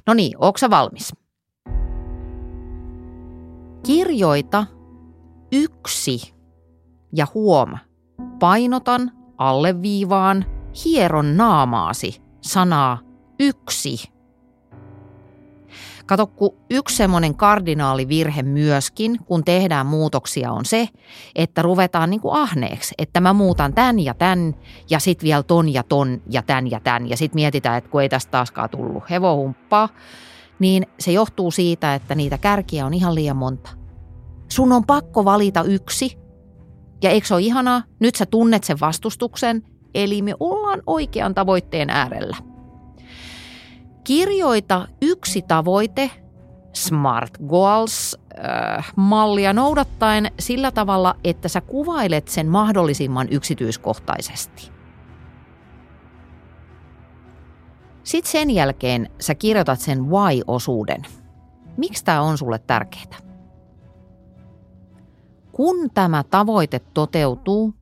No 0.06 0.14
niin, 0.14 0.36
onko 0.38 0.58
valmis? 0.70 1.12
Kirjoita 3.86 4.66
yksi 5.52 6.34
ja 7.16 7.26
huom, 7.34 7.74
painotan, 8.38 9.12
alleviivaan, 9.38 10.44
hieron 10.84 11.36
naamaasi 11.36 12.22
sanaa 12.40 12.98
yksi. 13.40 14.19
Kato, 16.10 16.26
kun 16.26 16.56
yksi 16.70 16.96
semmoinen 16.96 17.34
kardinaalivirhe 17.34 18.42
myöskin, 18.42 19.18
kun 19.24 19.44
tehdään 19.44 19.86
muutoksia, 19.86 20.52
on 20.52 20.64
se, 20.64 20.88
että 21.34 21.62
ruvetaan 21.62 22.10
niin 22.10 22.20
kuin 22.20 22.34
ahneeksi, 22.34 22.94
että 22.98 23.20
mä 23.20 23.32
muutan 23.32 23.74
tän 23.74 23.98
ja 23.98 24.14
tän 24.14 24.54
ja 24.90 24.98
sitten 24.98 25.26
vielä 25.26 25.42
ton 25.42 25.68
ja 25.68 25.82
ton 25.82 26.22
ja 26.30 26.42
tän 26.42 26.70
ja 26.70 26.80
tän 26.80 27.10
ja 27.10 27.16
sitten 27.16 27.34
mietitään, 27.34 27.78
että 27.78 27.90
kun 27.90 28.02
ei 28.02 28.08
tästä 28.08 28.30
taaskaan 28.30 28.70
tullut 28.70 29.10
hevohumppaa, 29.10 29.88
niin 30.58 30.86
se 30.98 31.12
johtuu 31.12 31.50
siitä, 31.50 31.94
että 31.94 32.14
niitä 32.14 32.38
kärkiä 32.38 32.86
on 32.86 32.94
ihan 32.94 33.14
liian 33.14 33.36
monta. 33.36 33.70
Sun 34.48 34.72
on 34.72 34.84
pakko 34.86 35.24
valita 35.24 35.62
yksi. 35.62 36.18
Ja 37.02 37.10
eikö 37.10 37.26
se 37.26 37.34
ole 37.34 37.42
ihanaa? 37.42 37.82
Nyt 38.00 38.14
sä 38.14 38.26
tunnet 38.26 38.64
sen 38.64 38.80
vastustuksen, 38.80 39.62
eli 39.94 40.22
me 40.22 40.34
ollaan 40.40 40.82
oikean 40.86 41.34
tavoitteen 41.34 41.90
äärellä. 41.90 42.49
Kirjoita 44.10 44.88
yksi 45.02 45.42
tavoite 45.42 46.10
Smart 46.72 47.38
Goals-mallia 47.48 49.50
äh, 49.50 49.54
noudattaen 49.54 50.30
sillä 50.38 50.70
tavalla, 50.70 51.14
että 51.24 51.48
sä 51.48 51.60
kuvailet 51.60 52.28
sen 52.28 52.46
mahdollisimman 52.46 53.28
yksityiskohtaisesti. 53.30 54.70
Sitten 58.02 58.32
sen 58.32 58.50
jälkeen 58.50 59.10
sä 59.20 59.34
kirjoitat 59.34 59.80
sen 59.80 60.04
why-osuuden. 60.04 61.02
Miksi 61.76 62.04
tämä 62.04 62.22
on 62.22 62.38
sulle 62.38 62.58
tärkeää? 62.58 63.18
kun 65.52 65.90
tämä 65.94 66.24
tavoite 66.30 66.78
toteutuu, 66.78 67.74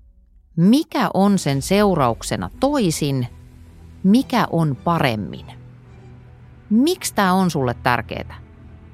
mikä 0.57 1.11
on 1.15 1.39
sen 1.39 1.63
seurauksena 1.63 2.51
toisin, 2.61 3.27
mikä 4.03 4.47
on 4.51 4.77
paremmin. 4.77 5.58
Miksi 6.71 7.15
tämä 7.15 7.33
on 7.33 7.51
sulle 7.51 7.75
tärkeää? 7.83 8.35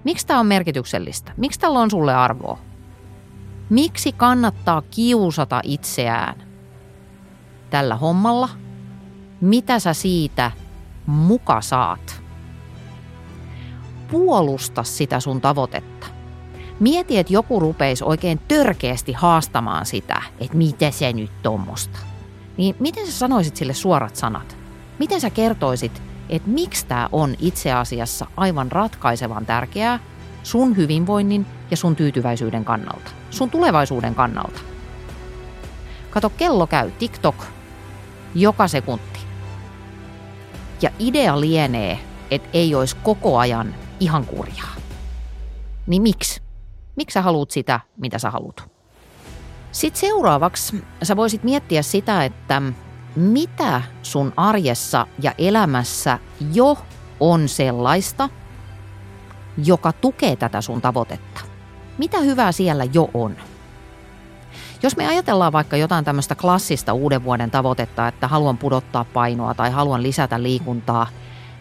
Miksi 0.04 0.26
tämä 0.26 0.40
on 0.40 0.46
merkityksellistä? 0.46 1.32
Miksi 1.36 1.60
tällä 1.60 1.78
on 1.78 1.90
sulle 1.90 2.14
arvoa? 2.14 2.58
Miksi 3.70 4.12
kannattaa 4.12 4.82
kiusata 4.82 5.60
itseään 5.64 6.42
tällä 7.70 7.96
hommalla? 7.96 8.48
Mitä 9.40 9.78
sä 9.78 9.94
siitä 9.94 10.50
muka 11.06 11.60
saat? 11.60 12.22
Puolusta 14.10 14.82
sitä 14.82 15.20
sun 15.20 15.40
tavoitetta. 15.40 16.06
Mieti, 16.80 17.18
että 17.18 17.32
joku 17.32 17.60
rupeisi 17.60 18.04
oikein 18.04 18.38
törkeästi 18.48 19.12
haastamaan 19.12 19.86
sitä, 19.86 20.22
että 20.40 20.56
miten 20.56 20.92
se 20.92 21.12
nyt 21.12 21.42
tuommoista. 21.42 21.98
Niin 22.56 22.76
miten 22.78 23.06
sä 23.06 23.12
sanoisit 23.12 23.56
sille 23.56 23.74
suorat 23.74 24.16
sanat? 24.16 24.56
Miten 24.98 25.20
sä 25.20 25.30
kertoisit, 25.30 26.02
että 26.28 26.48
miksi 26.48 26.86
tämä 26.86 27.08
on 27.12 27.34
itse 27.38 27.72
asiassa 27.72 28.26
aivan 28.36 28.72
ratkaisevan 28.72 29.46
tärkeää 29.46 29.98
sun 30.42 30.76
hyvinvoinnin 30.76 31.46
ja 31.70 31.76
sun 31.76 31.96
tyytyväisyyden 31.96 32.64
kannalta, 32.64 33.10
sun 33.30 33.50
tulevaisuuden 33.50 34.14
kannalta? 34.14 34.60
Kato, 36.10 36.30
kello 36.30 36.66
käy 36.66 36.90
TikTok 36.90 37.44
joka 38.34 38.68
sekunti. 38.68 39.20
Ja 40.82 40.90
idea 40.98 41.40
lienee, 41.40 41.98
että 42.30 42.48
ei 42.52 42.74
olisi 42.74 42.96
koko 43.02 43.38
ajan 43.38 43.74
ihan 44.00 44.26
kurjaa. 44.26 44.74
Niin 45.86 46.02
miksi? 46.02 46.42
Miksi 46.96 47.14
sä 47.14 47.22
haluat 47.22 47.50
sitä, 47.50 47.80
mitä 47.96 48.18
sä 48.18 48.30
haluat? 48.30 48.70
Sitten 49.72 50.00
seuraavaksi 50.00 50.84
sä 51.02 51.16
voisit 51.16 51.44
miettiä 51.44 51.82
sitä, 51.82 52.24
että 52.24 52.62
mitä 53.16 53.82
sun 54.02 54.32
arjessa 54.36 55.06
ja 55.22 55.32
elämässä 55.38 56.18
jo 56.52 56.78
on 57.20 57.48
sellaista, 57.48 58.28
joka 59.64 59.92
tukee 59.92 60.36
tätä 60.36 60.60
sun 60.60 60.80
tavoitetta. 60.80 61.40
Mitä 61.98 62.20
hyvää 62.20 62.52
siellä 62.52 62.84
jo 62.92 63.10
on? 63.14 63.36
Jos 64.82 64.96
me 64.96 65.06
ajatellaan 65.06 65.52
vaikka 65.52 65.76
jotain 65.76 66.04
tämmöistä 66.04 66.34
klassista 66.34 66.92
uuden 66.92 67.24
vuoden 67.24 67.50
tavoitetta, 67.50 68.08
että 68.08 68.28
haluan 68.28 68.58
pudottaa 68.58 69.04
painoa 69.04 69.54
tai 69.54 69.70
haluan 69.70 70.02
lisätä 70.02 70.42
liikuntaa, 70.42 71.06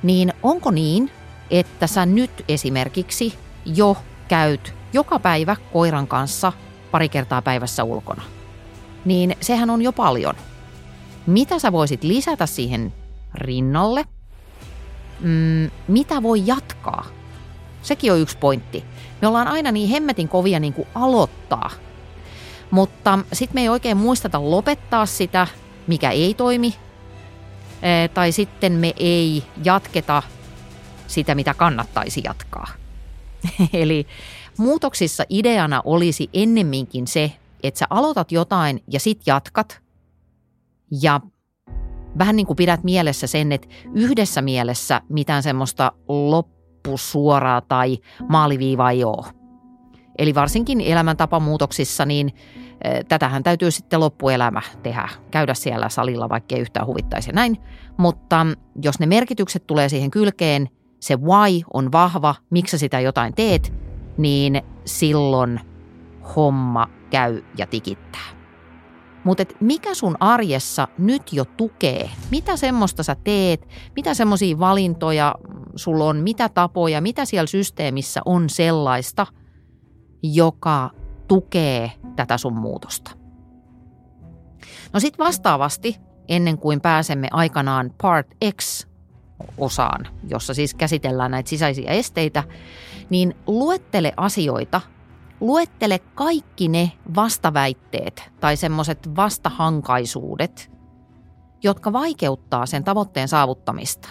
niin 0.04 0.34
onko 0.44 0.72
niin, 0.72 1.12
että 1.50 1.88
sä 1.88 2.06
nyt 2.06 2.46
esimerkiksi 2.48 3.38
jo 3.66 3.98
käyt 4.28 4.74
joka 4.94 5.20
päivä 5.20 5.56
koiran 5.74 6.08
kanssa 6.08 6.54
pari 6.92 7.10
kertaa 7.10 7.42
päivässä 7.42 7.84
ulkona, 7.84 8.24
niin 9.06 9.36
sehän 9.42 9.70
on 9.70 9.82
jo 9.82 9.92
paljon. 9.92 10.36
Mitä 11.26 11.60
sä 11.60 11.72
voisit 11.72 12.04
lisätä 12.04 12.46
siihen 12.46 12.94
rinnalle? 13.36 14.06
Mm, 15.20 15.72
mitä 15.88 16.24
voi 16.24 16.42
jatkaa? 16.46 17.06
Sekin 17.82 18.12
on 18.12 18.20
yksi 18.20 18.38
pointti. 18.38 18.84
Me 19.22 19.28
ollaan 19.28 19.48
aina 19.48 19.72
niin 19.72 19.90
hemmetin 19.90 20.28
kovia 20.30 20.60
niin 20.60 20.74
kuin 20.74 20.88
aloittaa. 20.96 21.70
Mutta 22.72 23.20
sitten 23.34 23.56
me 23.56 23.62
ei 23.62 23.70
oikein 23.70 23.98
muisteta 23.98 24.52
lopettaa 24.52 25.06
sitä, 25.06 25.48
mikä 25.88 26.12
ei 26.12 26.34
toimi. 26.34 26.76
Tai 28.14 28.32
sitten 28.32 28.74
me 28.74 28.94
ei 28.98 29.44
jatketa 29.64 30.24
sitä, 31.08 31.36
mitä 31.36 31.54
kannattaisi 31.54 32.22
jatkaa. 32.24 32.68
Eli 33.74 34.08
muutoksissa 34.58 35.24
ideana 35.30 35.82
olisi 35.86 36.30
ennemminkin 36.34 37.08
se, 37.08 37.32
että 37.64 37.78
sä 37.78 37.86
aloitat 37.90 38.32
jotain 38.32 38.84
ja 38.88 39.00
sit 39.00 39.22
jatkat. 39.26 39.83
Ja 41.02 41.20
vähän 42.18 42.36
niin 42.36 42.48
kuin 42.48 42.58
pidät 42.58 42.84
mielessä 42.84 43.28
sen, 43.28 43.52
että 43.52 43.68
yhdessä 43.94 44.42
mielessä 44.42 45.02
mitään 45.10 45.44
semmoista 45.44 45.92
loppusuoraa 46.08 47.62
tai 47.62 47.98
maaliviivaa 48.30 48.92
ei 48.92 49.04
ole. 49.04 49.26
Eli 50.18 50.36
varsinkin 50.36 50.82
elämäntapamuutoksissa, 50.82 52.06
niin 52.06 52.34
eh, 52.84 53.06
tätähän 53.08 53.44
täytyy 53.44 53.72
sitten 53.72 54.00
loppuelämä 54.00 54.62
tehdä, 54.84 55.10
käydä 55.32 55.54
siellä 55.54 55.90
salilla, 55.90 56.30
vaikka 56.30 56.56
ei 56.56 56.62
yhtään 56.62 56.88
huvittaisi 56.88 57.32
näin. 57.32 57.58
Mutta 57.98 58.46
jos 58.84 59.00
ne 59.00 59.06
merkitykset 59.06 59.68
tulee 59.68 59.90
siihen 59.90 60.12
kylkeen, 60.12 60.70
se 61.00 61.16
why 61.16 61.62
on 61.74 61.92
vahva, 61.92 62.36
miksi 62.50 62.78
sitä 62.78 63.00
jotain 63.00 63.34
teet, 63.34 63.74
niin 64.18 64.62
silloin 64.86 65.60
homma 66.36 66.90
käy 67.10 67.42
ja 67.58 67.68
tikittää. 67.68 68.43
Mutta 69.24 69.44
mikä 69.60 69.94
sun 69.94 70.18
arjessa 70.20 70.88
nyt 70.98 71.34
jo 71.34 71.46
tukee? 71.46 72.10
Mitä 72.32 72.58
semmoista 72.58 73.04
sä 73.04 73.16
teet? 73.24 73.68
Mitä 73.96 74.14
semmoisia 74.14 74.60
valintoja 74.60 75.36
sulla 75.76 76.06
on? 76.06 76.18
Mitä 76.18 76.50
tapoja? 76.50 77.02
Mitä 77.02 77.26
siellä 77.26 77.48
systeemissä 77.48 78.22
on 78.26 78.50
sellaista, 78.50 79.28
joka 80.24 80.90
tukee 81.28 81.92
tätä 82.16 82.38
sun 82.38 82.58
muutosta? 82.58 83.12
No 84.94 85.00
sitten 85.00 85.26
vastaavasti, 85.26 85.98
ennen 86.28 86.58
kuin 86.58 86.82
pääsemme 86.82 87.28
aikanaan 87.32 87.94
Part 88.02 88.28
X 88.62 88.88
osaan, 89.58 90.08
jossa 90.30 90.54
siis 90.54 90.74
käsitellään 90.74 91.32
näitä 91.32 91.50
sisäisiä 91.50 91.92
esteitä, 91.92 92.44
niin 93.10 93.36
luettele 93.48 94.14
asioita, 94.18 94.82
luettele 95.44 96.00
kaikki 96.00 96.68
ne 96.68 96.92
vastaväitteet 97.16 98.32
tai 98.40 98.58
semmoiset 98.58 99.16
vastahankaisuudet, 99.16 100.72
jotka 101.64 101.94
vaikeuttaa 101.94 102.66
sen 102.66 102.84
tavoitteen 102.84 103.28
saavuttamista. 103.28 104.10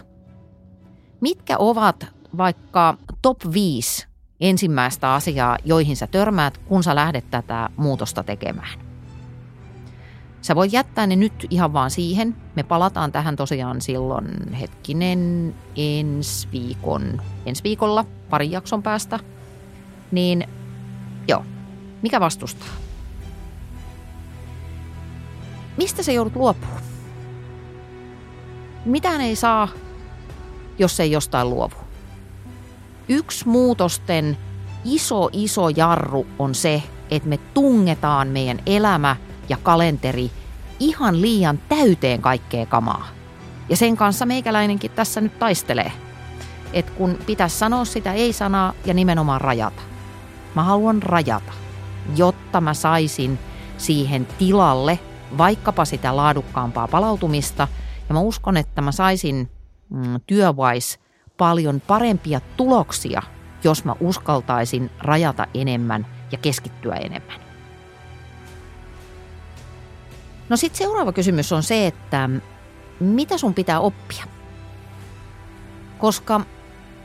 Mitkä 1.20 1.59
ovat 1.59 2.07
vaikka 2.37 2.97
top 3.22 3.39
5 3.53 4.07
ensimmäistä 4.41 5.14
asiaa, 5.14 5.59
joihin 5.64 5.97
sä 5.97 6.07
törmäät, 6.07 6.59
kun 6.59 6.83
sä 6.83 6.95
lähdet 6.95 7.30
tätä 7.30 7.68
muutosta 7.76 8.22
tekemään? 8.22 8.80
Sä 10.43 10.55
voit 10.55 10.72
jättää 10.72 11.07
ne 11.07 11.16
nyt 11.16 11.47
ihan 11.51 11.72
vaan 11.72 11.91
siihen. 11.91 12.37
Me 12.57 12.62
palataan 12.62 13.12
tähän 13.12 13.37
tosiaan 13.37 13.80
silloin 13.80 14.53
hetkinen 14.53 15.55
ensi 15.76 16.49
viikon, 16.53 17.22
ensi 17.47 17.62
viikolla 17.64 18.05
pari 18.30 18.51
jakson 18.51 18.83
päästä. 18.83 19.18
Niin 20.11 20.49
joo, 21.29 21.45
mikä 22.03 22.20
vastustaa? 22.20 22.68
Mistä 25.77 26.03
se 26.03 26.12
joudut 26.12 26.37
luopumaan? 26.37 26.83
Mitään 28.85 29.20
ei 29.20 29.37
saa, 29.37 29.68
jos 30.79 31.01
ei 31.01 31.11
jostain 31.11 31.51
luovu. 31.51 31.77
Yksi 33.09 33.49
muutosten 33.49 34.39
iso 34.85 35.29
iso 35.33 35.68
jarru 35.68 36.27
on 36.39 36.55
se, 36.55 36.83
että 37.11 37.29
me 37.29 37.39
tungetaan 37.55 38.29
meidän 38.29 38.59
elämä– 38.66 39.16
ja 39.49 39.57
kalenteri 39.62 40.31
ihan 40.81 41.23
liian 41.23 41.59
täyteen 41.68 42.23
kaikkea 42.23 42.66
kamaa. 42.66 43.09
Ja 43.68 43.77
sen 43.77 43.97
kanssa 43.97 44.27
meikäläinenkin 44.27 44.91
tässä 44.91 45.20
nyt 45.20 45.39
taistelee. 45.39 45.93
Et 46.73 46.91
kun 46.91 47.18
pitäisi 47.27 47.59
sanoa 47.59 47.85
sitä 47.85 48.12
ei-sanaa 48.12 48.73
ja 48.85 48.95
nimenomaan 48.95 49.41
rajata. 49.41 49.83
Mä 50.55 50.62
haluan 50.62 51.03
rajata, 51.03 51.53
jotta 52.16 52.61
mä 52.61 52.74
saisin 52.74 53.38
siihen 53.78 54.26
tilalle 54.38 54.98
vaikkapa 55.38 55.84
sitä 55.84 56.16
laadukkaampaa 56.16 56.88
palautumista. 56.88 57.68
Ja 58.09 58.14
mä 58.14 58.20
uskon, 58.20 58.57
että 58.57 58.82
mä 58.82 58.92
saisin 58.92 59.50
mm, 59.90 60.20
työvais 60.26 60.98
paljon 61.36 61.80
parempia 61.80 62.40
tuloksia, 62.57 63.22
jos 63.64 63.84
mä 63.84 63.94
uskaltaisin 64.00 64.90
rajata 64.98 65.46
enemmän 65.55 66.07
ja 66.32 66.38
keskittyä 66.38 66.94
enemmän. 66.94 67.40
No 70.48 70.57
sitten 70.57 70.78
seuraava 70.78 71.12
kysymys 71.12 71.53
on 71.53 71.62
se, 71.62 71.86
että 71.86 72.30
mitä 73.00 73.38
sun 73.38 73.55
pitää 73.55 73.80
oppia? 73.80 74.24
Koska 75.98 76.40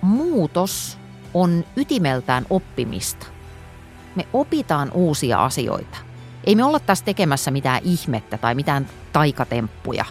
muutos 0.01 0.97
on 1.33 1.65
ytimeltään 1.75 2.45
oppimista. 2.49 3.36
Me 4.18 4.28
opitaan 4.34 4.91
uusia 4.93 5.45
asioita. 5.45 5.97
Ei 6.43 6.55
me 6.55 6.63
olla 6.63 6.80
tässä 6.80 7.05
tekemässä 7.05 7.51
mitään 7.51 7.82
ihmettä 7.84 8.38
tai 8.38 8.55
mitään 8.55 8.88
taikatemppuja 9.13 10.05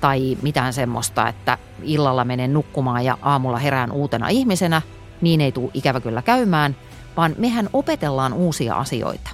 tai 0.00 0.38
mitään 0.42 0.72
semmoista, 0.72 1.28
että 1.28 1.58
illalla 1.82 2.24
menen 2.24 2.54
nukkumaan 2.54 3.04
ja 3.04 3.18
aamulla 3.22 3.58
herään 3.58 3.92
uutena 3.92 4.28
ihmisenä. 4.28 4.82
Niin 5.20 5.40
ei 5.40 5.52
tule 5.52 5.70
ikävä 5.74 6.00
kyllä 6.00 6.22
käymään, 6.22 6.76
vaan 7.16 7.34
mehän 7.38 7.68
opetellaan 7.72 8.32
uusia 8.32 8.74
asioita. 8.74 9.30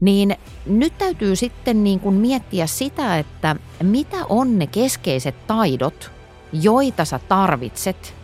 Niin 0.00 0.36
nyt 0.66 0.98
täytyy 0.98 1.36
sitten 1.36 1.84
niin 1.84 2.00
kuin 2.00 2.14
miettiä 2.14 2.66
sitä, 2.66 3.18
että 3.18 3.56
mitä 3.82 4.16
on 4.28 4.58
ne 4.58 4.66
keskeiset 4.66 5.46
taidot, 5.46 6.10
joita 6.52 7.04
sä 7.04 7.20
tarvitset, 7.28 8.14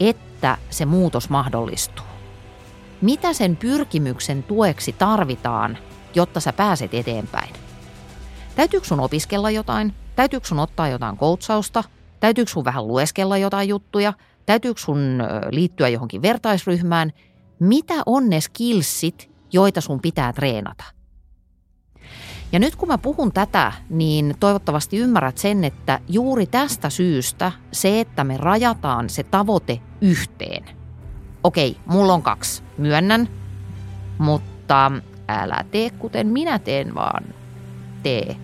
että 0.00 0.58
se 0.70 0.84
muutos 0.84 1.30
mahdollistuu. 1.30 2.05
Mitä 3.00 3.32
sen 3.32 3.56
pyrkimyksen 3.56 4.42
tueksi 4.42 4.92
tarvitaan, 4.92 5.78
jotta 6.14 6.40
sä 6.40 6.52
pääset 6.52 6.94
eteenpäin? 6.94 7.54
Täytyykö 8.56 8.86
sun 8.86 9.00
opiskella 9.00 9.50
jotain? 9.50 9.94
Täytyykö 10.16 10.46
sun 10.46 10.58
ottaa 10.58 10.88
jotain 10.88 11.16
koutsausta? 11.16 11.84
Täytyykö 12.20 12.50
sun 12.50 12.64
vähän 12.64 12.88
lueskella 12.88 13.38
jotain 13.38 13.68
juttuja? 13.68 14.12
Täytyykö 14.46 14.80
sun 14.80 15.22
liittyä 15.50 15.88
johonkin 15.88 16.22
vertaisryhmään? 16.22 17.12
Mitä 17.60 17.94
on 18.06 18.28
ne 18.28 18.40
skillsit, 18.40 19.30
joita 19.52 19.80
sun 19.80 20.00
pitää 20.00 20.32
treenata? 20.32 20.84
Ja 22.52 22.58
nyt 22.58 22.76
kun 22.76 22.88
mä 22.88 22.98
puhun 22.98 23.32
tätä, 23.32 23.72
niin 23.90 24.34
toivottavasti 24.40 24.96
ymmärrät 24.96 25.38
sen, 25.38 25.64
että 25.64 26.00
juuri 26.08 26.46
tästä 26.46 26.90
syystä 26.90 27.52
se, 27.72 28.00
että 28.00 28.24
me 28.24 28.36
rajataan 28.36 29.10
se 29.10 29.22
tavoite 29.22 29.80
yhteen. 30.00 30.64
Okei, 31.46 31.76
mulla 31.86 32.14
on 32.14 32.22
kaksi, 32.22 32.62
myönnän, 32.78 33.28
mutta 34.18 34.92
älä 35.28 35.64
tee 35.70 35.90
kuten 35.90 36.26
minä 36.26 36.58
teen, 36.58 36.94
vaan 36.94 37.24
tee 38.02 38.36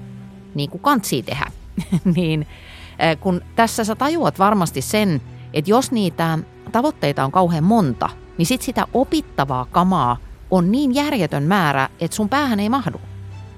niin 0.55 0.71
kuin 0.71 0.81
kantsii 0.81 1.23
tehdä. 1.23 1.47
niin 2.17 2.47
kun 3.21 3.41
tässä 3.57 3.85
sä 3.85 3.95
tajuat 3.95 4.39
varmasti 4.39 4.83
sen, 4.83 5.23
että 5.53 5.71
jos 5.71 5.93
niitä 5.93 6.39
tavoitteita 6.73 7.25
on 7.25 7.33
kauhean 7.33 7.65
monta, 7.65 8.09
niin 8.39 8.47
sit 8.47 8.63
sitä 8.63 8.87
opittavaa 8.95 9.67
kamaa 9.71 10.17
on 10.51 10.73
niin 10.73 10.95
järjetön 10.95 11.43
määrä, 11.43 11.89
että 12.01 12.17
sun 12.17 12.29
päähän 12.29 12.61
ei 12.61 12.69
mahdu. 12.69 13.01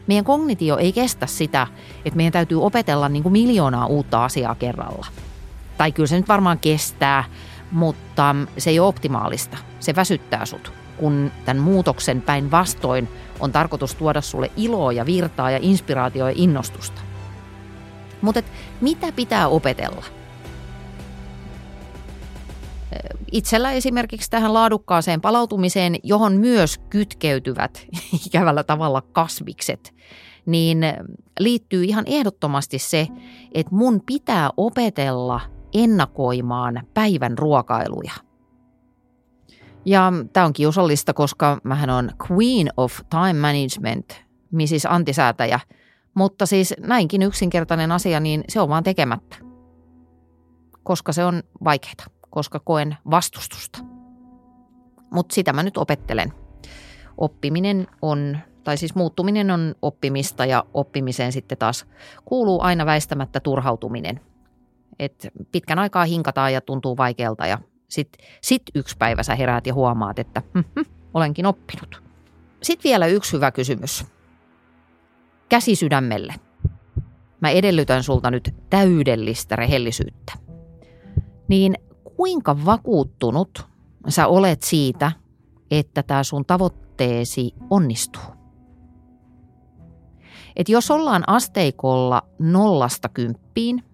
Meidän 0.06 0.24
kognitio 0.24 0.76
ei 0.76 0.92
kestä 0.92 1.26
sitä, 1.26 1.66
että 2.04 2.16
meidän 2.16 2.32
täytyy 2.32 2.62
opetella 2.62 3.08
niin 3.08 3.22
kuin 3.22 3.32
miljoonaa 3.32 3.86
uutta 3.86 4.24
asiaa 4.24 4.54
kerralla. 4.54 5.06
Tai 5.78 5.92
kyllä 5.92 6.06
se 6.06 6.16
nyt 6.16 6.28
varmaan 6.28 6.58
kestää, 6.58 7.24
mutta 7.70 8.36
se 8.58 8.70
ei 8.70 8.80
ole 8.80 8.88
optimaalista. 8.88 9.56
Se 9.80 9.96
väsyttää 9.96 10.46
sut, 10.46 10.72
kun 10.96 11.30
tämän 11.44 11.62
muutoksen 11.62 12.22
päin 12.22 12.50
vastoin 12.50 13.08
on 13.40 13.52
tarkoitus 13.52 13.94
tuoda 13.94 14.20
sulle 14.20 14.50
iloa 14.56 14.92
ja 14.92 15.06
virtaa 15.06 15.50
ja 15.50 15.58
inspiraatioa 15.62 16.30
ja 16.30 16.36
innostusta. 16.38 17.00
Mutta 18.22 18.42
mitä 18.80 19.12
pitää 19.12 19.48
opetella? 19.48 20.04
itsellä 23.32 23.72
esimerkiksi 23.72 24.30
tähän 24.30 24.54
laadukkaaseen 24.54 25.20
palautumiseen, 25.20 25.96
johon 26.02 26.32
myös 26.32 26.78
kytkeytyvät 26.78 27.86
ikävällä 28.26 28.64
tavalla 28.64 29.02
kasvikset, 29.12 29.94
niin 30.46 30.78
liittyy 31.38 31.84
ihan 31.84 32.04
ehdottomasti 32.06 32.78
se, 32.78 33.08
että 33.52 33.74
mun 33.74 34.00
pitää 34.06 34.50
opetella 34.56 35.40
ennakoimaan 35.74 36.82
päivän 36.94 37.38
ruokailuja. 37.38 38.12
Ja 39.84 40.12
tämä 40.32 40.46
on 40.46 40.52
kiusallista, 40.52 41.14
koska 41.14 41.60
mähän 41.64 41.90
on 41.90 42.10
Queen 42.30 42.68
of 42.76 43.00
Time 43.10 43.32
Management, 43.32 44.24
Mrs. 44.52 44.86
Antisäätäjä, 44.86 45.60
Mutta 46.14 46.46
siis 46.46 46.74
näinkin 46.80 47.22
yksinkertainen 47.22 47.92
asia, 47.92 48.20
niin 48.20 48.44
se 48.48 48.60
on 48.60 48.68
vaan 48.68 48.84
tekemättä. 48.84 49.36
Koska 50.82 51.12
se 51.12 51.24
on 51.24 51.42
vaikeaa, 51.64 52.06
koska 52.30 52.60
koen 52.60 52.96
vastustusta. 53.10 53.78
Mutta 55.10 55.34
sitä 55.34 55.52
mä 55.52 55.62
nyt 55.62 55.76
opettelen. 55.76 56.32
Oppiminen 57.18 57.86
on, 58.02 58.38
tai 58.64 58.76
siis 58.76 58.94
muuttuminen 58.94 59.50
on 59.50 59.74
oppimista 59.82 60.46
ja 60.46 60.64
oppimiseen 60.74 61.32
sitten 61.32 61.58
taas 61.58 61.86
kuuluu 62.24 62.60
aina 62.62 62.86
väistämättä 62.86 63.40
turhautuminen. 63.40 64.20
Et 64.98 65.28
pitkän 65.52 65.78
aikaa 65.78 66.04
hinkataan 66.04 66.52
ja 66.52 66.60
tuntuu 66.60 66.96
vaikealta 66.96 67.46
ja 67.46 67.58
sitten 67.88 68.26
sit 68.42 68.62
yksi 68.74 68.96
päivä 68.98 69.22
sä 69.22 69.34
heräät 69.34 69.66
ja 69.66 69.74
huomaat, 69.74 70.18
että 70.18 70.42
hm, 70.54 70.58
hm, 70.58 70.90
olenkin 71.14 71.46
oppinut. 71.46 72.02
Sitten 72.62 72.90
vielä 72.90 73.06
yksi 73.06 73.32
hyvä 73.32 73.50
kysymys. 73.50 74.04
Käsi 75.48 75.74
sydämelle. 75.74 76.34
Mä 77.40 77.50
edellytän 77.50 78.02
sulta 78.02 78.30
nyt 78.30 78.54
täydellistä 78.70 79.56
rehellisyyttä. 79.56 80.32
Niin 81.48 81.74
kuinka 82.16 82.64
vakuuttunut 82.64 83.66
sä 84.08 84.26
olet 84.26 84.62
siitä, 84.62 85.12
että 85.70 86.02
tämä 86.02 86.22
sun 86.22 86.44
tavoitteesi 86.44 87.54
onnistuu? 87.70 88.22
Et 90.56 90.68
jos 90.68 90.90
ollaan 90.90 91.24
asteikolla 91.26 92.22
nollasta 92.38 93.08
kymppiin, 93.08 93.84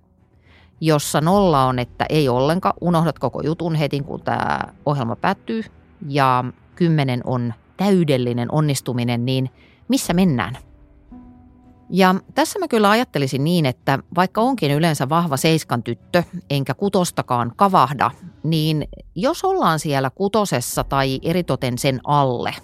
jossa 0.80 1.20
nolla 1.20 1.64
on, 1.64 1.78
että 1.78 2.06
ei 2.08 2.28
ollenkaan, 2.28 2.74
unohdat 2.80 3.18
koko 3.18 3.42
jutun 3.42 3.74
heti, 3.74 4.00
kun 4.00 4.22
tämä 4.22 4.58
ohjelma 4.86 5.16
päättyy, 5.16 5.62
ja 6.08 6.44
kymmenen 6.74 7.20
on 7.24 7.54
täydellinen 7.76 8.52
onnistuminen, 8.52 9.24
niin 9.24 9.50
missä 9.88 10.14
mennään? 10.14 10.56
Ja 11.90 12.14
tässä 12.34 12.58
mä 12.58 12.68
kyllä 12.68 12.90
ajattelisin 12.90 13.44
niin, 13.44 13.66
että 13.66 13.98
vaikka 14.16 14.40
onkin 14.40 14.70
yleensä 14.70 15.08
vahva 15.08 15.36
seiskan 15.36 15.82
tyttö, 15.82 16.22
enkä 16.50 16.74
kutostakaan 16.74 17.52
kavahda, 17.56 18.10
niin 18.42 18.88
jos 19.14 19.44
ollaan 19.44 19.78
siellä 19.78 20.10
kutosessa 20.10 20.84
tai 20.84 21.20
eritoten 21.22 21.78
sen 21.78 22.00
alle, 22.04 22.54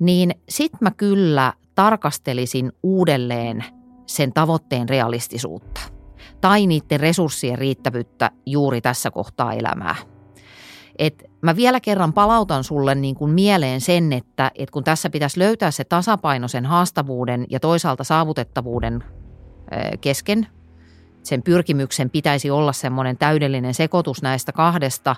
niin 0.00 0.34
sit 0.48 0.72
mä 0.80 0.90
kyllä 0.90 1.52
tarkastelisin 1.74 2.72
uudelleen 2.82 3.64
sen 4.06 4.32
tavoitteen 4.32 4.88
realistisuutta 4.88 5.97
tai 6.40 6.66
niiden 6.66 7.00
resurssien 7.00 7.58
riittävyyttä 7.58 8.30
juuri 8.46 8.80
tässä 8.80 9.10
kohtaa 9.10 9.52
elämää. 9.52 9.94
Et 10.98 11.24
mä 11.42 11.56
vielä 11.56 11.80
kerran 11.80 12.12
palautan 12.12 12.64
sulle 12.64 12.94
niin 12.94 13.14
kuin 13.14 13.30
mieleen 13.30 13.80
sen, 13.80 14.12
että, 14.12 14.50
että 14.54 14.72
kun 14.72 14.84
tässä 14.84 15.10
pitäisi 15.10 15.38
löytää 15.38 15.70
se 15.70 15.84
tasapaino 15.84 16.48
sen 16.48 16.66
haastavuuden 16.66 17.46
ja 17.50 17.60
toisaalta 17.60 18.04
saavutettavuuden 18.04 19.04
kesken, 20.00 20.46
sen 21.22 21.42
pyrkimyksen 21.42 22.10
pitäisi 22.10 22.50
olla 22.50 22.72
semmoinen 22.72 23.18
täydellinen 23.18 23.74
sekoitus 23.74 24.22
näistä 24.22 24.52
kahdesta, 24.52 25.16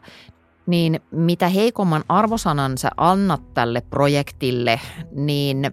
niin 0.67 1.01
mitä 1.11 1.49
heikomman 1.49 2.05
arvosanan 2.09 2.79
sä 2.79 2.91
annat 2.97 3.55
tälle 3.55 3.81
projektille, 3.81 4.81
niin 5.13 5.71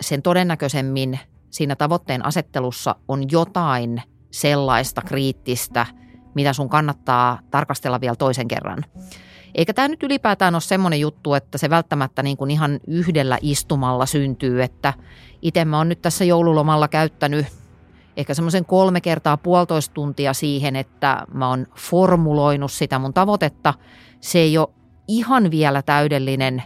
sen 0.00 0.22
todennäköisemmin 0.22 1.18
siinä 1.50 1.76
tavoitteen 1.76 2.26
asettelussa 2.26 2.94
on 3.08 3.24
jotain 3.30 4.02
sellaista 4.32 5.02
kriittistä, 5.02 5.86
mitä 6.34 6.52
sun 6.52 6.68
kannattaa 6.68 7.38
tarkastella 7.50 8.00
vielä 8.00 8.16
toisen 8.16 8.48
kerran. 8.48 8.84
Eikä 9.54 9.74
tämä 9.74 9.88
nyt 9.88 10.02
ylipäätään 10.02 10.54
ole 10.54 10.60
semmoinen 10.60 11.00
juttu, 11.00 11.34
että 11.34 11.58
se 11.58 11.70
välttämättä 11.70 12.22
niin 12.22 12.36
kuin 12.36 12.50
ihan 12.50 12.80
yhdellä 12.86 13.38
istumalla 13.42 14.06
syntyy, 14.06 14.62
että 14.62 14.94
itse 15.42 15.64
mä 15.64 15.78
oon 15.78 15.88
nyt 15.88 16.02
tässä 16.02 16.24
joululomalla 16.24 16.88
käyttänyt 16.88 17.46
ehkä 18.16 18.34
semmoisen 18.34 18.64
kolme 18.64 19.00
kertaa 19.00 19.36
puolitoista 19.36 19.94
tuntia 19.94 20.32
siihen, 20.32 20.76
että 20.76 21.26
mä 21.34 21.48
oon 21.48 21.66
formuloinut 21.78 22.72
sitä 22.72 22.98
mun 22.98 23.14
tavoitetta. 23.14 23.74
Se 24.20 24.38
ei 24.38 24.58
ole 24.58 24.68
ihan 25.08 25.50
vielä 25.50 25.82
täydellinen, 25.82 26.62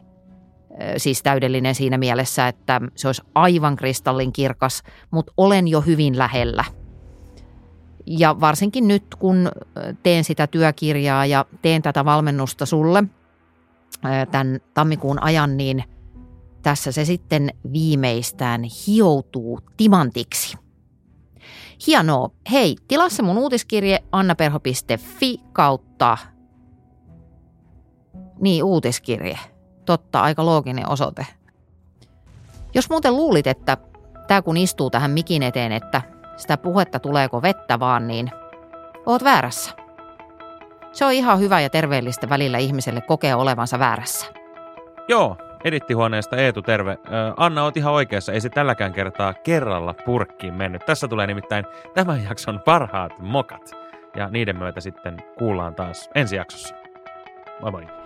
siis 0.96 1.22
täydellinen 1.22 1.74
siinä 1.74 1.98
mielessä, 1.98 2.48
että 2.48 2.80
se 2.94 3.08
olisi 3.08 3.22
aivan 3.34 3.76
kristallin 3.76 4.32
kirkas, 4.32 4.82
mutta 5.10 5.32
olen 5.36 5.68
jo 5.68 5.80
hyvin 5.80 6.18
lähellä– 6.18 6.64
ja 8.06 8.40
varsinkin 8.40 8.88
nyt, 8.88 9.04
kun 9.18 9.50
teen 10.02 10.24
sitä 10.24 10.46
työkirjaa 10.46 11.26
ja 11.26 11.44
teen 11.62 11.82
tätä 11.82 12.04
valmennusta 12.04 12.66
sulle 12.66 13.04
tämän 14.30 14.60
tammikuun 14.74 15.22
ajan, 15.22 15.56
niin 15.56 15.84
tässä 16.62 16.92
se 16.92 17.04
sitten 17.04 17.50
viimeistään 17.72 18.62
hioutuu 18.86 19.60
timantiksi. 19.76 20.56
Hienoa. 21.86 22.30
Hei, 22.52 22.76
tilaa 22.88 23.08
se 23.08 23.22
mun 23.22 23.38
uutiskirje 23.38 24.04
annaperho.fi 24.12 25.40
kautta. 25.52 26.18
Niin, 28.40 28.64
uutiskirje. 28.64 29.38
Totta, 29.84 30.22
aika 30.22 30.46
looginen 30.46 30.88
osoite. 30.88 31.26
Jos 32.74 32.90
muuten 32.90 33.16
luulit, 33.16 33.46
että 33.46 33.76
tämä 34.26 34.42
kun 34.42 34.56
istuu 34.56 34.90
tähän 34.90 35.10
mikin 35.10 35.42
eteen, 35.42 35.72
että 35.72 36.02
sitä 36.36 36.56
puhetta 36.56 37.00
tuleeko 37.00 37.42
vettä 37.42 37.80
vaan, 37.80 38.06
niin 38.06 38.30
oot 39.06 39.24
väärässä. 39.24 39.70
Se 40.92 41.04
on 41.04 41.12
ihan 41.12 41.38
hyvä 41.38 41.60
ja 41.60 41.70
terveellistä 41.70 42.28
välillä 42.28 42.58
ihmiselle 42.58 43.00
kokea 43.00 43.36
olevansa 43.36 43.78
väärässä. 43.78 44.26
Joo, 45.08 45.36
edittihuoneesta 45.64 46.36
Eetu, 46.36 46.62
terve. 46.62 46.98
Anna, 47.36 47.62
oot 47.62 47.76
ihan 47.76 47.92
oikeassa, 47.92 48.32
ei 48.32 48.40
se 48.40 48.48
tälläkään 48.48 48.92
kertaa 48.92 49.34
kerralla 49.34 49.94
purkkiin 49.94 50.54
mennyt. 50.54 50.86
Tässä 50.86 51.08
tulee 51.08 51.26
nimittäin 51.26 51.64
tämän 51.94 52.24
jakson 52.24 52.60
parhaat 52.64 53.12
mokat. 53.18 53.70
Ja 54.16 54.28
niiden 54.28 54.58
myötä 54.58 54.80
sitten 54.80 55.16
kuullaan 55.38 55.74
taas 55.74 56.10
ensi 56.14 56.36
jaksossa. 56.36 56.74
Moi 57.60 57.70
moi. 57.70 58.05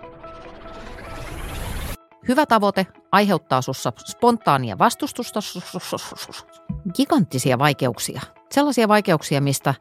Hyvä 2.30 2.46
tavoite 2.46 2.86
aiheuttaa 3.12 3.62
sussa 3.62 3.92
spontaania 4.04 4.78
vastustusta, 4.78 5.40
giganttisia 6.94 7.58
vaikeuksia. 7.58 8.20
Sellaisia 8.50 8.88
vaikeuksia, 8.88 9.40
mistä 9.40 9.74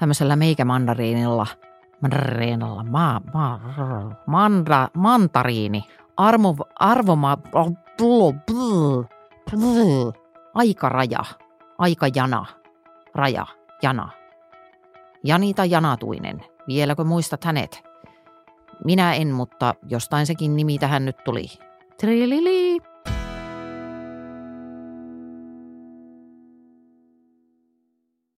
tämmöisellä 0.00 0.36
meikämandariinilla, 0.36 1.46
mandariinilla, 2.00 2.84
ma, 2.84 3.20
ma, 3.34 3.60
manda, 4.26 4.88
mantariini, 4.94 5.84
armo, 6.16 6.56
arvoma, 6.78 7.36
bl, 7.36 7.58
bl, 8.46 9.02
bl, 9.50 10.10
aikaraja, 10.54 11.24
aikajana, 11.78 12.46
raja, 13.14 13.46
jana. 13.82 14.08
Janita 15.24 15.64
Janatuinen, 15.64 16.44
vieläkö 16.66 17.04
muistat 17.04 17.44
hänet? 17.44 17.84
Minä 18.84 19.14
en, 19.14 19.28
mutta 19.28 19.74
jostain 19.88 20.26
sekin 20.26 20.56
nimi 20.56 20.78
tähän 20.78 21.04
nyt 21.04 21.16
tuli. 21.24 21.46
Really? 22.00 22.80